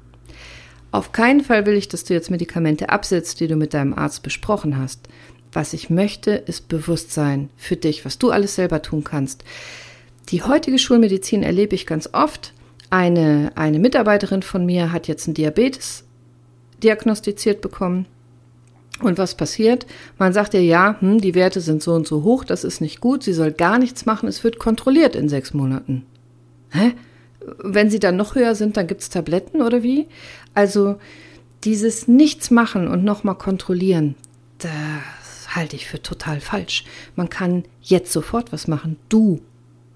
Auf 0.93 1.13
keinen 1.13 1.43
Fall 1.43 1.67
will 1.67 1.75
ich, 1.75 1.89
dass 1.89 2.05
du 2.05 2.15
jetzt 2.15 2.31
Medikamente 2.31 2.89
absetzt, 2.89 3.41
die 3.41 3.49
du 3.49 3.57
mit 3.57 3.75
deinem 3.75 3.95
Arzt 3.95 4.23
besprochen 4.23 4.79
hast. 4.79 5.09
Was 5.57 5.73
ich 5.73 5.89
möchte, 5.89 6.33
ist 6.33 6.69
Bewusstsein 6.69 7.49
für 7.57 7.77
dich, 7.77 8.05
was 8.05 8.19
du 8.19 8.31
alles 8.31 8.57
selber 8.57 8.83
tun 8.83 9.05
kannst. 9.05 9.43
Die 10.29 10.43
heutige 10.43 10.79
Schulmedizin 10.79 11.43
erlebe 11.43 11.75
ich 11.75 11.87
ganz 11.87 12.11
oft. 12.13 12.53
Eine, 12.91 13.53
eine 13.55 13.79
Mitarbeiterin 13.79 14.43
von 14.43 14.67
mir 14.67 14.93
hat 14.93 15.09
jetzt 15.09 15.27
einen 15.27 15.33
Diabetes 15.33 16.05
diagnostiziert 16.83 17.63
bekommen. 17.63 18.05
Und 19.01 19.17
was 19.17 19.35
passiert? 19.35 19.87
Man 20.19 20.35
sagt 20.35 20.53
ihr, 20.53 20.63
ja, 20.63 20.97
hm, 21.01 21.23
die 21.23 21.35
Werte 21.35 21.63
sind 21.63 21.83
so 21.83 21.95
und 21.95 22.07
so 22.07 22.23
hoch, 22.23 22.45
das 22.45 22.63
ist 22.63 22.83
nicht 22.83 23.01
gut, 23.01 23.23
sie 23.23 23.33
soll 23.33 23.51
gar 23.51 23.79
nichts 23.79 24.05
machen, 24.05 24.29
es 24.29 24.45
wird 24.45 24.59
kontrolliert 24.59 25.17
in 25.17 25.31
sechs 25.31 25.55
Monaten. 25.55 26.05
Hä? 26.69 26.93
Wenn 27.65 27.89
sie 27.89 27.99
dann 27.99 28.17
noch 28.17 28.35
höher 28.35 28.55
sind, 28.57 28.77
dann 28.77 28.89
gibt 28.89 29.01
es 29.01 29.09
Tabletten 29.09 29.63
oder 29.63 29.83
wie? 29.83 30.07
Also 30.53 30.97
dieses 31.65 32.09
Nichts 32.09 32.51
machen 32.51 32.89
und 32.89 33.05
nochmal 33.05 33.39
kontrollieren, 33.39 34.17
das 34.59 35.26
halte 35.57 35.77
ich 35.77 35.87
für 35.87 36.03
total 36.03 36.41
falsch. 36.41 36.85
Man 37.17 37.29
kann 37.29 37.65
jetzt 37.83 38.13
sofort 38.13 38.53
was 38.53 38.69
machen. 38.69 38.97
Du 39.09 39.41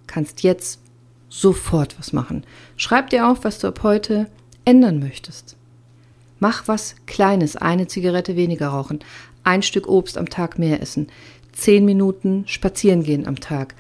kannst 0.07 0.43
jetzt 0.43 0.81
sofort 1.29 1.99
was 1.99 2.13
machen. 2.13 2.45
Schreib 2.77 3.11
dir 3.11 3.29
auf, 3.29 3.45
was 3.45 3.59
du 3.61 3.69
ab 3.69 3.83
heute 3.83 4.29
ändern 4.65 4.99
möchtest. 4.99 5.57
Mach 6.41 6.67
was 6.67 6.97
Kleines, 7.07 7.57
eine 7.57 7.87
Zigarette 7.87 8.35
weniger 8.35 8.69
rauchen, 8.69 9.01
ein 9.45 9.63
Stück 9.63 9.89
Obst 9.89 10.19
am 10.19 10.29
Tag 10.29 10.59
mehr 10.59 10.81
essen, 10.81 11.09
zehn 11.53 11.85
Minuten 11.85 12.45
spazieren 12.47 13.03
gehen 13.03 13.27
am 13.27 13.37
Tag, 13.37 13.75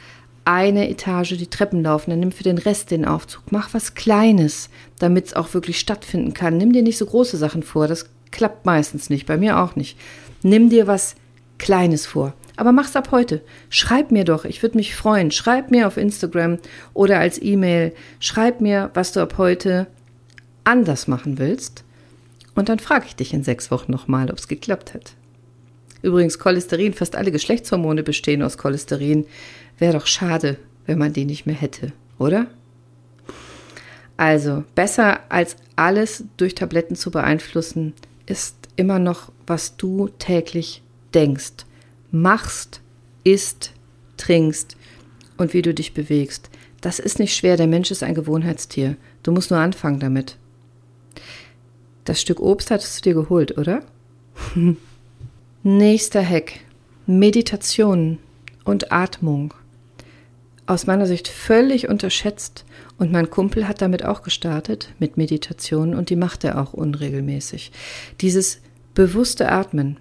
eine 0.44 0.88
Etage 0.88 1.36
die 1.36 1.48
Treppen 1.48 1.82
laufen, 1.82 2.10
dann 2.10 2.20
nimm 2.20 2.32
für 2.32 2.42
den 2.42 2.58
Rest 2.58 2.90
den 2.90 3.04
Aufzug. 3.04 3.44
Mach 3.50 3.72
was 3.72 3.94
Kleines, 3.94 4.68
damit 4.98 5.26
es 5.26 5.34
auch 5.34 5.54
wirklich 5.54 5.78
stattfinden 5.78 6.34
kann. 6.34 6.56
Nimm 6.56 6.72
dir 6.72 6.82
nicht 6.82 6.98
so 6.98 7.06
große 7.06 7.36
Sachen 7.36 7.62
vor, 7.62 7.88
das 7.88 8.06
klappt 8.30 8.66
meistens 8.66 9.10
nicht, 9.10 9.26
bei 9.26 9.36
mir 9.36 9.58
auch 9.58 9.76
nicht. 9.76 9.98
Nimm 10.42 10.70
dir 10.70 10.86
was 10.86 11.14
Kleines 11.60 12.06
vor. 12.06 12.34
Aber 12.56 12.72
mach's 12.72 12.96
ab 12.96 13.10
heute. 13.12 13.42
Schreib 13.68 14.10
mir 14.10 14.24
doch, 14.24 14.44
ich 14.44 14.62
würde 14.62 14.76
mich 14.76 14.96
freuen. 14.96 15.30
Schreib 15.30 15.70
mir 15.70 15.86
auf 15.86 15.96
Instagram 15.96 16.58
oder 16.94 17.20
als 17.20 17.40
E-Mail. 17.40 17.94
Schreib 18.18 18.60
mir, 18.60 18.90
was 18.94 19.12
du 19.12 19.20
ab 19.20 19.34
heute 19.38 19.86
anders 20.64 21.06
machen 21.06 21.38
willst. 21.38 21.84
Und 22.54 22.68
dann 22.68 22.78
frage 22.78 23.04
ich 23.06 23.14
dich 23.14 23.32
in 23.32 23.44
sechs 23.44 23.70
Wochen 23.70 23.92
nochmal, 23.92 24.30
ob 24.30 24.38
es 24.38 24.48
geklappt 24.48 24.94
hat. 24.94 25.12
Übrigens, 26.02 26.38
Cholesterin, 26.38 26.94
fast 26.94 27.14
alle 27.14 27.30
Geschlechtshormone 27.30 28.02
bestehen 28.02 28.42
aus 28.42 28.58
Cholesterin. 28.58 29.26
Wäre 29.78 29.92
doch 29.92 30.06
schade, 30.06 30.56
wenn 30.86 30.98
man 30.98 31.12
die 31.12 31.26
nicht 31.26 31.46
mehr 31.46 31.54
hätte, 31.54 31.92
oder? 32.18 32.46
Also, 34.16 34.64
besser 34.74 35.20
als 35.28 35.56
alles 35.76 36.24
durch 36.36 36.54
Tabletten 36.54 36.96
zu 36.96 37.10
beeinflussen, 37.10 37.92
ist 38.26 38.54
immer 38.76 38.98
noch, 38.98 39.30
was 39.46 39.76
du 39.76 40.08
täglich 40.18 40.82
denkst, 41.14 41.64
machst, 42.10 42.80
isst, 43.24 43.72
trinkst 44.16 44.76
und 45.36 45.54
wie 45.54 45.62
du 45.62 45.74
dich 45.74 45.94
bewegst. 45.94 46.50
Das 46.80 46.98
ist 46.98 47.18
nicht 47.18 47.34
schwer, 47.34 47.56
der 47.56 47.66
Mensch 47.66 47.90
ist 47.90 48.02
ein 48.02 48.14
Gewohnheitstier. 48.14 48.96
Du 49.22 49.32
musst 49.32 49.50
nur 49.50 49.60
anfangen 49.60 50.00
damit. 50.00 50.36
Das 52.04 52.20
Stück 52.20 52.40
Obst 52.40 52.70
hattest 52.70 52.98
du 52.98 53.10
dir 53.10 53.14
geholt, 53.14 53.58
oder? 53.58 53.82
Nächster 55.62 56.26
Hack. 56.26 56.60
Meditation 57.06 58.18
und 58.64 58.92
Atmung. 58.92 59.52
Aus 60.66 60.86
meiner 60.86 61.06
Sicht 61.06 61.28
völlig 61.28 61.88
unterschätzt 61.88 62.64
und 62.98 63.10
mein 63.10 63.30
Kumpel 63.30 63.66
hat 63.66 63.82
damit 63.82 64.04
auch 64.04 64.22
gestartet, 64.22 64.90
mit 64.98 65.16
Meditation 65.16 65.94
und 65.94 66.10
die 66.10 66.16
macht 66.16 66.44
er 66.44 66.60
auch 66.60 66.72
unregelmäßig. 66.72 67.72
Dieses 68.20 68.60
bewusste 68.94 69.50
Atmen, 69.50 69.96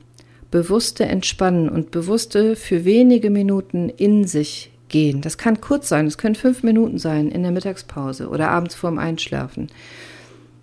bewusste 0.52 1.06
Entspannen 1.06 1.70
und 1.70 1.91
bewusste 1.91 2.56
für 2.56 2.86
wenige 2.86 3.30
Minuten 3.30 3.89
in 3.89 4.26
sich 4.26 4.72
gehen. 4.89 5.22
Das 5.22 5.38
kann 5.38 5.62
kurz 5.62 5.88
sein, 5.88 6.08
es 6.08 6.18
können 6.18 6.36
fünf 6.36 6.64
Minuten 6.64 6.97
sein 6.97 7.30
in 7.30 7.43
der 7.43 7.52
Mittagspause 7.52 8.30
oder 8.30 8.50
abends 8.50 8.76
vorm 8.76 8.97
Einschlafen. 8.97 9.68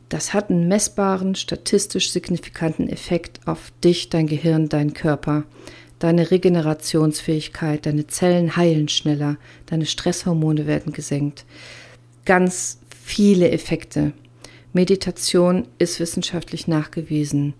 Das 0.09 0.34
hat 0.34 0.51
einen 0.51 0.68
messbaren, 0.68 1.34
statistisch 1.34 2.11
signifikanten 2.11 2.89
Effekt 2.89 3.41
auf 3.47 3.72
dich, 3.82 4.09
dein 4.09 4.26
Gehirn, 4.26 4.68
dein 4.68 4.93
Körper, 4.95 5.45
deine 5.99 6.30
Regenerationsfähigkeit, 6.30 7.87
deine 7.87 8.07
Zellen 8.07 8.57
heilen 8.57 8.89
schneller, 8.89 9.37
deine 9.66 9.87
Stresshormone 9.87 10.66
werden 10.66 10.93
gesenkt. 10.93 11.45
Ganz 12.24 12.78
viele 13.05 13.51
Effekte. 13.51 14.12
Meditation 14.72 15.66
ist 15.78 15.99
wissenschaftlich 16.01 16.68
nachgewiesen 16.68 17.55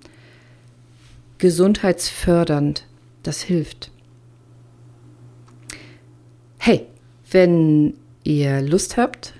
gesundheitsfördernd. 1.39 2.87
Das 3.23 3.43
hilft. 3.43 3.91
Hey, 6.59 6.87
wenn 7.31 7.95
ihr 8.25 8.61
Lust 8.63 8.97
habt, 8.97 9.35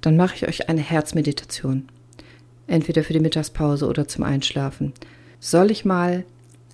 dann 0.00 0.16
mache 0.16 0.36
ich 0.36 0.48
euch 0.48 0.68
eine 0.68 0.82
Herzmeditation. 0.82 1.88
Entweder 2.66 3.04
für 3.04 3.12
die 3.12 3.20
Mittagspause 3.20 3.86
oder 3.86 4.06
zum 4.08 4.24
Einschlafen. 4.24 4.92
Soll 5.40 5.70
ich 5.70 5.84
mal 5.84 6.24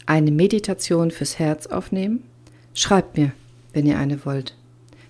eine 0.06 0.30
Meditation 0.30 1.10
fürs 1.10 1.38
Herz 1.38 1.66
aufnehmen? 1.66 2.24
Schreibt 2.74 3.16
mir, 3.16 3.32
wenn 3.72 3.86
ihr 3.86 3.98
eine 3.98 4.24
wollt. 4.24 4.56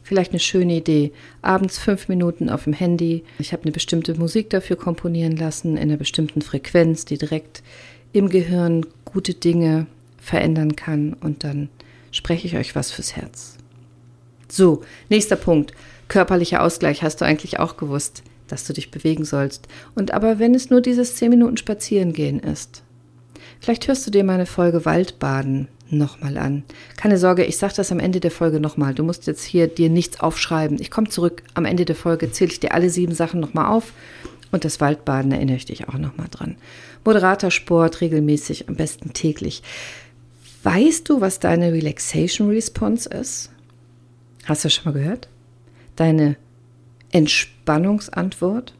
Vielleicht 0.03 0.33
eine 0.33 0.41
schöne 0.41 0.77
Idee. 0.77 1.13
Abends 1.41 1.79
fünf 1.79 2.09
Minuten 2.09 2.51
auf 2.51 2.65
dem 2.65 2.73
Handy. 2.73 3.25
Ich 3.39 3.53
habe 3.53 3.63
eine 3.63 3.73
bestimmte 3.73 4.19
Musik 4.19 4.51
dafür 4.51 4.77
komponieren 4.77 5.37
lassen, 5.37 5.77
in 5.77 5.83
einer 5.83 5.97
bestimmten 5.97 6.43
Frequenz, 6.43 7.05
die 7.05 7.17
direkt 7.17 7.63
im 8.13 8.29
Gehirn 8.29 8.87
gute 9.13 9.35
Dinge 9.35 9.87
verändern 10.19 10.77
kann 10.77 11.15
und 11.15 11.45
dann 11.45 11.69
spreche 12.11 12.47
ich 12.47 12.57
euch 12.57 12.75
was 12.75 12.91
fürs 12.91 13.17
Herz. 13.17 13.57
So, 14.49 14.83
nächster 15.09 15.37
Punkt. 15.37 15.73
Körperlicher 16.09 16.63
Ausgleich 16.63 17.03
hast 17.03 17.21
du 17.21 17.25
eigentlich 17.25 17.61
auch 17.61 17.77
gewusst, 17.77 18.23
dass 18.49 18.65
du 18.65 18.73
dich 18.73 18.91
bewegen 18.91 19.25
sollst. 19.25 19.69
Und 19.95 20.13
aber 20.13 20.39
wenn 20.39 20.55
es 20.55 20.71
nur 20.71 20.81
dieses 20.81 21.15
10 21.17 21.31
Minuten 21.31 21.57
Spazierengehen 21.57 22.41
ist. 22.41 22.83
Vielleicht 23.61 23.87
hörst 23.89 24.07
du 24.07 24.11
dir 24.11 24.25
meine 24.25 24.47
Folge 24.47 24.85
Waldbaden 24.85 25.69
nochmal 25.91 26.39
an. 26.39 26.65
Keine 26.97 27.19
Sorge, 27.19 27.45
ich 27.45 27.59
sage 27.59 27.75
das 27.77 27.93
am 27.93 28.01
Ende 28.01 28.21
der 28.21 28.31
Folge 28.31 28.61
nochmal. 28.61 28.95
Du 28.95 29.03
musst 29.03 29.27
jetzt 29.27 29.45
hier 29.45 29.67
dir 29.67 29.91
nichts 29.91 30.21
aufschreiben. 30.21 30.81
Ich 30.81 30.91
komme 30.91 31.09
zurück. 31.09 31.43
Am 31.55 31.65
Ende 31.65 31.85
der 31.85 31.97
Folge 31.97 32.31
zähle 32.33 32.51
ich 32.51 32.61
dir 32.61 32.75
alle 32.75 32.91
sieben 32.91 33.15
Sachen 33.15 33.41
nochmal 33.41 33.67
auf 33.67 33.93
und 34.51 34.65
das 34.65 34.81
Waldbaden 34.81 35.33
erinnere 35.33 35.57
ich 35.57 35.67
dich 35.67 35.89
auch 35.89 35.95
nochmal 35.95 36.29
dran. 36.31 36.57
Moderater 37.05 37.51
Sport, 37.51 38.01
regelmäßig, 38.01 38.69
am 38.69 38.77
besten 38.77 39.13
täglich. 39.13 39.63
Weißt 40.63 41.09
du, 41.09 41.21
was 41.21 41.41
deine 41.41 41.73
Relaxation 41.73 42.51
Response 42.51 43.09
ist? 43.09 43.51
Hast 44.45 44.65
du 44.65 44.71
schon 44.71 44.93
mal 44.93 44.99
gehört? 44.99 45.29
Deine 45.97 46.37
Entspannungsantwort? 47.13 48.75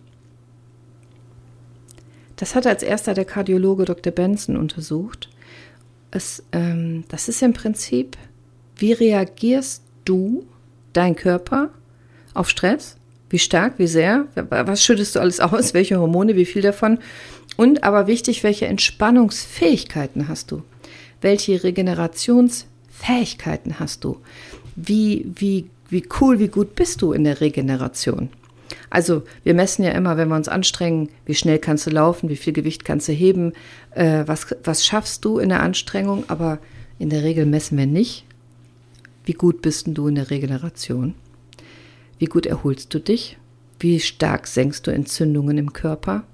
Das 2.37 2.55
hat 2.55 2.67
als 2.67 2.83
erster 2.83 3.15
der 3.15 3.25
Kardiologe 3.25 3.85
Dr. 3.85 4.13
Benson 4.13 4.57
untersucht. 4.57 5.29
Es, 6.11 6.43
ähm, 6.53 7.05
das 7.09 7.29
ist 7.29 7.43
im 7.43 7.53
Prinzip, 7.53 8.17
wie 8.77 8.93
reagierst 8.93 9.83
du, 10.05 10.47
dein 10.93 11.15
Körper, 11.17 11.71
auf 12.35 12.49
Stress? 12.49 12.97
Wie 13.29 13.39
stark, 13.39 13.79
wie 13.79 13.87
sehr? 13.87 14.27
Was 14.35 14.85
schüttest 14.85 15.15
du 15.15 15.21
alles 15.21 15.39
aus? 15.39 15.75
Welche 15.75 16.01
Hormone, 16.01 16.35
wie 16.35 16.47
viel 16.47 16.63
davon? 16.63 16.99
Und 17.61 17.85
aber 17.85 18.07
wichtig, 18.07 18.43
welche 18.43 18.67
Entspannungsfähigkeiten 18.69 20.29
hast 20.29 20.51
du? 20.51 20.63
Welche 21.21 21.63
Regenerationsfähigkeiten 21.63 23.79
hast 23.79 24.03
du? 24.03 24.17
Wie, 24.77 25.31
wie, 25.35 25.69
wie 25.91 26.09
cool, 26.19 26.39
wie 26.39 26.49
gut 26.49 26.75
bist 26.75 27.03
du 27.03 27.13
in 27.13 27.25
der 27.25 27.43
Regeneration? 27.43 28.31
Also 28.89 29.25
wir 29.45 29.53
messen 29.53 29.85
ja 29.85 29.91
immer, 29.91 30.17
wenn 30.17 30.29
wir 30.29 30.37
uns 30.37 30.49
anstrengen, 30.49 31.11
wie 31.27 31.35
schnell 31.35 31.59
kannst 31.59 31.87
du 31.87 31.91
laufen, 31.91 32.31
wie 32.31 32.37
viel 32.37 32.55
Gewicht 32.55 32.87
kannst 32.87 33.09
du 33.09 33.13
heben, 33.13 33.53
äh, 33.91 34.23
was, 34.25 34.57
was 34.65 34.87
schaffst 34.87 35.27
du 35.27 35.39
in 35.39 35.51
der 35.51 35.63
Anstrengung, 35.63 36.25
aber 36.29 36.61
in 36.99 37.11
der 37.11 37.25
Regel 37.25 37.45
messen 37.45 37.77
wir 37.77 37.85
nicht, 37.85 38.25
wie 39.27 39.35
gut 39.35 39.61
bist 39.61 39.87
du 39.87 40.09
in 40.09 40.15
der 40.15 40.31
Regeneration. 40.31 41.13
Wie 42.19 42.25
gut 42.25 42.47
erholst 42.47 42.95
du 42.95 43.01
dich? 43.01 43.37
Wie 43.81 43.99
stark 43.99 44.47
senkst 44.47 44.87
du 44.87 44.91
Entzündungen 44.91 45.57
im 45.57 45.73
Körper? 45.73 46.25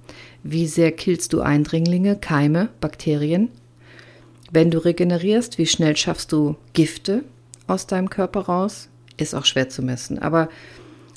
Wie 0.42 0.66
sehr 0.66 0.90
killst 0.90 1.32
du 1.32 1.40
Eindringlinge, 1.40 2.16
Keime, 2.16 2.70
Bakterien? 2.80 3.51
Wenn 4.51 4.72
du 4.72 4.78
regenerierst, 4.78 5.57
wie 5.57 5.66
schnell 5.66 5.97
schaffst 5.97 6.32
du 6.32 6.57
Gifte 6.72 7.22
aus 7.68 7.86
deinem 7.86 8.11
Körper 8.11 8.40
raus? 8.40 8.88
Ist 9.16 9.34
auch 9.34 9.44
schwer 9.44 9.68
zu 9.68 9.82
messen. 9.82 10.18
Aber 10.18 10.49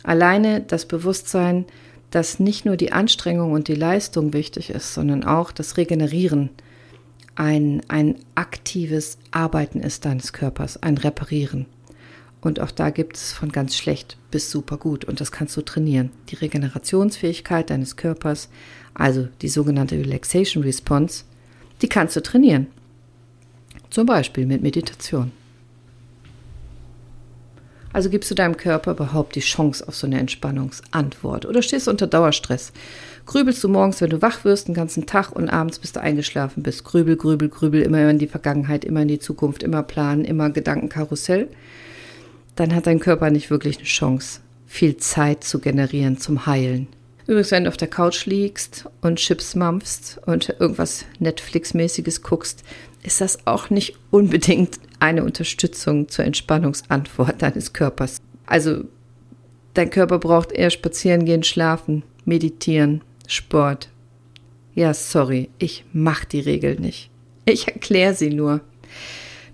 alleine 0.04 0.62
das 0.62 0.86
Bewusstsein, 0.86 1.66
dass 2.12 2.40
nicht 2.40 2.64
nur 2.64 2.78
die 2.78 2.92
Anstrengung 2.92 3.52
und 3.52 3.68
die 3.68 3.76
Leistung 3.76 4.32
wichtig 4.32 4.70
ist, 4.70 4.94
sondern 4.94 5.24
auch 5.24 5.52
das 5.52 5.78
Regenerieren 5.78 6.52
ein, 7.34 7.82
ein 7.88 8.16
aktives 8.36 9.18
Arbeiten 9.32 9.80
ist 9.80 10.06
deines 10.06 10.34
Körpers, 10.34 10.82
ein 10.84 10.98
Reparieren. 10.98 11.66
Und 12.42 12.60
auch 12.60 12.72
da 12.72 12.90
gibt 12.90 13.18
es 13.18 13.34
von 13.34 13.52
ganz 13.52 13.76
schlecht 13.76 14.18
bis 14.32 14.50
super 14.50 14.78
gut. 14.78 15.06
Und 15.06 15.20
das 15.20 15.32
kannst 15.32 15.58
du 15.58 15.62
trainieren. 15.62 16.12
Die 16.30 16.36
Regenerationsfähigkeit 16.36 17.70
deines 17.70 17.98
Körpers, 17.98 18.50
also 18.94 19.28
die 19.42 19.50
sogenannte 19.50 19.96
Relaxation 19.96 20.64
Response, 20.64 21.24
die 21.82 21.90
kannst 21.90 22.16
du 22.16 22.22
trainieren. 22.22 22.68
Zum 23.90 24.06
Beispiel 24.06 24.46
mit 24.46 24.62
Meditation. 24.62 25.32
Also 27.92 28.10
gibst 28.10 28.30
du 28.30 28.36
deinem 28.36 28.56
Körper 28.56 28.92
überhaupt 28.92 29.36
die 29.36 29.40
Chance 29.40 29.88
auf 29.88 29.96
so 29.96 30.06
eine 30.06 30.20
Entspannungsantwort 30.20 31.48
oder 31.48 31.64
stehst 31.64 31.88
du 31.88 31.92
unter 31.92 32.06
Dauerstress? 32.06 32.72
Grübelst 33.26 33.64
du 33.64 33.68
morgens, 33.68 34.00
wenn 34.00 34.12
du 34.12 34.22
wach 34.22 34.44
wirst, 34.44 34.68
den 34.68 34.76
ganzen 34.76 35.08
Tag 35.08 35.32
und 35.32 35.50
abends, 35.50 35.80
bis 35.80 35.92
du 35.92 36.00
eingeschlafen 36.00 36.62
bist? 36.62 36.84
Grübel, 36.84 37.16
grübel, 37.16 37.50
grübel, 37.50 37.82
immer 37.82 38.08
in 38.08 38.20
die 38.20 38.28
Vergangenheit, 38.28 38.86
immer 38.86 39.02
in 39.02 39.08
die 39.08 39.20
Zukunft, 39.20 39.64
immer 39.64 39.82
planen, 39.82 40.24
immer 40.24 40.52
Gedankenkarussell 40.52 41.48
dann 42.60 42.76
hat 42.76 42.88
dein 42.88 43.00
Körper 43.00 43.32
nicht 43.32 43.50
wirklich 43.50 43.78
eine 43.78 43.86
Chance, 43.86 44.42
viel 44.66 44.98
Zeit 44.98 45.44
zu 45.44 45.60
generieren 45.60 46.18
zum 46.18 46.46
Heilen. 46.46 46.88
Übrigens, 47.26 47.52
wenn 47.52 47.64
du 47.64 47.70
auf 47.70 47.78
der 47.78 47.88
Couch 47.88 48.26
liegst 48.26 48.86
und 49.02 49.18
Chips 49.18 49.56
mampfst 49.56 50.20
und 50.26 50.50
irgendwas 50.60 51.06
Netflix-mäßiges 51.20 52.22
guckst, 52.22 52.64
ist 53.04 53.22
das 53.22 53.46
auch 53.48 53.70
nicht 53.70 53.96
unbedingt 54.12 54.80
eine 55.00 55.24
Unterstützung 55.24 56.10
zur 56.10 56.26
Entspannungsantwort 56.26 57.42
deines 57.42 57.72
Körpers. 57.72 58.18
Also 58.46 58.84
dein 59.74 59.90
Körper 59.90 60.20
braucht 60.20 60.52
eher 60.52 60.72
spazieren 60.72 61.24
gehen, 61.24 61.44
schlafen, 61.44 62.04
meditieren, 62.26 63.02
Sport. 63.28 63.90
Ja, 64.74 64.94
sorry, 64.94 65.50
ich 65.60 65.86
mach 65.94 66.26
die 66.26 66.40
Regel 66.40 66.80
nicht. 66.80 67.10
Ich 67.46 67.68
erkläre 67.68 68.16
sie 68.16 68.32
nur. 68.32 68.62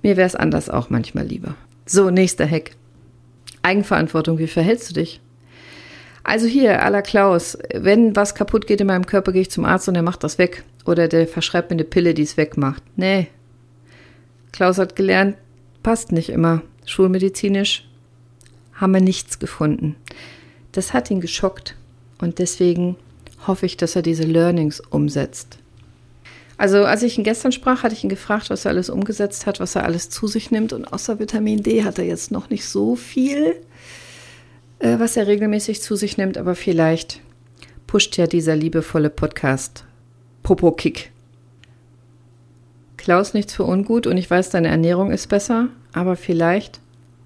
Mir 0.01 0.17
wäre 0.17 0.27
es 0.27 0.35
anders 0.35 0.69
auch 0.69 0.89
manchmal 0.89 1.27
lieber. 1.27 1.55
So, 1.85 2.09
nächster 2.09 2.49
Hack. 2.49 2.71
Eigenverantwortung, 3.65 4.37
wie 4.37 4.47
verhältst 4.47 4.89
du 4.89 4.93
dich? 4.93 5.19
Also 6.23 6.47
hier, 6.47 6.83
aller 6.83 7.01
Klaus, 7.01 7.57
wenn 7.73 8.15
was 8.15 8.35
kaputt 8.35 8.67
geht 8.67 8.81
in 8.81 8.87
meinem 8.87 9.05
Körper, 9.05 9.31
gehe 9.31 9.41
ich 9.41 9.51
zum 9.51 9.65
Arzt 9.65 9.87
und 9.87 9.95
er 9.95 10.01
macht 10.01 10.23
das 10.23 10.37
weg. 10.37 10.63
Oder 10.85 11.07
der 11.07 11.27
verschreibt 11.27 11.69
mir 11.69 11.75
eine 11.75 11.83
Pille, 11.83 12.13
die 12.13 12.23
es 12.23 12.37
wegmacht. 12.37 12.83
Nee. 12.95 13.27
Klaus 14.51 14.77
hat 14.77 14.95
gelernt, 14.95 15.35
passt 15.83 16.11
nicht 16.11 16.29
immer. 16.29 16.61
Schulmedizinisch 16.85 17.87
haben 18.73 18.93
wir 18.93 19.01
nichts 19.01 19.39
gefunden. 19.39 19.95
Das 20.71 20.93
hat 20.93 21.09
ihn 21.09 21.21
geschockt 21.21 21.75
und 22.19 22.39
deswegen 22.39 22.97
hoffe 23.47 23.65
ich, 23.65 23.77
dass 23.77 23.95
er 23.95 24.01
diese 24.01 24.23
Learnings 24.23 24.79
umsetzt. 24.79 25.57
Also 26.57 26.85
als 26.85 27.03
ich 27.03 27.17
ihn 27.17 27.23
gestern 27.23 27.51
sprach, 27.51 27.83
hatte 27.83 27.95
ich 27.95 28.03
ihn 28.03 28.09
gefragt, 28.09 28.49
was 28.49 28.65
er 28.65 28.71
alles 28.71 28.89
umgesetzt 28.89 29.45
hat, 29.45 29.59
was 29.59 29.75
er 29.75 29.83
alles 29.83 30.09
zu 30.09 30.27
sich 30.27 30.51
nimmt 30.51 30.71
und 30.71 30.85
außer 30.85 31.19
Vitamin 31.19 31.63
D 31.63 31.83
hat 31.83 31.99
er 31.99 32.05
jetzt 32.05 32.31
noch 32.31 32.49
nicht 32.49 32.65
so 32.67 32.95
viel, 32.95 33.55
äh, 34.79 34.97
was 34.99 35.17
er 35.17 35.27
regelmäßig 35.27 35.81
zu 35.81 35.95
sich 35.95 36.17
nimmt, 36.17 36.37
aber 36.37 36.55
vielleicht 36.55 37.19
pusht 37.87 38.17
ja 38.17 38.27
dieser 38.27 38.55
liebevolle 38.55 39.09
Podcast 39.09 39.83
Popo-Kick. 40.43 41.11
Klaus, 42.97 43.33
nichts 43.33 43.53
für 43.53 43.65
ungut 43.65 44.07
und 44.07 44.17
ich 44.17 44.29
weiß, 44.29 44.49
deine 44.49 44.69
Ernährung 44.69 45.11
ist 45.11 45.27
besser, 45.27 45.67
aber 45.93 46.15
vielleicht 46.15 46.79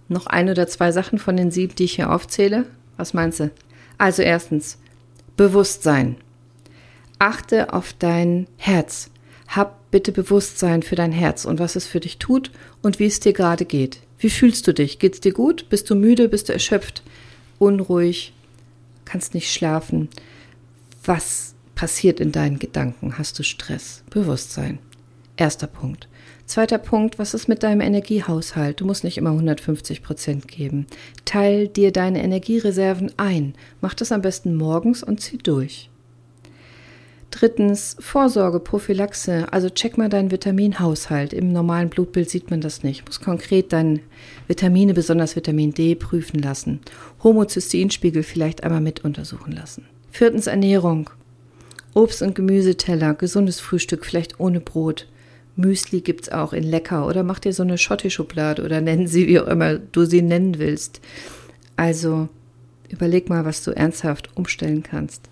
noch 0.07 0.25
ein 0.25 0.49
oder 0.49 0.67
zwei 0.67 0.91
Sachen 0.91 1.19
von 1.19 1.37
den 1.37 1.51
sieben, 1.51 1.75
die 1.75 1.85
ich 1.85 1.93
hier 1.95 2.11
aufzähle. 2.11 2.65
Was 2.97 3.13
meinst 3.13 3.39
du? 3.39 3.51
Also 3.97 4.23
erstens, 4.23 4.79
Bewusstsein. 5.37 6.17
Achte 7.19 7.73
auf 7.73 7.93
dein 7.97 8.47
Herz. 8.57 9.09
Hab 9.49 9.89
bitte 9.89 10.11
Bewusstsein 10.11 10.83
für 10.83 10.95
dein 10.95 11.11
Herz 11.11 11.43
und 11.43 11.59
was 11.59 11.75
es 11.75 11.87
für 11.87 11.99
dich 11.99 12.19
tut 12.19 12.51
und 12.83 12.99
wie 12.99 13.07
es 13.07 13.19
dir 13.19 13.33
gerade 13.33 13.65
geht. 13.65 13.99
Wie 14.19 14.29
fühlst 14.29 14.67
du 14.67 14.73
dich? 14.73 14.99
Geht's 14.99 15.21
dir 15.21 15.33
gut? 15.33 15.69
Bist 15.69 15.89
du 15.89 15.95
müde? 15.95 16.29
Bist 16.29 16.49
du 16.49 16.53
erschöpft? 16.53 17.01
Unruhig? 17.57 18.33
Kannst 19.05 19.33
nicht 19.33 19.51
schlafen? 19.51 20.07
Was 21.03 21.55
passiert 21.73 22.19
in 22.19 22.31
deinen 22.31 22.59
Gedanken? 22.59 23.17
Hast 23.17 23.39
du 23.39 23.43
Stress? 23.43 24.03
Bewusstsein. 24.11 24.77
Erster 25.35 25.67
Punkt. 25.67 26.07
Zweiter 26.45 26.77
Punkt, 26.77 27.17
was 27.17 27.33
ist 27.33 27.47
mit 27.47 27.63
deinem 27.63 27.81
Energiehaushalt? 27.81 28.81
Du 28.81 28.85
musst 28.85 29.03
nicht 29.03 29.17
immer 29.17 29.31
150 29.31 30.03
Prozent 30.03 30.47
geben. 30.47 30.85
Teil 31.25 31.67
dir 31.67 31.91
deine 31.91 32.21
Energiereserven 32.21 33.13
ein. 33.17 33.55
Mach 33.81 33.93
das 33.93 34.11
am 34.11 34.21
besten 34.21 34.55
morgens 34.55 35.01
und 35.01 35.21
zieh 35.21 35.37
durch. 35.37 35.88
Drittens, 37.31 37.95
Vorsorge, 37.99 38.59
Prophylaxe. 38.59 39.47
Also 39.51 39.69
check 39.69 39.97
mal 39.97 40.09
deinen 40.09 40.31
Vitaminhaushalt. 40.31 41.31
Im 41.31 41.51
normalen 41.51 41.89
Blutbild 41.89 42.29
sieht 42.29 42.49
man 42.49 42.59
das 42.59 42.83
nicht. 42.83 43.01
Du 43.01 43.05
musst 43.05 43.21
konkret 43.21 43.71
deine 43.71 43.99
Vitamine, 44.47 44.93
besonders 44.93 45.35
Vitamin 45.35 45.73
D, 45.73 45.93
prüfen 45.95 46.41
lassen. 46.41 46.79
Homozysteinspiegel 47.23 48.23
vielleicht 48.23 48.63
einmal 48.63 48.81
mit 48.81 49.05
untersuchen 49.05 49.51
lassen. 49.51 49.85
Viertens, 50.11 50.47
Ernährung. 50.47 51.09
Obst- 51.93 52.23
und 52.23 52.33
Gemüseteller, 52.35 53.13
gesundes 53.13 53.59
Frühstück, 53.59 54.05
vielleicht 54.05 54.39
ohne 54.39 54.59
Brot. 54.59 55.07
Müsli 55.55 56.01
gibt's 56.01 56.29
auch 56.29 56.53
in 56.53 56.63
lecker 56.63 57.05
oder 57.05 57.23
mach 57.23 57.39
dir 57.39 57.53
so 57.53 57.63
eine 57.63 57.77
Schotti-Schublade 57.77 58.63
oder 58.63 58.81
nennen 58.81 59.07
sie, 59.07 59.27
wie 59.27 59.39
auch 59.39 59.47
immer 59.47 59.77
du 59.77 60.05
sie 60.05 60.21
nennen 60.21 60.57
willst. 60.57 61.01
Also 61.75 62.29
überleg 62.89 63.29
mal, 63.29 63.43
was 63.45 63.63
du 63.63 63.71
ernsthaft 63.71 64.29
umstellen 64.35 64.83
kannst 64.83 65.28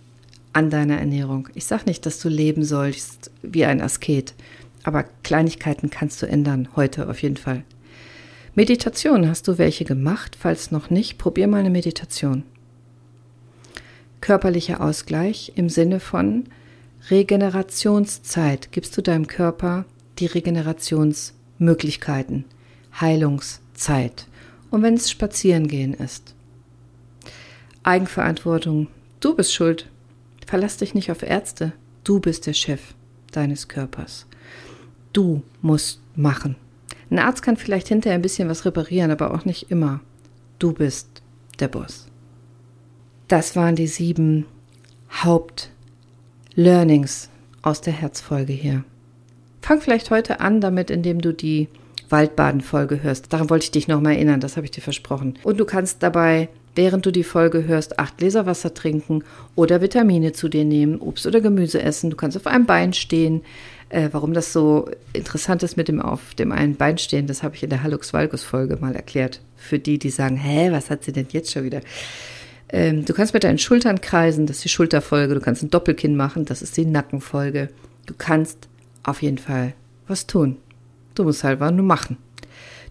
an 0.58 0.70
deiner 0.72 0.98
Ernährung. 0.98 1.50
Ich 1.54 1.66
sag 1.66 1.86
nicht, 1.86 2.08
dass 2.08 2.20
du 2.20 2.30
leben 2.30 2.64
sollst 2.64 3.30
wie 3.44 3.66
ein 3.66 3.80
Asket, 3.80 4.34
aber 4.82 5.04
Kleinigkeiten 5.22 5.92
kannst 5.92 6.20
du 6.24 6.26
ändern, 6.26 6.70
heute 6.76 7.08
auf 7.10 7.22
jeden 7.22 7.38
Fall. 7.38 7.62
Meditation, 8.56 9.30
hast 9.30 9.48
du 9.48 9.60
welche 9.60 9.86
gemacht? 9.86 10.36
Falls 10.40 10.72
noch 10.72 10.90
nicht, 10.90 11.20
probier 11.20 11.48
mal 11.48 11.60
eine 11.60 11.70
Meditation. 11.70 12.42
Körperlicher 14.20 14.82
Ausgleich 14.82 15.52
im 15.56 15.70
Sinne 15.70 16.00
von 16.00 16.46
Regenerationszeit 17.12 18.72
gibst 18.72 18.98
du 18.98 19.04
deinem 19.04 19.28
Körper 19.28 19.86
die 20.18 20.26
Regenerationsmöglichkeiten, 20.26 22.46
Heilungszeit 23.00 24.26
und 24.72 24.82
wenn 24.82 24.96
es 24.96 25.12
Spazierengehen 25.12 25.94
ist. 25.94 26.34
Eigenverantwortung, 27.84 28.88
du 29.20 29.36
bist 29.36 29.54
schuld. 29.54 29.88
Verlass 30.48 30.78
dich 30.78 30.96
nicht 30.96 31.12
auf 31.12 31.22
Ärzte, 31.22 31.74
du 32.06 32.22
bist 32.22 32.48
der 32.48 32.54
Chef 32.54 32.96
deines 33.32 33.68
Körpers. 33.68 34.26
Du 35.12 35.44
musst 35.62 36.00
machen. 36.16 36.56
Ein 37.12 37.20
Arzt 37.20 37.44
kann 37.44 37.58
vielleicht 37.58 37.90
hinterher 37.90 38.18
ein 38.18 38.22
bisschen 38.22 38.48
was 38.50 38.66
reparieren, 38.66 39.12
aber 39.12 39.34
auch 39.34 39.44
nicht 39.44 39.70
immer. 39.70 40.00
Du 40.58 40.72
bist 40.72 41.22
der 41.60 41.68
Boss. 41.68 42.08
Das 43.28 43.58
waren 43.58 43.76
die 43.76 43.88
sieben 43.88 44.46
Haupt-Learnings 45.24 47.30
aus 47.62 47.82
der 47.82 47.94
Herzfolge 47.94 48.54
hier. 48.54 48.86
Fang 49.62 49.82
vielleicht 49.82 50.12
heute 50.12 50.40
an 50.40 50.62
damit, 50.62 50.90
indem 50.90 51.20
du 51.20 51.34
die 51.34 51.68
Waldbaden-Folge 52.10 53.04
hörst. 53.04 53.34
Daran 53.34 53.50
wollte 53.50 53.66
ich 53.66 53.72
dich 53.72 53.90
nochmal 53.90 54.14
erinnern, 54.14 54.40
das 54.40 54.56
habe 54.56 54.66
ich 54.66 54.72
dir 54.72 54.80
versprochen. 54.80 55.38
Und 55.44 55.60
du 55.60 55.66
kannst 55.66 56.02
dabei, 56.04 56.48
während 56.78 57.06
du 57.06 57.12
die 57.12 57.24
Folge 57.24 57.66
hörst, 57.66 58.00
acht 58.00 58.18
Gläser 58.18 58.46
Wasser 58.46 58.74
trinken 58.74 59.24
oder 59.56 59.82
Vitamine 59.82 60.32
zu 60.32 60.48
dir 60.48 60.64
nehmen, 60.64 61.00
Obst 61.00 61.26
oder 61.26 61.42
Gemüse 61.42 61.82
essen. 61.82 62.10
Du 62.10 62.16
kannst 62.16 62.38
auf 62.38 62.48
einem 62.48 62.66
Bein 62.66 62.94
stehen. 62.94 63.42
Äh, 63.90 64.10
warum 64.12 64.34
das 64.34 64.54
so 64.54 64.90
interessant 65.14 65.64
ist 65.64 65.78
mit 65.78 65.88
dem 65.88 66.02
auf 66.02 66.36
dem 66.36 66.52
einen 66.52 66.76
Bein 66.76 66.98
stehen, 66.98 67.26
das 67.26 67.42
habe 67.42 67.56
ich 67.56 67.64
in 67.64 67.70
der 67.70 67.84
Hallux 67.84 68.14
Valgus 68.14 68.44
Folge 68.44 68.78
mal 68.80 68.96
erklärt. 68.96 69.42
Für 69.56 69.80
die, 69.80 69.98
die 69.98 70.10
sagen, 70.10 70.36
hä, 70.36 70.72
was 70.72 70.90
hat 70.90 71.04
sie 71.04 71.14
denn 71.14 71.28
jetzt 71.32 71.52
schon 71.52 71.64
wieder? 71.64 71.82
Ähm, 72.70 73.06
du 73.06 73.14
kannst 73.14 73.34
mit 73.34 73.44
deinen 73.44 73.60
Schultern 73.60 74.02
kreisen, 74.02 74.46
das 74.46 74.58
ist 74.58 74.66
die 74.66 74.70
Schulterfolge. 74.70 75.34
Du 75.34 75.40
kannst 75.40 75.64
ein 75.64 75.70
Doppelkinn 75.70 76.18
machen, 76.18 76.46
das 76.46 76.62
ist 76.62 76.76
die 76.78 76.86
Nackenfolge. 76.86 77.70
Du 78.06 78.14
kannst 78.18 78.68
auf 79.04 79.22
jeden 79.22 79.38
Fall 79.38 79.74
was 80.08 80.28
tun. 80.28 80.58
Du 81.16 81.24
musst 81.24 81.44
halt 81.44 81.60
nur 81.60 81.72
machen. 81.72 82.18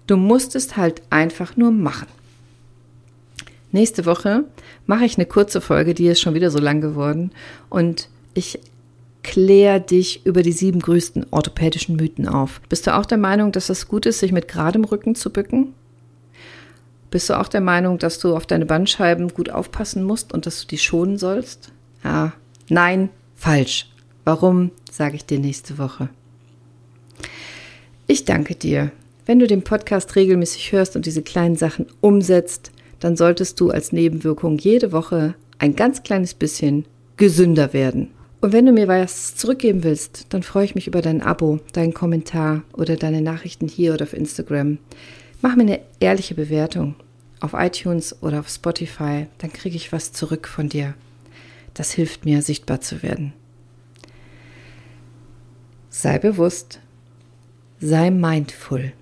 Du 0.07 0.17
musst 0.17 0.57
es 0.57 0.77
halt 0.77 1.03
einfach 1.11 1.57
nur 1.57 1.71
machen. 1.71 2.07
Nächste 3.73 4.07
Woche 4.07 4.45
mache 4.87 5.05
ich 5.05 5.17
eine 5.17 5.27
kurze 5.27 5.61
Folge, 5.61 5.95
die 5.95 6.07
ist 6.07 6.21
schon 6.21 6.35
wieder 6.35 6.51
so 6.51 6.59
lang 6.59 6.81
geworden 6.81 7.31
und 7.69 8.09
ich 8.35 8.61
kläre 9.23 9.81
dich 9.81 10.25
über 10.25 10.43
die 10.43 10.53
sieben 10.53 10.81
größten 10.81 11.27
orthopädischen 11.33 11.97
Mythen 11.97 12.29
auf. 12.29 12.61
Bist 12.69 12.87
du 12.87 12.97
auch 12.97 13.07
der 13.07 13.19
Meinung, 13.19 13.51
dass 13.51 13.69
es 13.69 13.89
gut 13.89 14.07
ist, 14.07 14.21
sich 14.21 14.31
mit 14.31 14.47
geradem 14.47 14.85
Rücken 14.85 15.17
zu 15.17 15.31
bücken? 15.31 15.75
Bist 17.11 17.29
du 17.29 17.39
auch 17.39 17.49
der 17.49 17.61
Meinung, 17.61 17.99
dass 17.99 18.19
du 18.21 18.37
auf 18.37 18.47
deine 18.47 18.67
Bandscheiben 18.67 19.29
gut 19.29 19.51
aufpassen 19.51 20.05
musst 20.05 20.33
und 20.33 20.47
dass 20.47 20.61
du 20.61 20.67
die 20.69 20.79
schonen 20.79 21.19
sollst? 21.19 21.73
Ja, 22.05 22.35
nein, 22.69 23.11
falsch. 23.35 23.91
Warum, 24.25 24.71
sage 24.91 25.17
ich 25.17 25.25
dir 25.25 25.39
nächste 25.39 25.79
Woche. 25.79 26.09
Ich 28.07 28.25
danke 28.25 28.55
dir. 28.55 28.93
Wenn 29.25 29.41
du 29.41 29.47
den 29.49 29.63
Podcast 29.63 30.15
regelmäßig 30.15 30.71
hörst 30.71 30.95
und 30.95 31.07
diese 31.07 31.23
kleinen 31.23 31.57
Sachen 31.57 31.87
umsetzt, 32.01 32.71
dann 33.01 33.17
solltest 33.17 33.61
du 33.61 33.71
als 33.71 33.93
Nebenwirkung 33.93 34.59
jede 34.59 34.93
Woche 34.93 35.35
ein 35.59 35.77
ganz 35.77 36.03
kleines 36.03 36.35
bisschen 36.35 36.85
gesünder 37.17 37.73
werden. 37.73 38.11
Und 38.41 38.53
wenn 38.53 38.67
du 38.67 38.73
mir 38.73 38.89
was 38.89 39.35
zurückgeben 39.35 39.83
willst, 39.83 40.27
dann 40.33 40.43
freue 40.43 40.65
ich 40.65 40.75
mich 40.75 40.87
über 40.87 41.03
dein 41.03 41.23
Abo, 41.23 41.61
deinen 41.73 41.95
Kommentar 41.95 42.63
oder 42.75 42.97
deine 42.97 43.23
Nachrichten 43.23 43.69
hier 43.69 43.95
oder 43.95 44.05
auf 44.05 44.13
Instagram. 44.13 44.79
Mach 45.43 45.57
mir 45.57 45.63
eine 45.63 45.81
ehrliche 46.01 46.35
Bewertung 46.35 46.95
auf 47.41 47.55
iTunes 47.55 48.23
oder 48.23 48.41
auf 48.41 48.49
Spotify, 48.49 49.27
dann 49.39 49.53
kriege 49.53 49.77
ich 49.77 49.93
was 49.93 50.13
zurück 50.13 50.49
von 50.49 50.69
dir. 50.69 50.95
Das 51.75 51.93
hilft 51.93 52.25
mir, 52.25 52.43
sichtbar 52.43 52.81
zu 52.81 53.03
werden. 53.03 53.33
Sei 55.91 56.19
bewusst, 56.19 56.81
sei 57.81 58.11
mindful. 58.11 58.93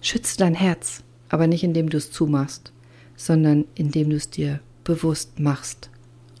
Schütze 0.00 0.36
dein 0.38 0.54
Herz, 0.54 1.02
aber 1.32 1.48
nicht 1.48 1.64
indem 1.64 1.88
du 1.88 1.96
es 1.96 2.12
zumachst, 2.12 2.72
sondern 3.16 3.64
indem 3.74 4.10
du 4.10 4.16
es 4.16 4.30
dir 4.30 4.60
bewusst 4.84 5.40
machst 5.40 5.90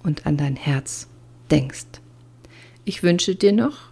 und 0.04 0.26
an 0.26 0.36
dein 0.36 0.54
Herz 0.54 1.08
denkst. 1.50 1.86
Ich 2.84 3.02
wünsche 3.02 3.34
dir 3.34 3.52
noch, 3.52 3.90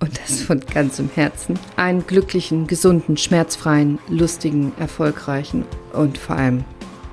und 0.00 0.18
das 0.18 0.42
von 0.42 0.60
ganzem 0.60 1.08
Herzen, 1.14 1.58
einen 1.76 2.06
glücklichen, 2.06 2.66
gesunden, 2.66 3.16
schmerzfreien, 3.16 3.98
lustigen, 4.08 4.72
erfolgreichen 4.78 5.64
und 5.92 6.18
vor 6.18 6.36
allem 6.36 6.64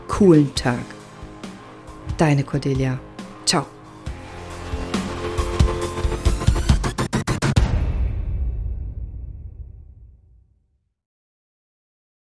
coolen 0.07 0.53
Tag. 0.55 0.83
Deine 2.17 2.43
Cordelia. 2.43 2.99